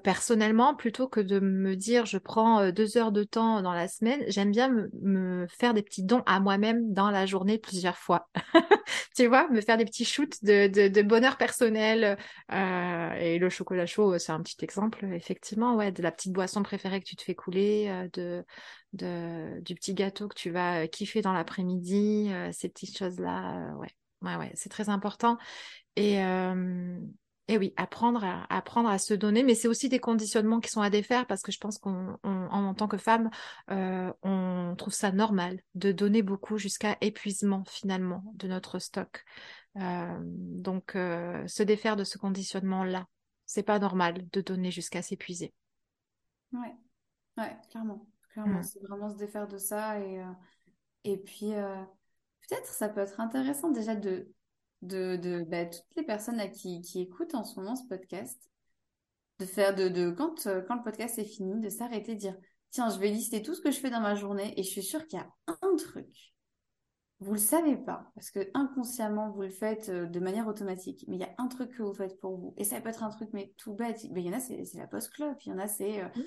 personnellement, 0.02 0.74
plutôt 0.74 1.07
que 1.07 1.20
de 1.20 1.38
me 1.38 1.76
dire 1.76 2.04
je 2.04 2.18
prends 2.18 2.72
deux 2.72 2.98
heures 2.98 3.12
de 3.12 3.22
temps 3.22 3.62
dans 3.62 3.72
la 3.72 3.87
semaine, 3.87 4.24
j'aime 4.26 4.50
bien 4.50 4.68
me, 4.68 4.90
me, 5.02 5.46
faire 5.46 5.72
des 5.72 5.83
petits 5.83 6.02
dons 6.02 6.24
à 6.26 6.40
moi-même 6.40 6.92
dans 6.92 7.12
la 7.12 7.26
journée 7.26 7.59
plusieurs 7.59 7.96
fois. 7.96 8.28
tu 9.16 9.28
vois, 9.28 9.48
me 9.50 9.61
faire 9.61 9.76
des 9.76 9.85
petits 9.85 10.04
shoots 10.04 10.42
de, 10.42 10.88
de 10.88 11.02
bonheur 11.02 11.37
personnel 11.37 12.08
Euh, 12.53 13.12
et 13.14 13.38
le 13.38 13.49
chocolat 13.51 13.87
chaud, 13.87 14.18
c'est 14.18 14.33
un 14.33 14.42
petit 14.42 14.62
exemple, 14.64 15.05
effectivement, 15.12 15.77
ouais, 15.77 15.92
de 15.92 16.03
la 16.03 16.12
petite 16.12 16.33
boisson 16.33 16.62
préférée 16.62 17.01
que 17.01 17.07
tu 17.07 17.16
te 17.16 17.23
fais 17.23 17.35
couler, 17.35 17.88
euh, 17.88 18.44
de, 18.92 19.61
du 19.61 19.75
petit 19.75 19.94
gâteau 19.94 20.29
que 20.29 20.37
tu 20.37 20.51
vas 20.51 20.87
kiffer 20.88 21.23
dans 21.23 21.33
l'après-midi, 21.33 22.31
ces 22.53 22.68
petites 22.68 22.97
choses-là, 22.97 23.75
ouais. 23.77 23.90
Ouais, 24.21 24.35
ouais, 24.35 24.51
c'est 24.55 24.68
très 24.68 24.88
important. 24.88 25.38
Et, 25.94 26.21
et 27.51 27.57
oui, 27.57 27.73
apprendre 27.77 28.23
à, 28.25 28.47
apprendre 28.55 28.90
à 28.90 28.99
se 28.99 29.14
donner, 29.14 29.42
mais 29.42 29.55
c'est 29.55 29.68
aussi 29.68 29.88
des 29.88 29.99
conditionnements 30.01 30.61
qui 30.61 30.68
sont 30.68 30.83
à 30.83 30.90
défaire 30.90 31.27
parce 31.27 31.40
que 31.40 31.51
je 31.51 31.59
pense 31.59 31.79
qu'en 31.79 32.18
en 32.23 32.75
tant 32.75 32.88
que 32.88 32.99
femme, 32.99 33.31
euh, 33.71 34.12
on 34.23 34.75
trouve 34.77 34.92
ça 34.92 35.12
normal 35.12 35.59
de 35.75 35.90
donner 35.90 36.21
beaucoup 36.21 36.59
jusqu'à 36.59 36.99
épuisement 37.01 37.64
finalement 37.66 38.23
de 38.35 38.49
notre 38.49 38.79
stock. 38.79 39.25
Euh, 39.80 40.18
donc, 40.22 40.96
euh, 40.96 41.46
se 41.46 41.62
défaire 41.62 41.96
de 41.96 42.04
ce 42.04 42.18
conditionnement-là, 42.18 43.06
c'est 43.46 43.62
pas 43.62 43.78
normal 43.78 44.28
de 44.32 44.40
donner 44.40 44.70
jusqu'à 44.70 45.02
s'épuiser. 45.02 45.52
Ouais, 46.52 46.74
ouais, 47.36 47.56
clairement, 47.70 48.06
clairement, 48.32 48.60
mmh. 48.60 48.64
c'est 48.64 48.82
vraiment 48.82 49.10
se 49.10 49.16
défaire 49.16 49.48
de 49.48 49.58
ça 49.58 50.00
et 50.00 50.22
et 51.04 51.16
puis 51.16 51.50
peut-être 51.50 52.66
ça 52.66 52.88
peut 52.88 53.00
être 53.00 53.20
intéressant 53.20 53.70
déjà 53.70 53.94
de 53.94 54.32
de, 54.82 55.16
de 55.16 55.44
bah, 55.44 55.66
toutes 55.66 55.96
les 55.96 56.04
personnes 56.04 56.40
qui, 56.52 56.80
qui 56.80 57.00
écoutent 57.00 57.34
en 57.34 57.44
ce 57.44 57.58
moment 57.58 57.76
ce 57.76 57.86
podcast, 57.86 58.38
de 59.38 59.44
faire 59.46 59.74
de, 59.74 59.88
de 59.88 60.10
quand, 60.10 60.46
euh, 60.46 60.62
quand 60.62 60.76
le 60.76 60.82
podcast 60.82 61.18
est 61.18 61.24
fini, 61.24 61.60
de 61.60 61.68
s'arrêter, 61.68 62.14
dire 62.14 62.36
tiens, 62.70 62.90
je 62.90 62.98
vais 62.98 63.08
lister 63.08 63.42
tout 63.42 63.54
ce 63.54 63.60
que 63.60 63.70
je 63.70 63.78
fais 63.78 63.90
dans 63.90 64.00
ma 64.00 64.14
journée 64.14 64.58
et 64.58 64.62
je 64.62 64.68
suis 64.68 64.82
sûre 64.82 65.06
qu'il 65.06 65.18
y 65.18 65.22
a 65.22 65.28
un 65.46 65.76
truc. 65.76 66.34
Vous 67.20 67.33
le 67.33 67.38
savez 67.38 67.76
pas 67.76 68.11
parce 68.14 68.31
que 68.31 68.48
inconsciemment 68.54 69.31
vous 69.31 69.42
le 69.42 69.50
faites 69.50 69.88
euh, 69.88 70.07
de 70.07 70.20
manière 70.20 70.46
automatique, 70.46 71.04
mais 71.09 71.16
il 71.16 71.20
y 71.20 71.24
a 71.24 71.35
un 71.38 71.48
truc 71.48 71.70
que 71.70 71.83
vous 71.83 71.94
faites 71.94 72.18
pour 72.20 72.37
vous 72.37 72.54
et 72.57 72.64
ça 72.64 72.81
peut 72.81 72.90
être 72.90 73.02
un 73.02 73.11
truc 73.11 73.31
mais 73.33 73.52
tout 73.57 73.74
bête. 73.74 74.07
Mais 74.12 74.22
il 74.22 74.26
y 74.26 74.31
en 74.31 74.37
a 74.37 74.40
c'est 74.40 74.64
la 74.74 74.87
post 74.87 75.11
club, 75.12 75.37
il 75.44 75.50
y 75.50 75.52
en 75.52 75.59
a 75.59 75.66
c'est 75.66 76.00
euh, 76.02 76.09
mmh. 76.09 76.22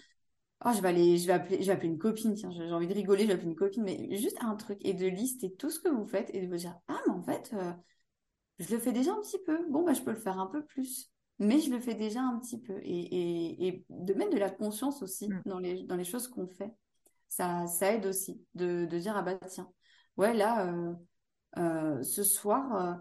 oh 0.66 0.70
je 0.76 0.82
vais 0.82 0.90
aller 0.90 1.18
je 1.18 1.28
vais 1.28 1.34
appeler 1.34 1.62
je 1.62 1.68
vais 1.68 1.74
appeler 1.74 1.88
une 1.88 1.98
copine 1.98 2.34
tiens 2.34 2.52
j'ai 2.52 2.72
envie 2.72 2.88
de 2.88 2.94
rigoler 2.94 3.24
je 3.24 3.28
vais 3.28 3.34
appeler 3.34 3.50
une 3.50 3.56
copine 3.56 3.84
mais 3.84 4.18
juste 4.18 4.38
un 4.42 4.56
truc 4.56 4.80
et 4.82 4.94
de 4.94 5.08
lister 5.08 5.56
tout 5.56 5.70
ce 5.70 5.80
que 5.80 5.90
vous 5.90 6.06
faites 6.06 6.30
et 6.34 6.42
de 6.42 6.48
vous 6.48 6.58
dire 6.58 6.78
ah 6.90 7.00
mais 7.08 7.14
en 7.14 7.22
fait 7.22 7.56
je 8.62 8.76
le 8.76 8.80
fais 8.80 8.92
déjà 8.92 9.12
un 9.12 9.22
petit 9.22 9.40
peu. 9.40 9.66
Bon, 9.70 9.84
bah, 9.84 9.94
je 9.94 10.02
peux 10.02 10.12
le 10.12 10.20
faire 10.20 10.40
un 10.40 10.48
peu 10.48 10.64
plus. 10.64 11.12
Mais 11.40 11.60
je 11.60 11.72
le 11.72 11.80
fais 11.80 11.96
déjà 11.96 12.22
un 12.22 12.38
petit 12.40 12.60
peu. 12.60 12.80
Et, 12.84 13.68
et, 13.68 13.86
de 13.90 14.14
mettre 14.14 14.32
de 14.32 14.38
la 14.38 14.52
conscience 14.52 15.02
aussi 15.02 15.30
mm. 15.30 15.42
dans, 15.46 15.60
les, 15.60 15.84
dans 15.84 15.96
les 15.96 16.04
choses 16.04 16.28
qu'on 16.28 16.48
fait. 16.48 16.72
Ça, 17.28 17.66
ça 17.66 17.94
aide 17.94 18.06
aussi 18.06 18.42
de, 18.54 18.86
de, 18.86 19.00
dire, 19.00 19.16
ah 19.16 19.22
bah 19.22 19.40
tiens, 19.48 19.72
ouais, 20.18 20.34
là, 20.34 20.68
euh, 20.68 20.94
euh, 21.58 22.04
ce 22.04 22.24
soir, 22.24 22.76
euh, 22.76 22.94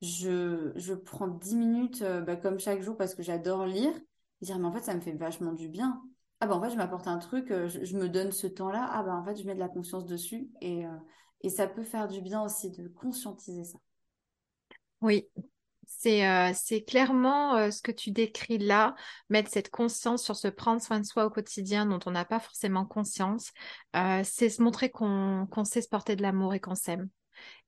je, 0.00 0.72
je 0.76 0.94
prends 0.94 1.28
10 1.28 1.56
minutes, 1.56 2.02
bah, 2.02 2.36
comme 2.36 2.58
chaque 2.58 2.82
jour, 2.82 2.96
parce 2.96 3.14
que 3.14 3.22
j'adore 3.22 3.66
lire. 3.66 3.94
Et 4.40 4.46
dire, 4.46 4.58
mais 4.58 4.66
en 4.66 4.72
fait, 4.72 4.82
ça 4.82 4.94
me 4.94 5.00
fait 5.00 5.12
vachement 5.12 5.52
du 5.52 5.68
bien. 5.68 6.02
Ah 6.40 6.46
bah 6.46 6.56
en 6.56 6.60
fait, 6.60 6.70
je 6.70 6.76
m'apporte 6.76 7.06
un 7.08 7.18
truc, 7.18 7.48
je, 7.48 7.96
me 7.96 8.08
donne 8.08 8.32
ce 8.32 8.46
temps-là. 8.46 8.86
Ah 8.90 9.02
bah 9.02 9.14
en 9.14 9.24
fait, 9.24 9.36
je 9.36 9.46
mets 9.46 9.54
de 9.54 9.60
la 9.60 9.68
conscience 9.68 10.04
dessus. 10.04 10.50
Et, 10.60 10.84
et 11.40 11.48
ça 11.48 11.66
peut 11.66 11.84
faire 11.84 12.08
du 12.08 12.20
bien 12.20 12.42
aussi 12.42 12.70
de 12.70 12.88
conscientiser 12.88 13.64
ça. 13.64 13.78
Oui, 15.00 15.26
c'est 15.86 16.26
euh, 16.26 16.52
clairement 16.86 17.56
euh, 17.56 17.70
ce 17.70 17.82
que 17.82 17.92
tu 17.92 18.10
décris 18.10 18.58
là, 18.58 18.94
mettre 19.28 19.50
cette 19.50 19.70
conscience 19.70 20.22
sur 20.22 20.36
se 20.36 20.48
prendre 20.48 20.80
soin 20.80 21.00
de 21.00 21.04
soi 21.04 21.26
au 21.26 21.30
quotidien 21.30 21.86
dont 21.86 22.00
on 22.06 22.10
n'a 22.10 22.24
pas 22.24 22.40
forcément 22.40 22.84
conscience. 22.84 23.52
Euh, 23.96 24.22
c'est 24.24 24.48
se 24.48 24.62
montrer 24.62 24.90
qu'on 24.90 25.48
sait 25.64 25.82
se 25.82 25.88
porter 25.88 26.16
de 26.16 26.22
l'amour 26.22 26.54
et 26.54 26.60
qu'on 26.60 26.74
s'aime. 26.74 27.08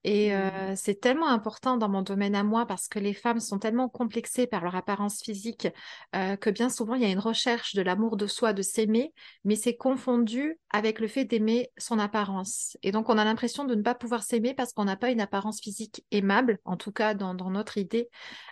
Et 0.06 0.30
mmh. 0.30 0.32
euh, 0.32 0.72
c'est 0.76 1.00
tellement 1.00 1.28
important 1.28 1.76
dans 1.76 1.88
mon 1.88 2.00
domaine 2.00 2.36
à 2.36 2.44
moi 2.44 2.64
parce 2.64 2.86
que 2.86 3.00
les 3.00 3.12
femmes 3.12 3.40
sont 3.40 3.58
tellement 3.58 3.88
complexées 3.88 4.46
par 4.46 4.62
leur 4.62 4.76
apparence 4.76 5.20
physique 5.20 5.66
euh, 6.14 6.36
que 6.36 6.48
bien 6.48 6.70
souvent 6.70 6.94
il 6.94 7.02
y 7.02 7.04
a 7.04 7.10
une 7.10 7.18
recherche 7.18 7.74
de 7.74 7.82
l'amour 7.82 8.16
de 8.16 8.28
soi, 8.28 8.52
de 8.52 8.62
s'aimer, 8.62 9.12
mais 9.44 9.56
c'est 9.56 9.76
confondu 9.76 10.60
avec 10.70 11.00
le 11.00 11.08
fait 11.08 11.24
d'aimer 11.24 11.72
son 11.76 11.98
apparence. 11.98 12.76
Et 12.84 12.92
donc 12.92 13.08
on 13.08 13.18
a 13.18 13.24
l'impression 13.24 13.64
de 13.64 13.74
ne 13.74 13.82
pas 13.82 13.96
pouvoir 13.96 14.22
s'aimer 14.22 14.54
parce 14.54 14.72
qu'on 14.72 14.84
n'a 14.84 14.96
pas 14.96 15.10
une 15.10 15.20
apparence 15.20 15.60
physique 15.60 16.04
aimable, 16.12 16.60
en 16.64 16.76
tout 16.76 16.92
cas 16.92 17.14
dans, 17.14 17.34
dans 17.34 17.50
notre 17.50 17.76
idée, 17.76 18.08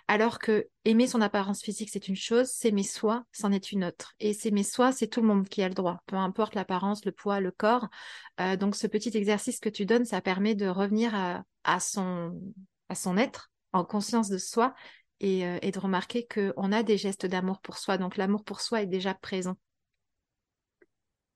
alors 0.09 0.39
que 0.39 0.67
aimer 0.85 1.07
son 1.07 1.21
apparence 1.21 1.61
physique 1.61 1.89
c'est 1.91 2.07
une 2.07 2.15
chose, 2.15 2.47
s'aimer 2.47 2.83
soi 2.83 3.25
c'en 3.31 3.51
est 3.51 3.71
une 3.71 3.83
autre. 3.83 4.13
Et 4.19 4.33
s'aimer 4.33 4.63
soi 4.63 4.91
c'est 4.91 5.07
tout 5.07 5.21
le 5.21 5.27
monde 5.27 5.49
qui 5.49 5.61
a 5.61 5.67
le 5.67 5.73
droit, 5.73 5.99
peu 6.05 6.15
importe 6.15 6.55
l'apparence, 6.55 7.03
le 7.05 7.11
poids, 7.11 7.39
le 7.39 7.51
corps. 7.51 7.87
Euh, 8.39 8.55
donc 8.55 8.75
ce 8.75 8.87
petit 8.87 9.15
exercice 9.17 9.59
que 9.59 9.69
tu 9.69 9.85
donnes, 9.85 10.05
ça 10.05 10.21
permet 10.21 10.55
de 10.55 10.67
revenir 10.67 11.13
à 11.13 11.43
à 11.65 11.79
son, 11.79 12.39
à 12.87 12.95
son 12.95 13.17
être, 13.17 13.51
en 13.73 13.83
conscience 13.83 14.29
de 14.29 14.37
soi, 14.37 14.73
et, 15.19 15.45
euh, 15.45 15.57
et 15.61 15.71
de 15.71 15.79
remarquer 15.79 16.27
qu'on 16.27 16.71
a 16.71 16.83
des 16.83 16.97
gestes 16.97 17.25
d'amour 17.25 17.59
pour 17.59 17.77
soi. 17.77 17.97
Donc 17.97 18.17
l'amour 18.17 18.43
pour 18.43 18.61
soi 18.61 18.83
est 18.83 18.87
déjà 18.87 19.13
présent. 19.13 19.57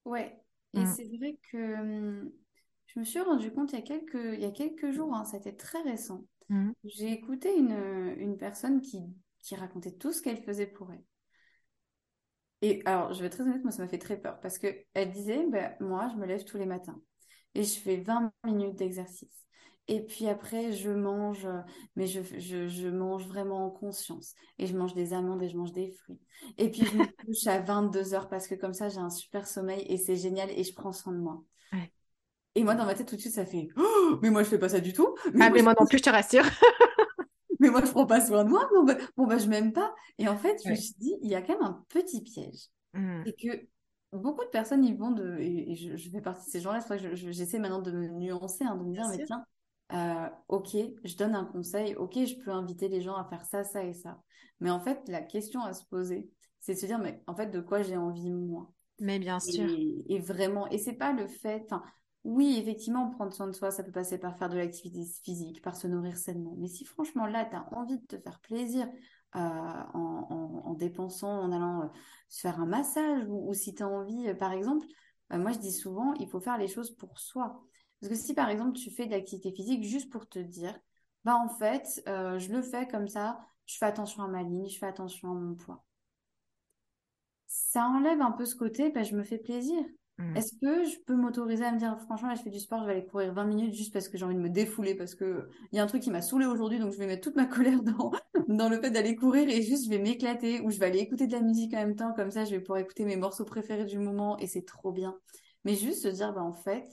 Ouais, 0.06 0.38
et 0.74 0.82
mm. 0.82 0.94
c'est 0.96 1.18
vrai 1.18 1.38
que 1.52 2.32
je 2.88 3.00
me 3.00 3.04
suis 3.04 3.20
rendu 3.20 3.52
compte 3.52 3.72
il 3.74 3.76
y 3.76 3.80
a 3.80 3.82
quelques, 3.82 4.34
il 4.36 4.40
y 4.40 4.46
a 4.46 4.52
quelques 4.52 4.92
jours, 4.92 5.14
hein, 5.14 5.26
c'était 5.26 5.56
très 5.56 5.82
récent. 5.82 6.24
Mm. 6.50 6.72
J'ai 6.84 7.12
écouté 7.12 7.56
une, 7.58 8.16
une 8.18 8.38
personne 8.38 8.82
qui, 8.82 9.02
qui 9.42 9.56
racontait 9.56 9.92
tout 9.92 10.12
ce 10.12 10.22
qu'elle 10.22 10.42
faisait 10.44 10.68
pour 10.68 10.92
elle. 10.92 11.04
Et 12.62 12.82
alors, 12.86 13.14
je 13.14 13.22
vais 13.22 13.28
être 13.28 13.38
très 13.38 13.44
honnête, 13.44 13.64
moi, 13.64 13.72
ça 13.72 13.82
m'a 13.82 13.88
fait 13.88 13.98
très 13.98 14.20
peur 14.20 14.40
parce 14.42 14.58
qu'elle 14.58 15.12
disait, 15.12 15.46
ben, 15.48 15.74
moi, 15.80 16.10
je 16.12 16.18
me 16.18 16.26
lève 16.26 16.44
tous 16.44 16.58
les 16.58 16.66
matins 16.66 17.00
et 17.56 17.64
je 17.64 17.80
fais 17.80 17.98
20 17.98 18.32
minutes 18.46 18.76
d'exercice. 18.76 19.46
Et 19.88 20.02
puis 20.06 20.28
après, 20.28 20.72
je 20.72 20.92
mange, 20.92 21.48
mais 21.96 22.06
je, 22.06 22.22
je, 22.38 22.68
je, 22.68 22.88
mange 22.88 23.26
vraiment 23.28 23.66
en 23.66 23.72
conscience. 23.72 24.36
Et 24.60 24.68
je 24.68 24.78
mange 24.78 24.94
des 24.94 25.14
amandes 25.14 25.42
et 25.42 25.50
je 25.50 25.58
mange 25.58 25.72
des 25.72 25.90
fruits. 25.90 26.20
Et 26.60 26.70
puis, 26.70 26.86
je 26.86 26.96
me 26.96 27.06
couche 27.26 27.48
à 27.48 27.60
22 27.60 28.14
heures 28.14 28.30
parce 28.30 28.48
que 28.48 28.54
comme 28.54 28.74
ça, 28.74 28.90
j'ai 28.90 29.00
un 29.00 29.10
super 29.10 29.48
sommeil 29.48 29.84
et 29.90 29.98
c'est 29.98 30.16
génial 30.16 30.52
et 30.52 30.64
je 30.64 30.74
prends 30.76 30.94
soin 30.94 31.14
de 31.14 31.18
moi. 31.18 31.44
Et 32.56 32.64
moi, 32.64 32.76
dans 32.76 32.86
ma 32.86 32.94
tête, 32.94 33.08
tout 33.08 33.16
de 33.16 33.22
suite, 33.22 33.34
ça 33.34 33.46
fait 33.46 33.70
oh, 33.78 34.20
Mais 34.22 34.30
moi, 34.30 34.44
je 34.44 34.50
fais 34.50 34.60
pas 34.60 34.70
ça 34.70 34.80
du 34.80 34.94
tout. 34.94 35.16
Mais 35.34 35.46
ah, 35.46 35.50
moi, 35.50 35.50
mais 35.50 35.62
moi 35.62 35.74
non 35.80 35.86
plus, 35.86 35.98
je 35.98 36.04
te 36.04 36.10
rassure. 36.10 36.44
mais 37.70 37.70
moi, 37.70 37.82
je 37.86 37.92
prends 37.92 38.06
pas 38.06 38.26
soin 38.26 38.44
de 38.44 38.50
moi. 38.50 38.68
Bon, 38.74 38.84
bah, 38.84 38.96
bon, 39.18 39.28
bah 39.28 39.38
je 39.38 39.48
m'aime 39.48 39.74
pas. 39.74 39.94
Et 40.18 40.28
en 40.28 40.38
fait, 40.38 40.58
je 40.64 40.70
me 40.70 40.76
suis 40.76 40.96
dit 40.98 41.16
Il 41.22 41.30
y 41.30 41.36
a 41.36 41.42
quand 41.42 41.54
même 41.54 41.64
un 41.64 41.86
petit 41.90 42.22
piège. 42.22 42.68
Mmh. 42.94 43.24
C'est 43.26 43.34
que 43.34 43.68
beaucoup 44.18 44.44
de 44.44 44.50
personnes, 44.50 44.84
ils 44.84 44.98
vont 44.98 45.12
de. 45.12 45.38
Et, 45.40 45.76
je, 45.76 46.10
fais 46.10 46.22
partie 46.22 46.46
de 46.46 46.52
ces 46.52 46.62
gens-là. 46.62 46.82
C'est 46.82 46.88
vrai 46.88 47.00
que 47.00 47.16
j'essaie 47.16 47.60
maintenant 47.60 47.82
de 47.82 47.92
me 47.92 48.08
nuancer, 48.08 48.64
hein, 48.64 48.76
de 48.76 48.84
me 48.84 48.94
dire 48.94 49.08
Mais 49.10 49.24
tiens 49.26 49.46
euh, 49.94 50.30
ok, 50.48 50.78
je 51.04 51.16
donne 51.16 51.34
un 51.34 51.46
conseil, 51.46 51.96
ok, 51.96 52.14
je 52.14 52.36
peux 52.44 52.52
inviter 52.52 52.90
les 52.90 53.02
gens 53.02 53.16
à 53.16 53.26
faire 53.26 53.44
ça, 53.46 53.64
ça 53.64 53.84
et 53.84 53.94
ça. 53.94 54.22
Mais 54.60 54.70
en 54.70 54.80
fait, 54.80 55.00
la 55.08 55.22
question 55.22 55.64
à 55.64 55.74
se 55.74 55.84
poser, 55.86 56.30
c'est 56.60 56.76
de 56.76 56.80
se 56.80 56.86
dire, 56.86 57.00
mais 57.00 57.24
en 57.26 57.36
fait, 57.36 57.48
de 57.48 57.60
quoi 57.60 57.82
j'ai 57.82 57.98
envie 57.98 58.30
moi? 58.30 58.72
Mais 59.00 59.18
bien 59.18 59.40
sûr. 59.40 59.68
Et, 60.08 60.20
vraiment, 60.20 60.68
et 60.68 60.78
c'est 60.78 60.94
pas 60.94 61.12
le 61.14 61.28
fait, 61.28 61.66
oui, 62.24 62.58
effectivement, 62.60 63.10
prendre 63.10 63.34
soin 63.34 63.48
de 63.48 63.54
soi, 63.54 63.72
ça 63.72 63.84
peut 63.84 63.92
passer 63.92 64.18
par 64.18 64.38
faire 64.38 64.50
de 64.50 64.58
l'activité 64.58 65.06
physique, 65.24 65.62
par 65.62 65.76
se 65.76 65.88
nourrir 65.88 66.18
sainement. 66.18 66.56
Mais 66.58 66.68
si 66.68 66.86
franchement, 66.86 67.26
là, 67.26 67.46
tu 67.46 67.56
as 67.56 67.68
envie 67.74 68.00
de 68.00 68.06
te 68.06 68.18
faire 68.18 68.40
plaisir 68.42 68.88
euh, 69.36 69.40
en, 69.40 70.74
dépensant, 70.78 71.32
en 71.42 71.52
allant 71.52 71.84
euh, 71.84 71.88
se 72.28 72.42
faire 72.42 72.60
un 72.60 72.66
massage, 72.66 73.24
ou, 73.30 73.54
si 73.54 73.74
tu 73.74 73.84
as 73.84 73.88
envie, 73.88 74.34
par 74.36 74.54
exemple, 74.54 74.86
moi, 75.32 75.52
je 75.52 75.60
dis 75.60 75.72
souvent, 75.72 76.14
il 76.16 76.28
faut 76.28 76.40
faire 76.40 76.58
les 76.58 76.68
choses 76.68 76.96
pour 76.96 77.20
soi. 77.20 77.64
Parce 78.00 78.14
que 78.14 78.18
si 78.18 78.34
par 78.34 78.50
exemple 78.50 78.78
tu 78.78 78.92
fais 78.92 79.06
de 79.06 79.12
l'activité 79.12 79.52
physique 79.52 79.84
juste 79.84 80.10
pour 80.10 80.28
te 80.28 80.40
dire, 80.40 80.78
bah 81.26 81.36
en 81.36 81.50
fait, 81.50 82.02
euh, 82.08 82.40
je 82.40 82.52
le 82.52 82.62
fais 82.62 82.88
comme 82.88 83.08
ça, 83.08 83.40
je 83.66 83.78
fais 83.78 83.86
attention 83.86 84.24
à 84.24 84.28
ma 84.28 84.44
ligne, 84.44 84.68
je 84.70 84.78
fais 84.78 84.88
attention 84.88 85.32
à 85.32 85.34
mon 85.34 85.56
poids. 85.56 85.84
Ça 87.48 87.84
enlève 87.86 88.22
un 88.22 88.32
peu 88.32 88.46
ce 88.46 88.56
côté, 88.56 88.92
bah, 88.92 89.04
je 89.04 89.16
me 89.16 89.24
fais 89.24 89.38
plaisir. 89.38 89.84
Mmh. 90.20 90.36
Est-ce 90.36 90.52
que 90.60 90.84
je 90.84 90.98
peux 91.08 91.16
m'autoriser 91.16 91.64
à 91.64 91.72
me 91.72 91.80
dire, 91.80 91.98
franchement, 92.02 92.28
là, 92.28 92.36
je 92.36 92.42
fais 92.42 92.50
du 92.50 92.60
sport, 92.60 92.82
je 92.82 92.88
vais 92.88 92.92
aller 92.92 93.06
courir 93.06 93.34
20 93.34 93.46
minutes 93.46 93.74
juste 93.74 93.94
parce 93.94 94.10
que 94.10 94.18
j'ai 94.18 94.26
envie 94.26 94.36
de 94.36 94.42
me 94.42 94.50
défouler, 94.50 94.94
parce 94.94 95.16
qu'il 95.16 95.48
y 95.72 95.80
a 95.80 95.84
un 95.84 95.88
truc 95.88 96.04
qui 96.04 96.12
m'a 96.12 96.22
saoulé 96.22 96.46
aujourd'hui, 96.46 96.78
donc 96.78 96.92
je 96.92 96.98
vais 96.98 97.08
mettre 97.08 97.22
toute 97.22 97.38
ma 97.38 97.46
colère 97.46 97.82
dans, 97.82 98.12
dans 98.50 98.68
le 98.68 98.82
fait 98.82 98.92
d'aller 98.92 99.16
courir 99.16 99.48
et 99.48 99.62
juste 99.62 99.86
je 99.86 99.90
vais 99.90 99.98
m'éclater, 99.98 100.60
ou 100.60 100.72
je 100.72 100.78
vais 100.78 100.88
aller 100.88 101.00
écouter 101.00 101.26
de 101.26 101.32
la 101.32 101.42
musique 101.42 101.74
en 101.74 101.78
même 101.78 101.96
temps, 101.96 102.12
comme 102.14 102.32
ça, 102.32 102.44
je 102.44 102.52
vais 102.52 102.60
pouvoir 102.60 102.80
écouter 102.80 103.06
mes 103.06 103.16
morceaux 103.16 103.46
préférés 103.46 103.86
du 103.86 103.98
moment 103.98 104.38
et 104.40 104.48
c'est 104.48 104.66
trop 104.66 104.92
bien. 104.92 105.18
Mais 105.64 105.76
juste 105.76 106.04
se 106.04 106.10
dire, 106.10 106.34
bah, 106.34 106.44
en 106.44 106.54
fait, 106.54 106.90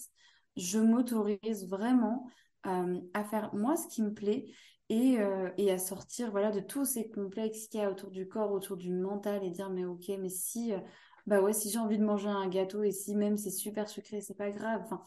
je 0.57 0.79
m'autorise 0.79 1.69
vraiment 1.69 2.29
euh, 2.67 3.01
à 3.13 3.25
faire 3.25 3.53
moi 3.55 3.77
ce 3.77 3.89
qui 3.89 4.03
me 4.03 4.15
plaît 4.15 4.47
et, 4.89 5.19
euh, 5.19 5.51
et, 5.57 5.73
à 5.73 5.79
sortir 5.79 6.31
voilà 6.31 6.53
de 6.53 6.61
tous 6.61 6.85
ces 6.85 7.11
complexes 7.11 7.67
qu'il 7.67 7.81
y 7.81 7.83
a 7.83 7.91
autour 7.91 8.11
du 8.11 8.29
corps, 8.29 8.53
autour 8.53 8.77
du 8.77 8.93
mental 8.93 9.43
et 9.43 9.51
dire 9.51 9.69
mais 9.71 9.85
ok 9.85 10.13
mais 10.21 10.29
si 10.29 10.73
euh, 10.73 10.79
bah 11.27 11.41
ouais 11.43 11.53
si 11.53 11.71
j'ai 11.71 11.79
envie 11.79 11.99
de 11.99 12.05
manger 12.05 12.29
un 12.29 12.49
gâteau 12.49 12.83
et 12.83 12.93
si 12.93 13.15
même 13.17 13.37
c'est 13.37 13.51
super 13.51 13.89
sucré 13.89 14.21
c'est 14.21 14.37
pas 14.37 14.51
grave 14.51 14.83
enfin 14.85 15.03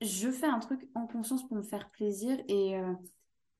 je 0.00 0.30
fais 0.30 0.46
un 0.46 0.58
truc 0.58 0.88
en 0.94 1.06
conscience 1.06 1.46
pour 1.46 1.56
me 1.56 1.62
faire 1.62 1.90
plaisir 1.90 2.38
et 2.48 2.76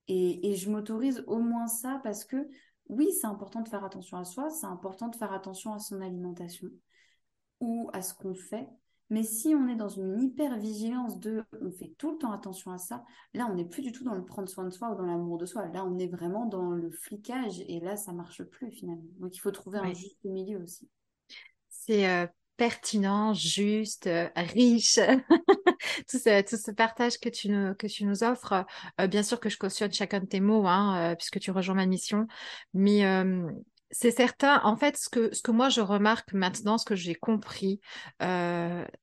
et, 0.08 0.50
et 0.50 0.56
je 0.56 0.70
m'autorise 0.70 1.24
au 1.26 1.38
moins 1.38 1.66
ça 1.66 2.00
parce 2.04 2.24
que 2.24 2.48
oui 2.88 3.10
c'est 3.20 3.26
important 3.26 3.62
de 3.62 3.68
faire 3.68 3.84
attention 3.84 4.18
à 4.18 4.24
soi 4.24 4.50
c'est 4.50 4.66
important 4.66 5.08
de 5.08 5.16
faire 5.16 5.32
attention 5.32 5.72
à 5.74 5.78
son 5.78 6.00
alimentation 6.00 6.68
ou 7.60 7.90
à 7.92 8.02
ce 8.02 8.14
qu'on 8.14 8.34
fait 8.34 8.68
Mais 9.10 9.22
si 9.22 9.54
on 9.54 9.68
est 9.68 9.76
dans 9.76 9.88
une 9.88 10.20
hyper 10.22 10.58
vigilance 10.58 11.20
de 11.20 11.44
on 11.62 11.70
fait 11.72 11.94
tout 11.98 12.12
le 12.12 12.18
temps 12.18 12.32
attention 12.32 12.72
à 12.72 12.78
ça, 12.78 13.04
là 13.34 13.48
on 13.50 13.54
n'est 13.54 13.64
plus 13.68 13.82
du 13.82 13.92
tout 13.92 14.04
dans 14.04 14.14
le 14.14 14.24
prendre 14.24 14.48
soin 14.48 14.64
de 14.64 14.70
soi 14.70 14.90
ou 14.92 14.96
dans 14.96 15.06
l'amour 15.06 15.38
de 15.38 15.46
soi. 15.46 15.66
Là 15.68 15.84
on 15.84 15.98
est 15.98 16.08
vraiment 16.08 16.46
dans 16.46 16.70
le 16.72 16.90
flicage 16.90 17.60
et 17.68 17.80
là 17.80 17.96
ça 17.96 18.12
marche 18.12 18.42
plus 18.44 18.70
finalement. 18.72 19.04
Donc 19.20 19.36
il 19.36 19.40
faut 19.40 19.52
trouver 19.52 19.78
un 19.78 19.92
juste 19.94 20.24
milieu 20.24 20.62
aussi. 20.62 20.88
C'est 21.86 22.08
euh, 22.08 22.26
pertinent, 22.56 23.32
juste, 23.32 24.06
euh, 24.08 24.28
riche. 24.34 24.98
tout, 26.08 26.18
ce, 26.18 26.70
partage 26.72 27.18
que 27.20 27.28
tu 27.28 27.48
nous, 27.48 28.24
offres. 28.24 28.64
Euh, 29.00 29.06
bien 29.06 29.22
sûr 29.22 29.38
que 29.38 29.48
je 29.48 29.56
cautionne 29.56 29.92
chacun 29.92 30.20
de 30.20 30.26
tes 30.26 30.40
mots, 30.40 30.66
hein, 30.66 31.14
puisque 31.16 31.38
tu 31.38 31.50
rejoins 31.50 31.76
ma 31.76 31.86
mission. 31.86 32.26
Mais 32.74 33.02
c'est 33.90 34.10
certain. 34.10 34.60
En 34.64 34.76
fait, 34.76 34.96
ce 34.96 35.08
que, 35.08 35.32
ce 35.32 35.42
que 35.42 35.52
moi 35.52 35.68
je 35.68 35.80
remarque 35.80 36.32
maintenant, 36.32 36.76
ce 36.76 36.84
que 36.84 36.96
j'ai 36.96 37.14
compris, 37.14 37.80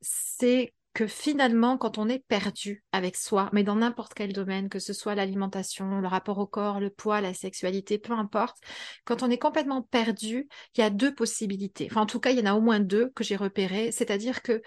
c'est 0.01 0.73
que 0.94 1.08
finalement, 1.08 1.78
quand 1.78 1.98
on 1.98 2.08
est 2.08 2.24
perdu 2.28 2.84
avec 2.91 3.16
soi, 3.16 3.50
mais 3.52 3.64
dans 3.64 3.76
n'importe 3.76 4.14
quel 4.14 4.32
domaine, 4.32 4.70
que 4.70 4.80
ce 4.80 4.94
soit 4.94 5.16
l'alimentation, 5.16 6.00
le 6.00 6.08
rapport 6.08 6.38
au 6.38 6.46
corps, 6.46 6.80
le 6.80 6.91
poids, 6.91 7.20
la 7.22 7.34
sexualité, 7.34 7.98
peu 7.98 8.14
importe, 8.14 8.58
quand 9.06 9.24
on 9.24 9.30
est 9.30 9.39
complètement 9.39 9.82
perdu, 9.82 10.48
il 10.76 10.82
y 10.82 10.84
a 10.84 10.89
deux 10.89 11.14
possibilités. 11.14 11.88
Enfin, 11.89 12.02
en 12.02 12.06
tout 12.06 12.20
cas, 12.20 12.32
il 12.32 12.39
y 12.39 12.41
en 12.41 12.46
a 12.46 12.54
au 12.54 12.62
moins 12.62 12.80
deux 12.80 13.10
que 13.16 13.24
j'ai 13.24 13.36
repérées. 13.36 13.91
C'est-à-dire 13.91 14.41
que 14.44 14.62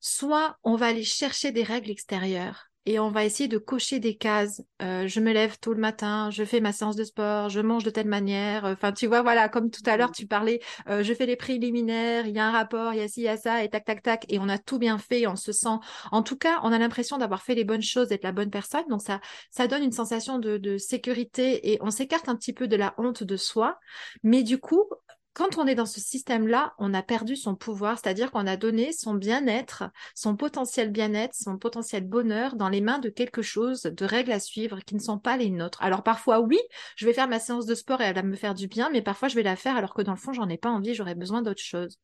soit 0.00 0.58
on 0.64 0.76
va 0.76 0.86
aller 0.86 1.04
chercher 1.04 1.52
des 1.52 1.62
règles 1.62 1.90
extérieures 1.90 2.69
et 2.86 2.98
on 2.98 3.10
va 3.10 3.24
essayer 3.24 3.48
de 3.48 3.58
cocher 3.58 4.00
des 4.00 4.16
cases. 4.16 4.62
Euh, 4.82 5.06
je 5.06 5.20
me 5.20 5.32
lève 5.32 5.58
tôt 5.58 5.72
le 5.74 5.80
matin, 5.80 6.30
je 6.30 6.44
fais 6.44 6.60
ma 6.60 6.72
séance 6.72 6.96
de 6.96 7.04
sport, 7.04 7.48
je 7.48 7.60
mange 7.60 7.84
de 7.84 7.90
telle 7.90 8.08
manière. 8.08 8.64
Enfin, 8.64 8.92
tu 8.92 9.06
vois, 9.06 9.22
voilà, 9.22 9.48
comme 9.48 9.70
tout 9.70 9.82
à 9.86 9.96
l'heure, 9.96 10.12
tu 10.12 10.26
parlais, 10.26 10.60
euh, 10.88 11.02
je 11.02 11.12
fais 11.14 11.26
les 11.26 11.36
préliminaires, 11.36 12.26
il 12.26 12.34
y 12.34 12.38
a 12.38 12.46
un 12.46 12.52
rapport, 12.52 12.92
il 12.94 13.00
y 13.00 13.02
a 13.02 13.08
ci, 13.08 13.20
il 13.20 13.24
y 13.24 13.28
a 13.28 13.36
ça, 13.36 13.62
et 13.62 13.68
tac, 13.68 13.84
tac, 13.84 14.02
tac, 14.02 14.24
et 14.28 14.38
on 14.38 14.48
a 14.48 14.58
tout 14.58 14.78
bien 14.78 14.98
fait, 14.98 15.26
on 15.26 15.36
se 15.36 15.52
sent, 15.52 15.78
en 16.10 16.22
tout 16.22 16.36
cas, 16.36 16.60
on 16.62 16.72
a 16.72 16.78
l'impression 16.78 17.18
d'avoir 17.18 17.42
fait 17.42 17.54
les 17.54 17.64
bonnes 17.64 17.82
choses, 17.82 18.08
d'être 18.08 18.24
la 18.24 18.32
bonne 18.32 18.50
personne. 18.50 18.84
Donc 18.88 19.02
ça, 19.02 19.20
ça 19.50 19.66
donne 19.66 19.82
une 19.82 19.92
sensation 19.92 20.38
de, 20.38 20.56
de 20.56 20.78
sécurité 20.78 21.72
et 21.72 21.78
on 21.82 21.90
s'écarte 21.90 22.28
un 22.28 22.36
petit 22.36 22.52
peu 22.52 22.68
de 22.68 22.76
la 22.76 22.94
honte 22.98 23.22
de 23.24 23.36
soi. 23.36 23.78
Mais 24.22 24.42
du 24.42 24.58
coup, 24.58 24.84
quand 25.32 25.58
on 25.58 25.66
est 25.66 25.74
dans 25.74 25.86
ce 25.86 26.00
système-là, 26.00 26.74
on 26.78 26.92
a 26.92 27.02
perdu 27.02 27.36
son 27.36 27.54
pouvoir, 27.54 27.98
c'est-à-dire 27.98 28.30
qu'on 28.30 28.46
a 28.46 28.56
donné 28.56 28.92
son 28.92 29.14
bien-être, 29.14 29.84
son 30.14 30.36
potentiel 30.36 30.90
bien-être, 30.90 31.34
son 31.34 31.56
potentiel 31.56 32.04
bonheur 32.04 32.56
dans 32.56 32.68
les 32.68 32.80
mains 32.80 32.98
de 32.98 33.08
quelque 33.08 33.42
chose, 33.42 33.82
de 33.82 34.04
règles 34.04 34.32
à 34.32 34.40
suivre 34.40 34.80
qui 34.80 34.94
ne 34.94 35.00
sont 35.00 35.18
pas 35.18 35.36
les 35.36 35.50
nôtres. 35.50 35.80
Alors 35.82 36.02
parfois, 36.02 36.40
oui, 36.40 36.58
je 36.96 37.06
vais 37.06 37.12
faire 37.12 37.28
ma 37.28 37.38
séance 37.38 37.66
de 37.66 37.74
sport 37.74 38.00
et 38.00 38.04
elle 38.04 38.14
va 38.14 38.22
me 38.22 38.36
faire 38.36 38.54
du 38.54 38.66
bien, 38.66 38.90
mais 38.90 39.02
parfois 39.02 39.28
je 39.28 39.36
vais 39.36 39.42
la 39.42 39.56
faire 39.56 39.76
alors 39.76 39.94
que 39.94 40.02
dans 40.02 40.12
le 40.12 40.18
fond, 40.18 40.32
j'en 40.32 40.48
ai 40.48 40.58
pas 40.58 40.70
envie, 40.70 40.94
j'aurais 40.94 41.14
besoin 41.14 41.42
d'autre 41.42 41.62
chose. 41.62 41.98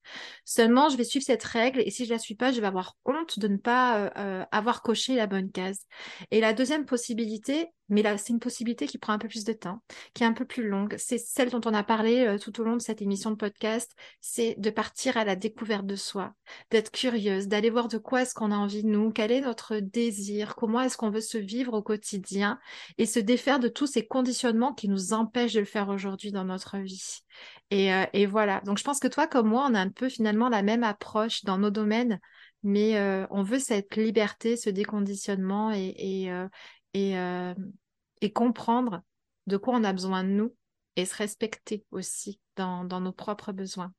Seulement, 0.45 0.89
je 0.89 0.97
vais 0.97 1.05
suivre 1.05 1.25
cette 1.25 1.45
règle 1.45 1.81
et 1.81 1.91
si 1.91 2.05
je 2.05 2.13
la 2.13 2.19
suis 2.19 2.37
pas, 2.37 2.53
je 2.53 2.61
vais 2.61 2.67
avoir 2.67 2.97
honte 3.05 3.39
de 3.39 3.49
ne 3.49 3.57
pas 3.57 3.99
euh, 3.99 4.11
euh, 4.17 4.45
avoir 4.53 4.83
coché 4.83 5.17
la 5.17 5.27
bonne 5.27 5.51
case. 5.51 5.87
Et 6.31 6.41
la 6.41 6.53
deuxième 6.53 6.85
possibilité, 6.85 7.69
mais 7.89 8.03
là, 8.03 8.19
c'est 8.19 8.33
une 8.33 8.41
possibilité 8.41 8.87
qui 8.87 8.99
prend 8.99 9.13
un 9.13 9.19
peu 9.19 9.29
plus 9.29 9.45
de 9.45 9.53
temps, 9.53 9.83
qui 10.15 10.25
est 10.25 10.27
un 10.27 10.33
peu 10.33 10.45
plus 10.45 10.69
longue. 10.69 10.97
C'est 10.99 11.19
celle 11.19 11.51
dont 11.51 11.61
on 11.65 11.75
a 11.75 11.83
parlé 11.83 12.27
euh, 12.27 12.39
tout 12.39 12.61
au 12.61 12.65
long 12.65 12.75
de 12.75 12.83
cette 12.83 13.01
émission 13.01 13.31
de 13.31 13.37
podcast, 13.37 13.93
c'est 14.21 14.57
de 14.59 14.71
partir 14.71 15.17
à 15.17 15.25
la 15.25 15.37
découverte 15.37 15.87
de 15.87 15.97
soi, 15.97 16.35
d'être 16.71 16.91
curieuse, 16.91 17.49
d'aller 17.49 17.71
voir 17.71 17.89
de 17.89 17.99
quoi 17.99 18.23
est-ce 18.23 18.35
qu'on 18.35 18.51
a 18.51 18.57
envie 18.57 18.83
de 18.83 18.89
nous, 18.89 19.13
quel 19.13 19.31
est 19.31 19.41
notre 19.41 19.77
désir, 19.77 20.57
comment 20.57 20.81
est-ce 20.81 20.97
qu'on 20.97 21.11
veut 21.11 21.21
se 21.21 21.39
vivre 21.39 21.75
au 21.75 21.83
quotidien? 21.83 22.59
Et 22.99 23.07
se 23.07 23.21
défaire 23.21 23.61
de 23.61 23.69
tous 23.69 23.87
ces 23.87 24.07
conditionnements 24.07 24.75
qui 24.75 24.89
nous 24.89 25.13
empêchent 25.13 25.55
de 25.55 25.61
le 25.61 25.67
faire 25.67 25.89
aujourd'hui 25.89 26.33
dans 26.33 26.45
notre 26.45 26.79
vie. 26.79 27.21
Et, 27.71 27.93
euh, 27.93 28.05
voilà. 28.29 28.61
Donc, 28.63 28.79
je 28.79 28.85
pense 28.85 28.99
que 28.99 29.09
toi, 29.09 29.27
comme 29.27 29.49
moi, 29.49 29.67
on 29.71 29.75
a 29.75 29.81
un 29.81 29.91
peu 29.91 30.09
finalement 30.09 30.49
la 30.49 30.63
même 30.63 30.85
approche 30.85 31.45
dans 31.45 31.59
nos 31.59 31.71
domaines 31.71 32.19
mais 32.63 32.97
euh, 32.99 33.27
on 33.31 33.45
veut 33.45 33.61
cette 33.61 33.95
liberté, 33.95 34.57
ce 34.57 34.71
déconditionnement 34.71 35.71
et, 35.71 36.29
et, 36.97 38.33
comprendre 38.33 39.03
de 39.47 39.57
quoi 39.57 39.75
on 39.75 39.85
a 39.85 39.93
besoin 39.93 40.25
de 40.25 40.31
nous 40.31 40.55
et 40.97 41.05
se 41.05 41.15
respecter 41.15 41.85
aussi 41.91 42.41
dans, 42.57 42.85
nos 42.85 43.13
propres 43.13 43.53
besoins. 43.53 43.93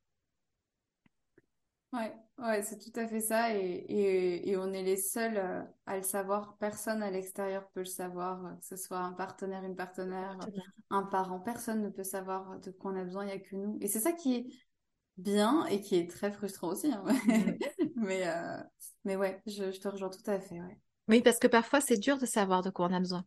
Ouais, 1.92 2.12
ouais 2.38 2.62
c'est 2.62 2.78
tout 2.78 2.98
à 3.00 3.06
fait 3.06 3.20
ça. 3.20 3.54
Et, 3.54 4.54
on 4.58 4.72
est 4.72 4.82
les 4.82 4.96
seuls 4.96 5.38
euh, 5.38 5.62
à 5.86 5.96
le 5.96 6.02
savoir. 6.02 6.56
Personne 6.58 7.02
à 7.02 7.10
l'extérieur 7.10 7.68
peut 7.70 7.80
le 7.80 7.86
savoir, 7.86 8.44
euh, 8.44 8.54
que 8.56 8.66
ce 8.66 8.76
soit 8.76 8.98
un 8.98 9.12
partenaire, 9.12 9.64
une 9.64 9.76
partenaire, 9.76 10.36
un 10.90 11.02
parent. 11.04 11.40
Personne 11.40 11.82
ne 11.82 11.88
peut 11.88 12.04
savoir 12.04 12.58
de 12.60 12.70
quoi 12.70 12.92
on 12.92 12.96
a 12.96 13.04
besoin, 13.04 13.24
il 13.24 13.28
n'y 13.28 13.32
a 13.32 13.38
que 13.38 13.56
nous. 13.56 13.78
Et 13.80 13.86
c'est 13.86 14.00
ça 14.00 14.12
qui 14.12 14.34
est 14.34 14.46
bien 15.16 15.64
et 15.66 15.80
qui 15.80 15.96
est 15.96 16.10
très 16.10 16.30
frustrant 16.30 16.68
aussi. 16.68 16.92
Hein. 16.92 17.04
Mm. 17.06 17.58
mais, 17.96 18.24
mais 19.04 19.16
ouais, 19.16 19.40
je, 19.46 19.70
je, 19.70 19.80
te 19.80 19.88
rejoins 19.88 20.10
tout 20.10 20.30
à 20.30 20.38
fait. 20.40 20.60
Ouais. 20.60 20.78
Oui, 21.08 21.22
parce 21.22 21.38
que 21.38 21.46
parfois, 21.46 21.80
c'est 21.80 21.98
dur 21.98 22.18
de 22.18 22.26
savoir 22.26 22.62
de 22.62 22.70
quoi 22.70 22.88
on 22.90 22.94
a 22.94 23.00
besoin. 23.00 23.24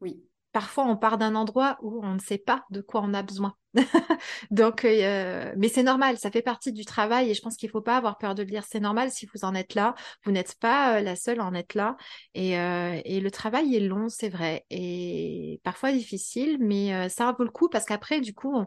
Oui. 0.00 0.22
Parfois, 0.52 0.84
on 0.84 0.96
part 0.96 1.16
d'un 1.16 1.34
endroit 1.34 1.78
où 1.80 2.04
on 2.04 2.14
ne 2.14 2.18
sait 2.18 2.36
pas 2.38 2.64
de 2.70 2.82
quoi 2.82 3.00
on 3.02 3.14
a 3.14 3.22
besoin. 3.22 3.54
Donc, 4.50 4.84
euh, 4.84 5.50
mais 5.56 5.68
c'est 5.68 5.82
normal, 5.82 6.18
ça 6.18 6.30
fait 6.30 6.42
partie 6.42 6.72
du 6.72 6.84
travail 6.84 7.30
et 7.30 7.34
je 7.34 7.40
pense 7.40 7.56
qu'il 7.56 7.68
ne 7.68 7.72
faut 7.72 7.80
pas 7.80 7.96
avoir 7.96 8.18
peur 8.18 8.34
de 8.34 8.42
le 8.42 8.50
dire. 8.50 8.64
C'est 8.68 8.80
normal 8.80 9.10
si 9.10 9.26
vous 9.32 9.44
en 9.44 9.54
êtes 9.54 9.74
là. 9.74 9.94
Vous 10.24 10.30
n'êtes 10.30 10.56
pas 10.58 10.98
euh, 10.98 11.00
la 11.00 11.16
seule 11.16 11.40
à 11.40 11.46
en 11.46 11.54
être 11.54 11.74
là. 11.74 11.96
Et, 12.34 12.58
euh, 12.58 13.00
et 13.06 13.20
le 13.20 13.30
travail 13.30 13.74
est 13.74 13.80
long, 13.80 14.10
c'est 14.10 14.28
vrai, 14.28 14.66
et 14.68 15.58
parfois 15.64 15.92
difficile, 15.92 16.58
mais 16.60 17.08
ça 17.08 17.32
vaut 17.32 17.44
le 17.44 17.50
coup 17.50 17.70
parce 17.70 17.86
qu'après, 17.86 18.20
du 18.20 18.34
coup, 18.34 18.54
on, 18.54 18.66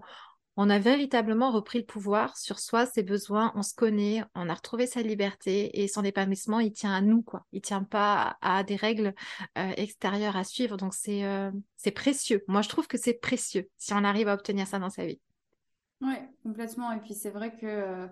on 0.57 0.69
a 0.69 0.79
véritablement 0.79 1.51
repris 1.51 1.79
le 1.79 1.85
pouvoir 1.85 2.37
sur 2.37 2.59
soi, 2.59 2.85
ses 2.85 3.03
besoins, 3.03 3.51
on 3.55 3.61
se 3.61 3.73
connaît, 3.73 4.23
on 4.35 4.49
a 4.49 4.53
retrouvé 4.53 4.87
sa 4.87 5.01
liberté 5.01 5.81
et 5.81 5.87
son 5.87 6.03
épanouissement, 6.03 6.59
il 6.59 6.71
tient 6.71 6.93
à 6.93 7.01
nous, 7.01 7.21
quoi. 7.21 7.45
Il 7.51 7.61
tient 7.61 7.83
pas 7.83 8.37
à, 8.41 8.63
des 8.63 8.77
règles 8.77 9.13
euh, 9.57 9.71
extérieures 9.75 10.37
à 10.37 10.45
suivre. 10.45 10.77
Donc 10.77 10.93
c'est 10.93 11.25
euh, 11.25 11.51
c'est 11.75 11.91
précieux. 11.91 12.43
Moi, 12.47 12.61
je 12.61 12.69
trouve 12.69 12.87
que 12.87 12.97
c'est 12.97 13.15
précieux 13.15 13.69
si 13.77 13.93
on 13.93 14.03
arrive 14.03 14.29
à 14.29 14.33
obtenir 14.33 14.65
ça 14.65 14.79
dans 14.79 14.89
sa 14.89 15.05
vie. 15.05 15.19
Oui, 16.01 16.15
complètement. 16.43 16.91
Et 16.93 16.99
puis 17.01 17.15
c'est 17.15 17.31
vrai 17.31 17.53
que 17.53 17.65
euh, 17.65 18.07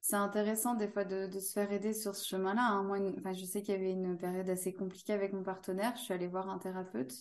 c'est 0.00 0.16
intéressant 0.16 0.74
des 0.74 0.88
fois 0.88 1.04
de, 1.04 1.28
se 1.38 1.52
faire 1.52 1.70
aider 1.72 1.92
sur 1.92 2.14
ce 2.14 2.26
chemin-là. 2.26 2.62
Hein. 2.62 2.84
Moi, 2.84 3.32
je 3.34 3.44
sais 3.44 3.60
qu'il 3.60 3.74
y 3.74 3.76
avait 3.76 3.92
une 3.92 4.16
période 4.16 4.48
assez 4.48 4.72
compliquée 4.72 5.12
avec 5.12 5.34
mon 5.34 5.42
partenaire. 5.42 5.94
Je 5.96 6.02
suis 6.02 6.14
allée 6.14 6.26
voir 6.26 6.48
un 6.48 6.58
thérapeute. 6.58 7.12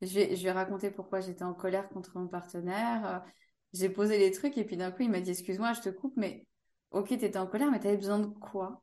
Je 0.00 0.14
vais, 0.14 0.34
je 0.34 0.42
vais 0.42 0.52
raconter 0.52 0.90
pourquoi 0.90 1.20
j'étais 1.20 1.44
en 1.44 1.52
colère 1.52 1.90
contre 1.90 2.16
mon 2.16 2.26
partenaire 2.26 3.22
j'ai 3.72 3.88
posé 3.88 4.18
les 4.18 4.30
trucs 4.30 4.56
et 4.58 4.64
puis 4.64 4.76
d'un 4.76 4.90
coup, 4.90 5.02
il 5.02 5.10
m'a 5.10 5.20
dit 5.20 5.30
Excuse-moi, 5.30 5.72
je 5.74 5.80
te 5.80 5.88
coupe, 5.88 6.14
mais 6.16 6.46
ok, 6.90 7.08
t'étais 7.08 7.38
en 7.38 7.46
colère, 7.46 7.70
mais 7.70 7.80
t'avais 7.80 7.96
besoin 7.96 8.18
de 8.18 8.26
quoi? 8.26 8.82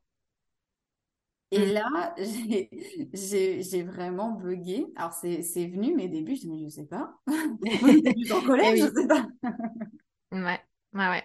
Et 1.50 1.66
mm. 1.66 1.72
là, 1.72 2.14
j'ai 3.12 3.82
vraiment 3.82 4.32
bugué. 4.32 4.86
Alors, 4.96 5.12
c'est 5.12 5.66
venu, 5.66 5.94
mais 5.94 6.06
au 6.06 6.08
début, 6.08 6.36
je 6.36 6.42
dis 6.42 6.48
Mais 6.48 6.58
je 6.58 6.68
sais 6.68 6.86
pas. 6.86 7.14
J'étais 7.64 8.32
en 8.32 8.42
colère, 8.46 8.72
eh 8.74 8.76
je 8.76 8.86
sais 8.86 9.06
pas. 9.06 9.26
ouais, 10.32 10.60
ouais, 10.94 11.08
ouais. 11.08 11.24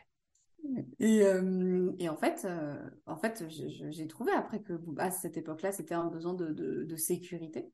Et, 0.99 1.24
euh, 1.24 1.91
et, 1.99 2.07
en 2.07 2.16
fait, 2.16 2.45
euh, 2.45 2.89
en 3.05 3.18
fait 3.18 3.43
j'ai 3.49 4.07
trouvé 4.07 4.32
après 4.32 4.61
que 4.61 4.80
à 4.97 5.11
cette 5.11 5.36
époque-là, 5.36 5.74
c'était 5.74 5.93
un 5.93 6.07
besoin 6.07 6.34
de, 6.34 6.53
de, 6.53 6.84
de 6.84 6.95
sécurité. 6.95 7.70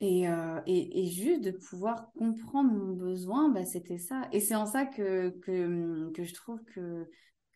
Euh, 0.00 0.60
et, 0.66 1.00
et, 1.02 1.06
juste 1.10 1.42
de 1.42 1.50
pouvoir 1.50 2.12
comprendre 2.12 2.72
mon 2.72 2.94
besoin, 2.94 3.48
bah, 3.48 3.64
c'était 3.64 3.98
ça. 3.98 4.28
Et 4.32 4.40
c'est 4.40 4.54
en 4.54 4.66
ça 4.66 4.86
que, 4.86 5.30
que, 5.40 6.10
que, 6.12 6.22
je 6.22 6.34
trouve 6.34 6.62
que, 6.66 7.10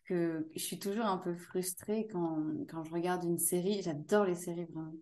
que 0.05 0.45
je 0.53 0.59
suis 0.59 0.77
toujours 0.77 1.05
un 1.05 1.17
peu 1.17 1.35
frustrée 1.35 2.05
quand, 2.11 2.43
quand 2.69 2.83
je 2.83 2.91
regarde 2.91 3.23
une 3.23 3.37
série. 3.37 3.81
J'adore 3.81 4.25
les 4.25 4.35
séries 4.35 4.65
vraiment. 4.65 4.93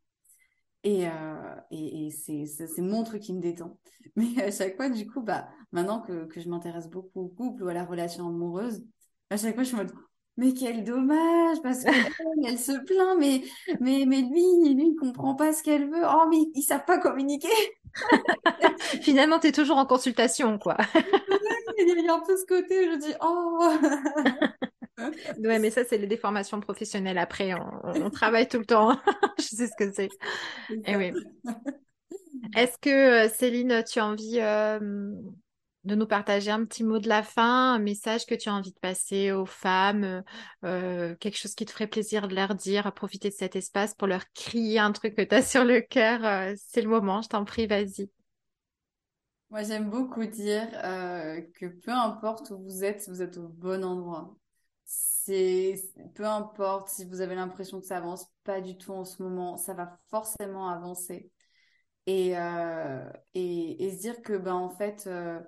Et, 0.84 1.08
euh, 1.08 1.56
et, 1.72 2.10
c'est 2.12 2.82
mon 2.82 3.04
truc 3.04 3.24
qui 3.24 3.34
me 3.34 3.42
détend. 3.42 3.80
Mais 4.16 4.39
à 4.44 4.52
chaque 4.52 4.76
fois, 4.76 4.89
du 4.89 5.08
coup, 5.08 5.22
bah, 5.22 5.50
maintenant 5.72 6.02
que, 6.02 6.26
que 6.26 6.39
je 6.39 6.50
m'intéresse 6.50 6.89
beaucoup 6.89 7.22
au 7.22 7.28
couple 7.28 7.64
ou 7.64 7.68
à 7.70 7.74
la 7.74 7.86
relation 7.86 8.28
amoureuse, 8.28 8.84
à 9.32 9.38
chaque 9.38 9.56
fois, 9.56 9.64
je 9.64 9.76
me 9.76 9.86
dis, 9.86 9.94
mais 10.42 10.54
quel 10.54 10.84
dommage, 10.84 11.62
parce 11.62 11.84
qu'elle 11.84 11.94
elle 12.48 12.58
se 12.58 12.72
plaint, 12.72 13.16
mais, 13.20 13.44
mais, 13.80 14.06
mais 14.08 14.22
lui, 14.22 14.74
lui, 14.74 14.88
il 14.88 14.96
comprend 15.00 15.36
pas 15.36 15.54
ce 15.54 15.62
qu'elle 15.62 15.88
veut. 15.88 16.02
Oh, 16.04 16.26
mais 16.32 16.38
ils 16.56 16.64
savent 16.64 16.86
pas 16.86 16.98
communiquer. 16.98 17.48
Finalement, 19.04 19.38
tu 19.38 19.48
es 19.48 19.52
toujours 19.52 19.78
en 19.78 19.86
consultation, 19.86 20.58
quoi. 20.58 20.78
il 21.78 22.04
y 22.04 22.08
a 22.08 22.14
un 22.16 22.22
peu 22.22 22.36
ce 22.36 22.46
côté, 22.48 22.92
je 22.92 22.98
dis, 22.98 23.14
oh. 23.22 23.72
ouais, 25.44 25.60
mais 25.60 25.70
ça, 25.70 25.84
c'est 25.84 26.00
les 26.00 26.08
déformations 26.08 26.60
professionnelles. 26.60 27.20
Après, 27.20 27.54
on, 27.54 28.10
travaille 28.10 28.48
tout 28.48 28.58
le 28.58 28.66
temps. 28.66 28.98
je 29.38 29.44
sais 29.44 29.68
ce 29.68 29.76
que 29.78 29.92
c'est. 29.94 30.10
Et 30.72 30.82
eh 30.88 30.96
oui. 30.96 31.14
Est-ce 32.58 32.80
que, 32.80 33.26
euh, 33.26 33.30
Céline, 33.30 33.84
tu 33.88 34.00
as 34.00 34.06
envie 34.08 34.39
euh, 34.39 35.12
de 35.84 35.96
nous 35.96 36.06
partager 36.06 36.52
un 36.52 36.64
petit 36.66 36.84
mot 36.84 37.00
de 37.00 37.08
la 37.08 37.24
fin, 37.24 37.74
un 37.74 37.80
message 37.80 38.26
que 38.26 38.36
tu 38.36 38.50
as 38.50 38.54
envie 38.54 38.72
de 38.72 38.80
passer 38.80 39.32
aux 39.32 39.46
femmes, 39.46 40.04
euh, 40.04 40.22
euh, 40.64 41.16
quelque 41.16 41.38
chose 41.38 41.56
qui 41.56 41.66
te 41.66 41.72
ferait 41.72 41.88
plaisir 41.88 42.28
de 42.28 42.36
leur 42.36 42.54
dire, 42.54 42.86
à 42.86 42.92
profiter 42.92 43.30
de 43.30 43.34
cet 43.34 43.56
espace 43.56 43.96
pour 43.96 44.08
leur 44.08 44.32
crier 44.34 44.80
un 44.80 44.92
truc 44.92 45.16
que 45.16 45.22
tu 45.22 45.36
as 45.36 45.42
sur 45.42 45.64
le 45.64 45.82
cœur. 45.82 46.24
Euh, 46.26 46.54
c'est 46.58 46.82
le 46.82 46.90
moment, 46.90 47.22
je 47.22 47.30
t'en 47.30 47.46
prie, 47.46 47.66
vas-y. 47.66 48.10
Moi, 49.50 49.64
j'aime 49.64 49.90
beaucoup 49.90 50.26
dire 50.26 50.70
que 50.72 51.66
peu 51.66 51.92
importe 51.92 52.52
où 52.52 52.64
vous 52.64 52.86
êtes, 52.86 53.10
vous 53.10 53.22
êtes 53.22 53.38
au 53.38 53.50
bon 53.50 53.84
endroit. 53.84 54.34
c'est 54.86 55.76
peu 56.16 56.26
importe 56.26 56.88
si 56.88 57.04
vous 57.04 57.20
avez 57.20 57.36
l'impression 57.36 57.82
que 57.82 57.86
ça 57.86 57.98
avance 57.98 58.28
pas 58.46 58.62
du 58.62 58.78
tout 58.78 58.94
en 58.94 59.04
ce 59.04 59.22
moment, 59.22 59.58
ça 59.58 59.74
va 59.74 60.00
forcément 60.10 60.70
avancer. 60.70 61.30
Et, 62.08 62.38
euh, 62.38 63.10
et, 63.34 63.86
et, 63.86 63.92
se 63.92 64.00
dire 64.00 64.22
que 64.22 64.34
ben 64.38 64.54
en 64.54 64.70
fait 64.70 65.06
euh, 65.06 65.40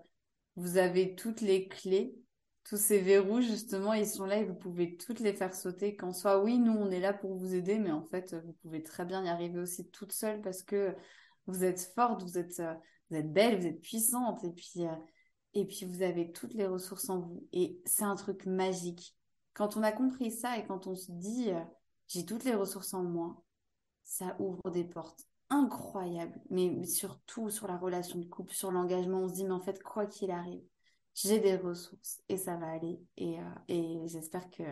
vous 0.55 0.77
avez 0.77 1.15
toutes 1.15 1.41
les 1.41 1.67
clés, 1.67 2.15
tous 2.63 2.77
ces 2.77 2.99
verrous 2.99 3.41
justement, 3.41 3.93
ils 3.93 4.07
sont 4.07 4.25
là 4.25 4.37
et 4.37 4.45
vous 4.45 4.55
pouvez 4.55 4.95
toutes 4.97 5.19
les 5.19 5.33
faire 5.33 5.53
sauter. 5.53 5.95
Qu'en 5.95 6.13
soit 6.13 6.41
oui, 6.43 6.59
nous 6.59 6.73
on 6.73 6.91
est 6.91 6.99
là 6.99 7.13
pour 7.13 7.35
vous 7.35 7.53
aider, 7.55 7.79
mais 7.79 7.91
en 7.91 8.03
fait 8.03 8.35
vous 8.45 8.53
pouvez 8.61 8.83
très 8.83 9.05
bien 9.05 9.23
y 9.23 9.29
arriver 9.29 9.59
aussi 9.59 9.89
toute 9.89 10.11
seule 10.11 10.41
parce 10.41 10.63
que 10.63 10.95
vous 11.47 11.63
êtes 11.63 11.81
forte, 11.95 12.23
vous 12.23 12.37
êtes 12.37 12.59
euh, 12.59 12.73
vous 13.09 13.17
êtes 13.17 13.31
belle, 13.31 13.59
vous 13.59 13.67
êtes 13.67 13.81
puissante 13.81 14.43
et 14.43 14.51
puis 14.51 14.85
et 15.55 15.65
puis 15.65 15.85
vous 15.85 16.01
avez 16.01 16.31
toutes 16.31 16.53
les 16.53 16.65
ressources 16.65 17.09
en 17.09 17.19
vous. 17.19 17.47
Et 17.51 17.79
c'est 17.85 18.05
un 18.05 18.15
truc 18.15 18.45
magique 18.45 19.15
quand 19.53 19.77
on 19.77 19.83
a 19.83 19.91
compris 19.91 20.31
ça 20.31 20.57
et 20.57 20.65
quand 20.65 20.87
on 20.87 20.95
se 20.95 21.11
dit 21.11 21.51
euh, 21.51 21.61
j'ai 22.07 22.25
toutes 22.25 22.43
les 22.43 22.55
ressources 22.55 22.93
en 22.93 23.03
moi, 23.03 23.43
ça 24.03 24.35
ouvre 24.39 24.69
des 24.71 24.83
portes 24.83 25.27
incroyables. 25.53 26.39
Mais, 26.49 26.83
surtout 26.85 27.49
sur 27.49 27.67
la 27.67 27.77
relation 27.77 28.19
de 28.19 28.25
couple, 28.25 28.53
sur 28.53 28.71
l'engagement, 28.71 29.21
on 29.21 29.29
se 29.29 29.33
dit 29.33 29.43
mais 29.43 29.51
en 29.51 29.61
fait 29.61 29.81
quoi 29.81 30.05
qu'il 30.05 30.31
arrive, 30.31 30.63
j'ai 31.15 31.39
des 31.39 31.55
ressources 31.55 32.21
et 32.29 32.37
ça 32.37 32.57
va 32.57 32.71
aller. 32.71 32.99
Et, 33.17 33.39
euh, 33.39 34.07
j'espère 34.07 34.49
que 34.49 34.63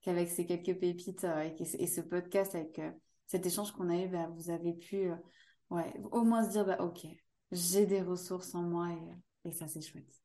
qu'avec 0.00 0.28
ces 0.28 0.46
quelques 0.46 0.78
pépites 0.78 1.24
euh, 1.24 1.48
et, 1.58 1.86
ce 1.86 2.00
podcast, 2.00 2.54
avec 2.54 2.80
cet 3.26 3.46
échange 3.46 3.72
qu'on 3.72 3.90
a 3.90 3.96
eu, 3.96 4.08
bah, 4.08 4.28
vous 4.36 4.50
avez 4.50 4.72
pu 4.72 5.10
ouais, 5.70 5.92
au 6.10 6.22
moins 6.22 6.44
se 6.44 6.50
dire 6.50 6.64
bah 6.64 6.78
ok, 6.80 7.06
j'ai 7.50 7.86
des 7.86 8.02
ressources 8.02 8.54
en 8.54 8.62
moi 8.62 8.88
et, 8.90 9.48
et 9.48 9.52
ça 9.52 9.68
c'est 9.68 9.82
chouette. 9.82 10.22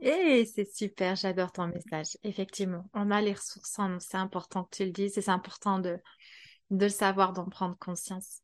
Et 0.00 0.44
c'est 0.44 0.72
super, 0.72 1.16
j'adore 1.16 1.50
ton 1.50 1.66
message. 1.66 2.16
Effectivement, 2.22 2.88
on 2.94 3.10
a 3.10 3.20
les 3.20 3.32
ressources 3.32 3.78
en 3.78 3.88
nous, 3.88 4.00
c'est 4.00 4.16
important 4.16 4.64
que 4.64 4.76
tu 4.76 4.84
le 4.84 4.92
dises 4.92 5.18
et 5.18 5.22
c'est 5.22 5.30
important 5.30 5.80
de, 5.80 5.98
de 6.70 6.84
le 6.84 6.90
savoir, 6.90 7.32
d'en 7.32 7.48
prendre 7.48 7.76
conscience. 7.78 8.40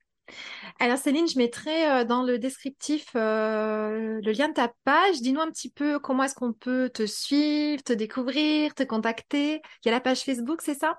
Alors 0.80 0.98
Céline, 0.98 1.28
je 1.28 1.38
mettrai 1.38 1.90
euh, 1.90 2.04
dans 2.04 2.22
le 2.22 2.38
descriptif 2.38 3.10
euh, 3.14 4.20
le 4.22 4.32
lien 4.32 4.48
de 4.48 4.54
ta 4.54 4.72
page. 4.84 5.20
Dis-nous 5.20 5.40
un 5.40 5.50
petit 5.50 5.70
peu 5.70 5.98
comment 5.98 6.24
est-ce 6.24 6.34
qu'on 6.34 6.52
peut 6.52 6.90
te 6.92 7.06
suivre, 7.06 7.82
te 7.82 7.92
découvrir, 7.92 8.74
te 8.74 8.82
contacter. 8.82 9.62
Il 9.84 9.86
y 9.86 9.88
a 9.88 9.92
la 9.92 10.00
page 10.00 10.22
Facebook, 10.22 10.62
c'est 10.62 10.74
ça? 10.74 10.98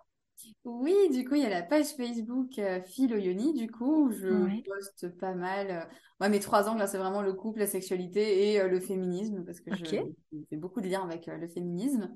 Oui, 0.63 0.95
du 1.11 1.27
coup, 1.27 1.35
il 1.35 1.43
y 1.43 1.45
a 1.45 1.49
la 1.49 1.61
page 1.61 1.87
Facebook 1.95 2.57
euh, 2.57 2.81
Philo 2.81 3.17
Yoni, 3.17 3.53
du 3.53 3.69
coup, 3.69 4.07
où 4.07 4.11
je 4.11 4.61
poste 4.63 5.09
pas 5.17 5.33
mal. 5.33 5.87
Euh, 6.21 6.29
mes 6.29 6.39
trois 6.39 6.67
angles, 6.69 6.87
c'est 6.87 6.97
vraiment 6.97 7.21
le 7.21 7.33
couple, 7.33 7.59
la 7.59 7.67
sexualité 7.67 8.51
et 8.51 8.61
euh, 8.61 8.67
le 8.67 8.79
féminisme, 8.79 9.43
parce 9.45 9.59
que 9.59 9.75
je, 9.75 9.85
fais 9.85 10.57
beaucoup 10.57 10.81
de 10.81 10.87
liens 10.87 11.03
avec 11.03 11.27
le 11.27 11.47
féminisme. 11.47 12.15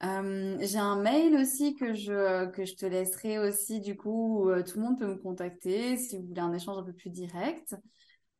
J'ai 0.00 0.78
un 0.78 0.96
mail 0.96 1.34
aussi 1.36 1.74
que 1.74 1.94
je, 1.94 2.46
que 2.50 2.64
je 2.64 2.74
te 2.74 2.86
laisserai 2.86 3.38
aussi, 3.38 3.80
du 3.80 3.96
coup, 3.96 4.44
où, 4.44 4.62
tout 4.62 4.78
le 4.78 4.84
monde 4.84 4.98
peut 4.98 5.06
me 5.06 5.16
contacter 5.16 5.96
si 5.96 6.18
vous 6.18 6.26
voulez 6.26 6.40
un 6.40 6.52
échange 6.52 6.78
un 6.78 6.84
peu 6.84 6.92
plus 6.92 7.10
direct. 7.10 7.74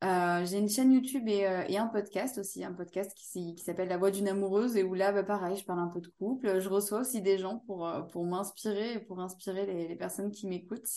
Euh, 0.04 0.46
j'ai 0.46 0.59
une 0.59 0.68
chaîne 0.68 0.92
YouTube 0.92 1.24
euh, 1.28 1.64
et, 1.68 1.76
un 1.76 1.88
podcast 1.88 2.38
aussi, 2.38 2.62
un 2.64 2.72
podcast 2.72 3.12
qui, 3.16 3.59
s'appelle 3.59 3.88
La 3.88 3.98
Voix 3.98 4.12
d'une 4.12 4.28
amoureuse 4.28 4.76
et 4.76 4.84
où 4.84 4.94
là, 4.94 5.11
bah, 5.11 5.24
pareil, 5.24 5.56
je 5.56 5.64
parle 5.64 5.80
un 5.80 5.88
peu 5.88 6.00
de 6.00 6.06
couple. 6.18 6.61
Je 6.61 6.68
reçois 6.68 7.00
aussi 7.00 7.20
des 7.20 7.36
gens 7.36 7.59
pour, 7.66 7.86
euh, 7.86 8.02
pour 8.02 8.24
m'inspirer 8.24 8.94
et 8.94 8.98
pour 9.00 9.18
inspirer 9.18 9.66
les, 9.66 9.88
les 9.88 9.96
personnes 9.96 10.30
qui 10.30 10.46
m'écoutent. 10.46 10.88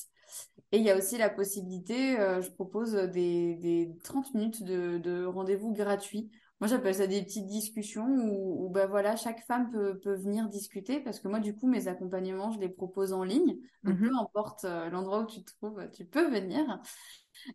Et 0.72 0.78
il 0.78 0.84
y 0.84 0.92
a 0.92 0.96
aussi 0.96 1.18
la 1.18 1.30
possibilité, 1.30 2.16
je 2.16 2.50
propose 2.52 2.94
des, 2.94 3.56
des 3.56 3.92
30 4.06 4.34
minutes 4.34 4.64
de, 4.64 4.98
de 5.00 5.26
rendez-vous 5.26 5.74
gratuits. 5.74 6.32
Moi, 6.62 6.68
j'appelle 6.70 6.96
ça 6.96 7.08
des 7.08 7.24
petites 7.24 7.48
discussions 7.48 8.06
où, 8.08 8.66
où 8.66 8.70
bah, 8.70 8.88
voilà, 8.88 9.16
chaque 9.18 9.42
femme 9.46 9.72
peut, 9.72 10.00
peut 10.00 10.14
venir 10.16 10.48
discuter 10.48 11.02
parce 11.02 11.20
que 11.20 11.28
moi, 11.28 11.40
du 11.40 11.56
coup, 11.56 11.68
mes 11.68 11.88
accompagnements, 11.90 12.52
je 12.52 12.60
les 12.60 12.70
propose 12.70 13.14
en 13.14 13.24
ligne. 13.24 13.58
Donc, 13.84 14.00
mmh 14.00 14.04
peu 14.06 14.16
importe 14.22 14.64
l'endroit 14.92 15.22
où 15.22 15.26
tu 15.26 15.44
te 15.44 15.52
trouves, 15.58 15.90
tu 15.92 16.06
peux 16.06 16.30
venir. 16.30 16.80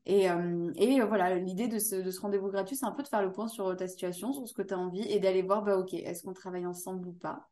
Et, 0.07 0.31
euh, 0.31 0.73
et 0.77 1.01
euh, 1.01 1.07
voilà, 1.07 1.37
l'idée 1.37 1.69
de 1.69 1.79
ce, 1.79 1.97
de 1.97 2.11
ce 2.11 2.21
rendez-vous 2.21 2.51
gratuit, 2.51 2.77
c'est 2.77 2.87
un 2.87 2.93
peu 2.93 3.03
de 3.03 3.09
faire 3.09 3.23
le 3.23 3.33
point 3.33 3.49
sur 3.49 3.77
ta 3.77 3.87
situation, 3.89 4.33
sur 4.33 4.49
ce 4.49 4.55
que 4.55 4.63
tu 4.63 4.75
as 4.75 4.79
envie 4.79 5.03
et 5.03 5.21
d'aller 5.21 5.43
voir, 5.43 5.63
bah 5.63 5.77
ok, 5.79 5.95
est-ce 5.95 6.23
qu'on 6.23 6.33
travaille 6.33 6.67
ensemble 6.67 7.09
ou 7.09 7.13
pas? 7.13 7.49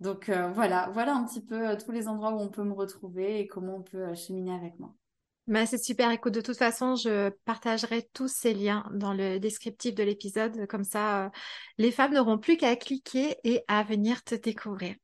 Donc 0.00 0.28
euh, 0.28 0.48
voilà, 0.52 0.90
voilà 0.92 1.14
un 1.14 1.24
petit 1.24 1.44
peu 1.44 1.76
tous 1.78 1.92
les 1.92 2.08
endroits 2.08 2.32
où 2.34 2.40
on 2.40 2.48
peut 2.50 2.64
me 2.64 2.72
retrouver 2.74 3.40
et 3.40 3.46
comment 3.48 3.76
on 3.76 3.82
peut 3.82 4.14
cheminer 4.14 4.52
avec 4.54 4.78
moi. 4.78 4.94
Bah, 5.48 5.64
c'est 5.64 5.82
super. 5.82 6.10
Écoute, 6.10 6.34
de 6.34 6.42
toute 6.42 6.58
façon, 6.58 6.94
je 6.94 7.30
partagerai 7.46 8.06
tous 8.12 8.28
ces 8.28 8.52
liens 8.52 8.86
dans 8.92 9.14
le 9.14 9.38
descriptif 9.38 9.94
de 9.94 10.02
l'épisode. 10.02 10.66
Comme 10.66 10.84
ça, 10.84 11.30
les 11.78 11.90
femmes 11.90 12.12
n'auront 12.12 12.36
plus 12.36 12.58
qu'à 12.58 12.76
cliquer 12.76 13.36
et 13.44 13.64
à 13.66 13.82
venir 13.82 14.22
te 14.22 14.34
découvrir. 14.34 14.94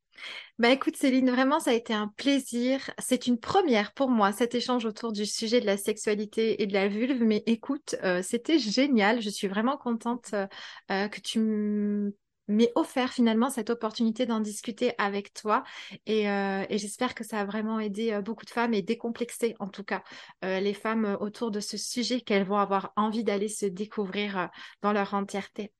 Bah 0.59 0.69
écoute 0.69 0.95
Céline, 0.95 1.29
vraiment 1.29 1.59
ça 1.59 1.71
a 1.71 1.73
été 1.73 1.93
un 1.93 2.07
plaisir. 2.15 2.91
C'est 2.99 3.27
une 3.27 3.39
première 3.39 3.93
pour 3.93 4.09
moi 4.09 4.31
cet 4.31 4.55
échange 4.55 4.85
autour 4.85 5.11
du 5.11 5.25
sujet 5.25 5.59
de 5.59 5.65
la 5.65 5.77
sexualité 5.77 6.61
et 6.61 6.67
de 6.67 6.73
la 6.73 6.87
vulve. 6.87 7.23
Mais 7.23 7.43
écoute, 7.47 7.95
euh, 8.03 8.21
c'était 8.21 8.59
génial. 8.59 9.21
Je 9.21 9.29
suis 9.29 9.47
vraiment 9.47 9.77
contente 9.77 10.29
euh, 10.33 10.47
euh, 10.91 11.07
que 11.09 11.19
tu 11.19 12.13
m'aies 12.47 12.71
offert 12.75 13.11
finalement 13.11 13.49
cette 13.49 13.69
opportunité 13.69 14.25
d'en 14.25 14.39
discuter 14.39 14.93
avec 14.97 15.33
toi. 15.33 15.63
Et, 16.05 16.23
et 16.23 16.77
j'espère 16.77 17.15
que 17.15 17.23
ça 17.23 17.39
a 17.39 17.45
vraiment 17.45 17.79
aidé 17.79 18.19
beaucoup 18.23 18.45
de 18.45 18.49
femmes 18.49 18.73
et 18.73 18.81
décomplexé 18.81 19.55
en 19.59 19.67
tout 19.67 19.83
cas 19.83 20.03
les 20.41 20.73
femmes 20.73 21.17
autour 21.19 21.51
de 21.51 21.59
ce 21.59 21.77
sujet 21.77 22.21
qu'elles 22.21 22.45
vont 22.45 22.57
avoir 22.57 22.93
envie 22.95 23.23
d'aller 23.23 23.49
se 23.49 23.65
découvrir 23.65 24.49
dans 24.81 24.93
leur 24.93 25.13
entièreté. 25.13 25.71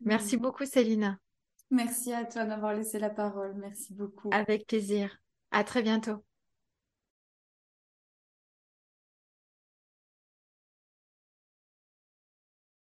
Merci 0.00 0.36
beaucoup 0.36 0.64
Céline. 0.64 1.18
Merci 1.70 2.12
à 2.12 2.24
toi 2.24 2.44
d'avoir 2.44 2.74
laissé 2.74 2.98
la 2.98 3.10
parole. 3.10 3.54
Merci 3.56 3.94
beaucoup. 3.94 4.30
Avec 4.32 4.66
plaisir. 4.66 5.18
À 5.50 5.64
très 5.64 5.82
bientôt. 5.82 6.24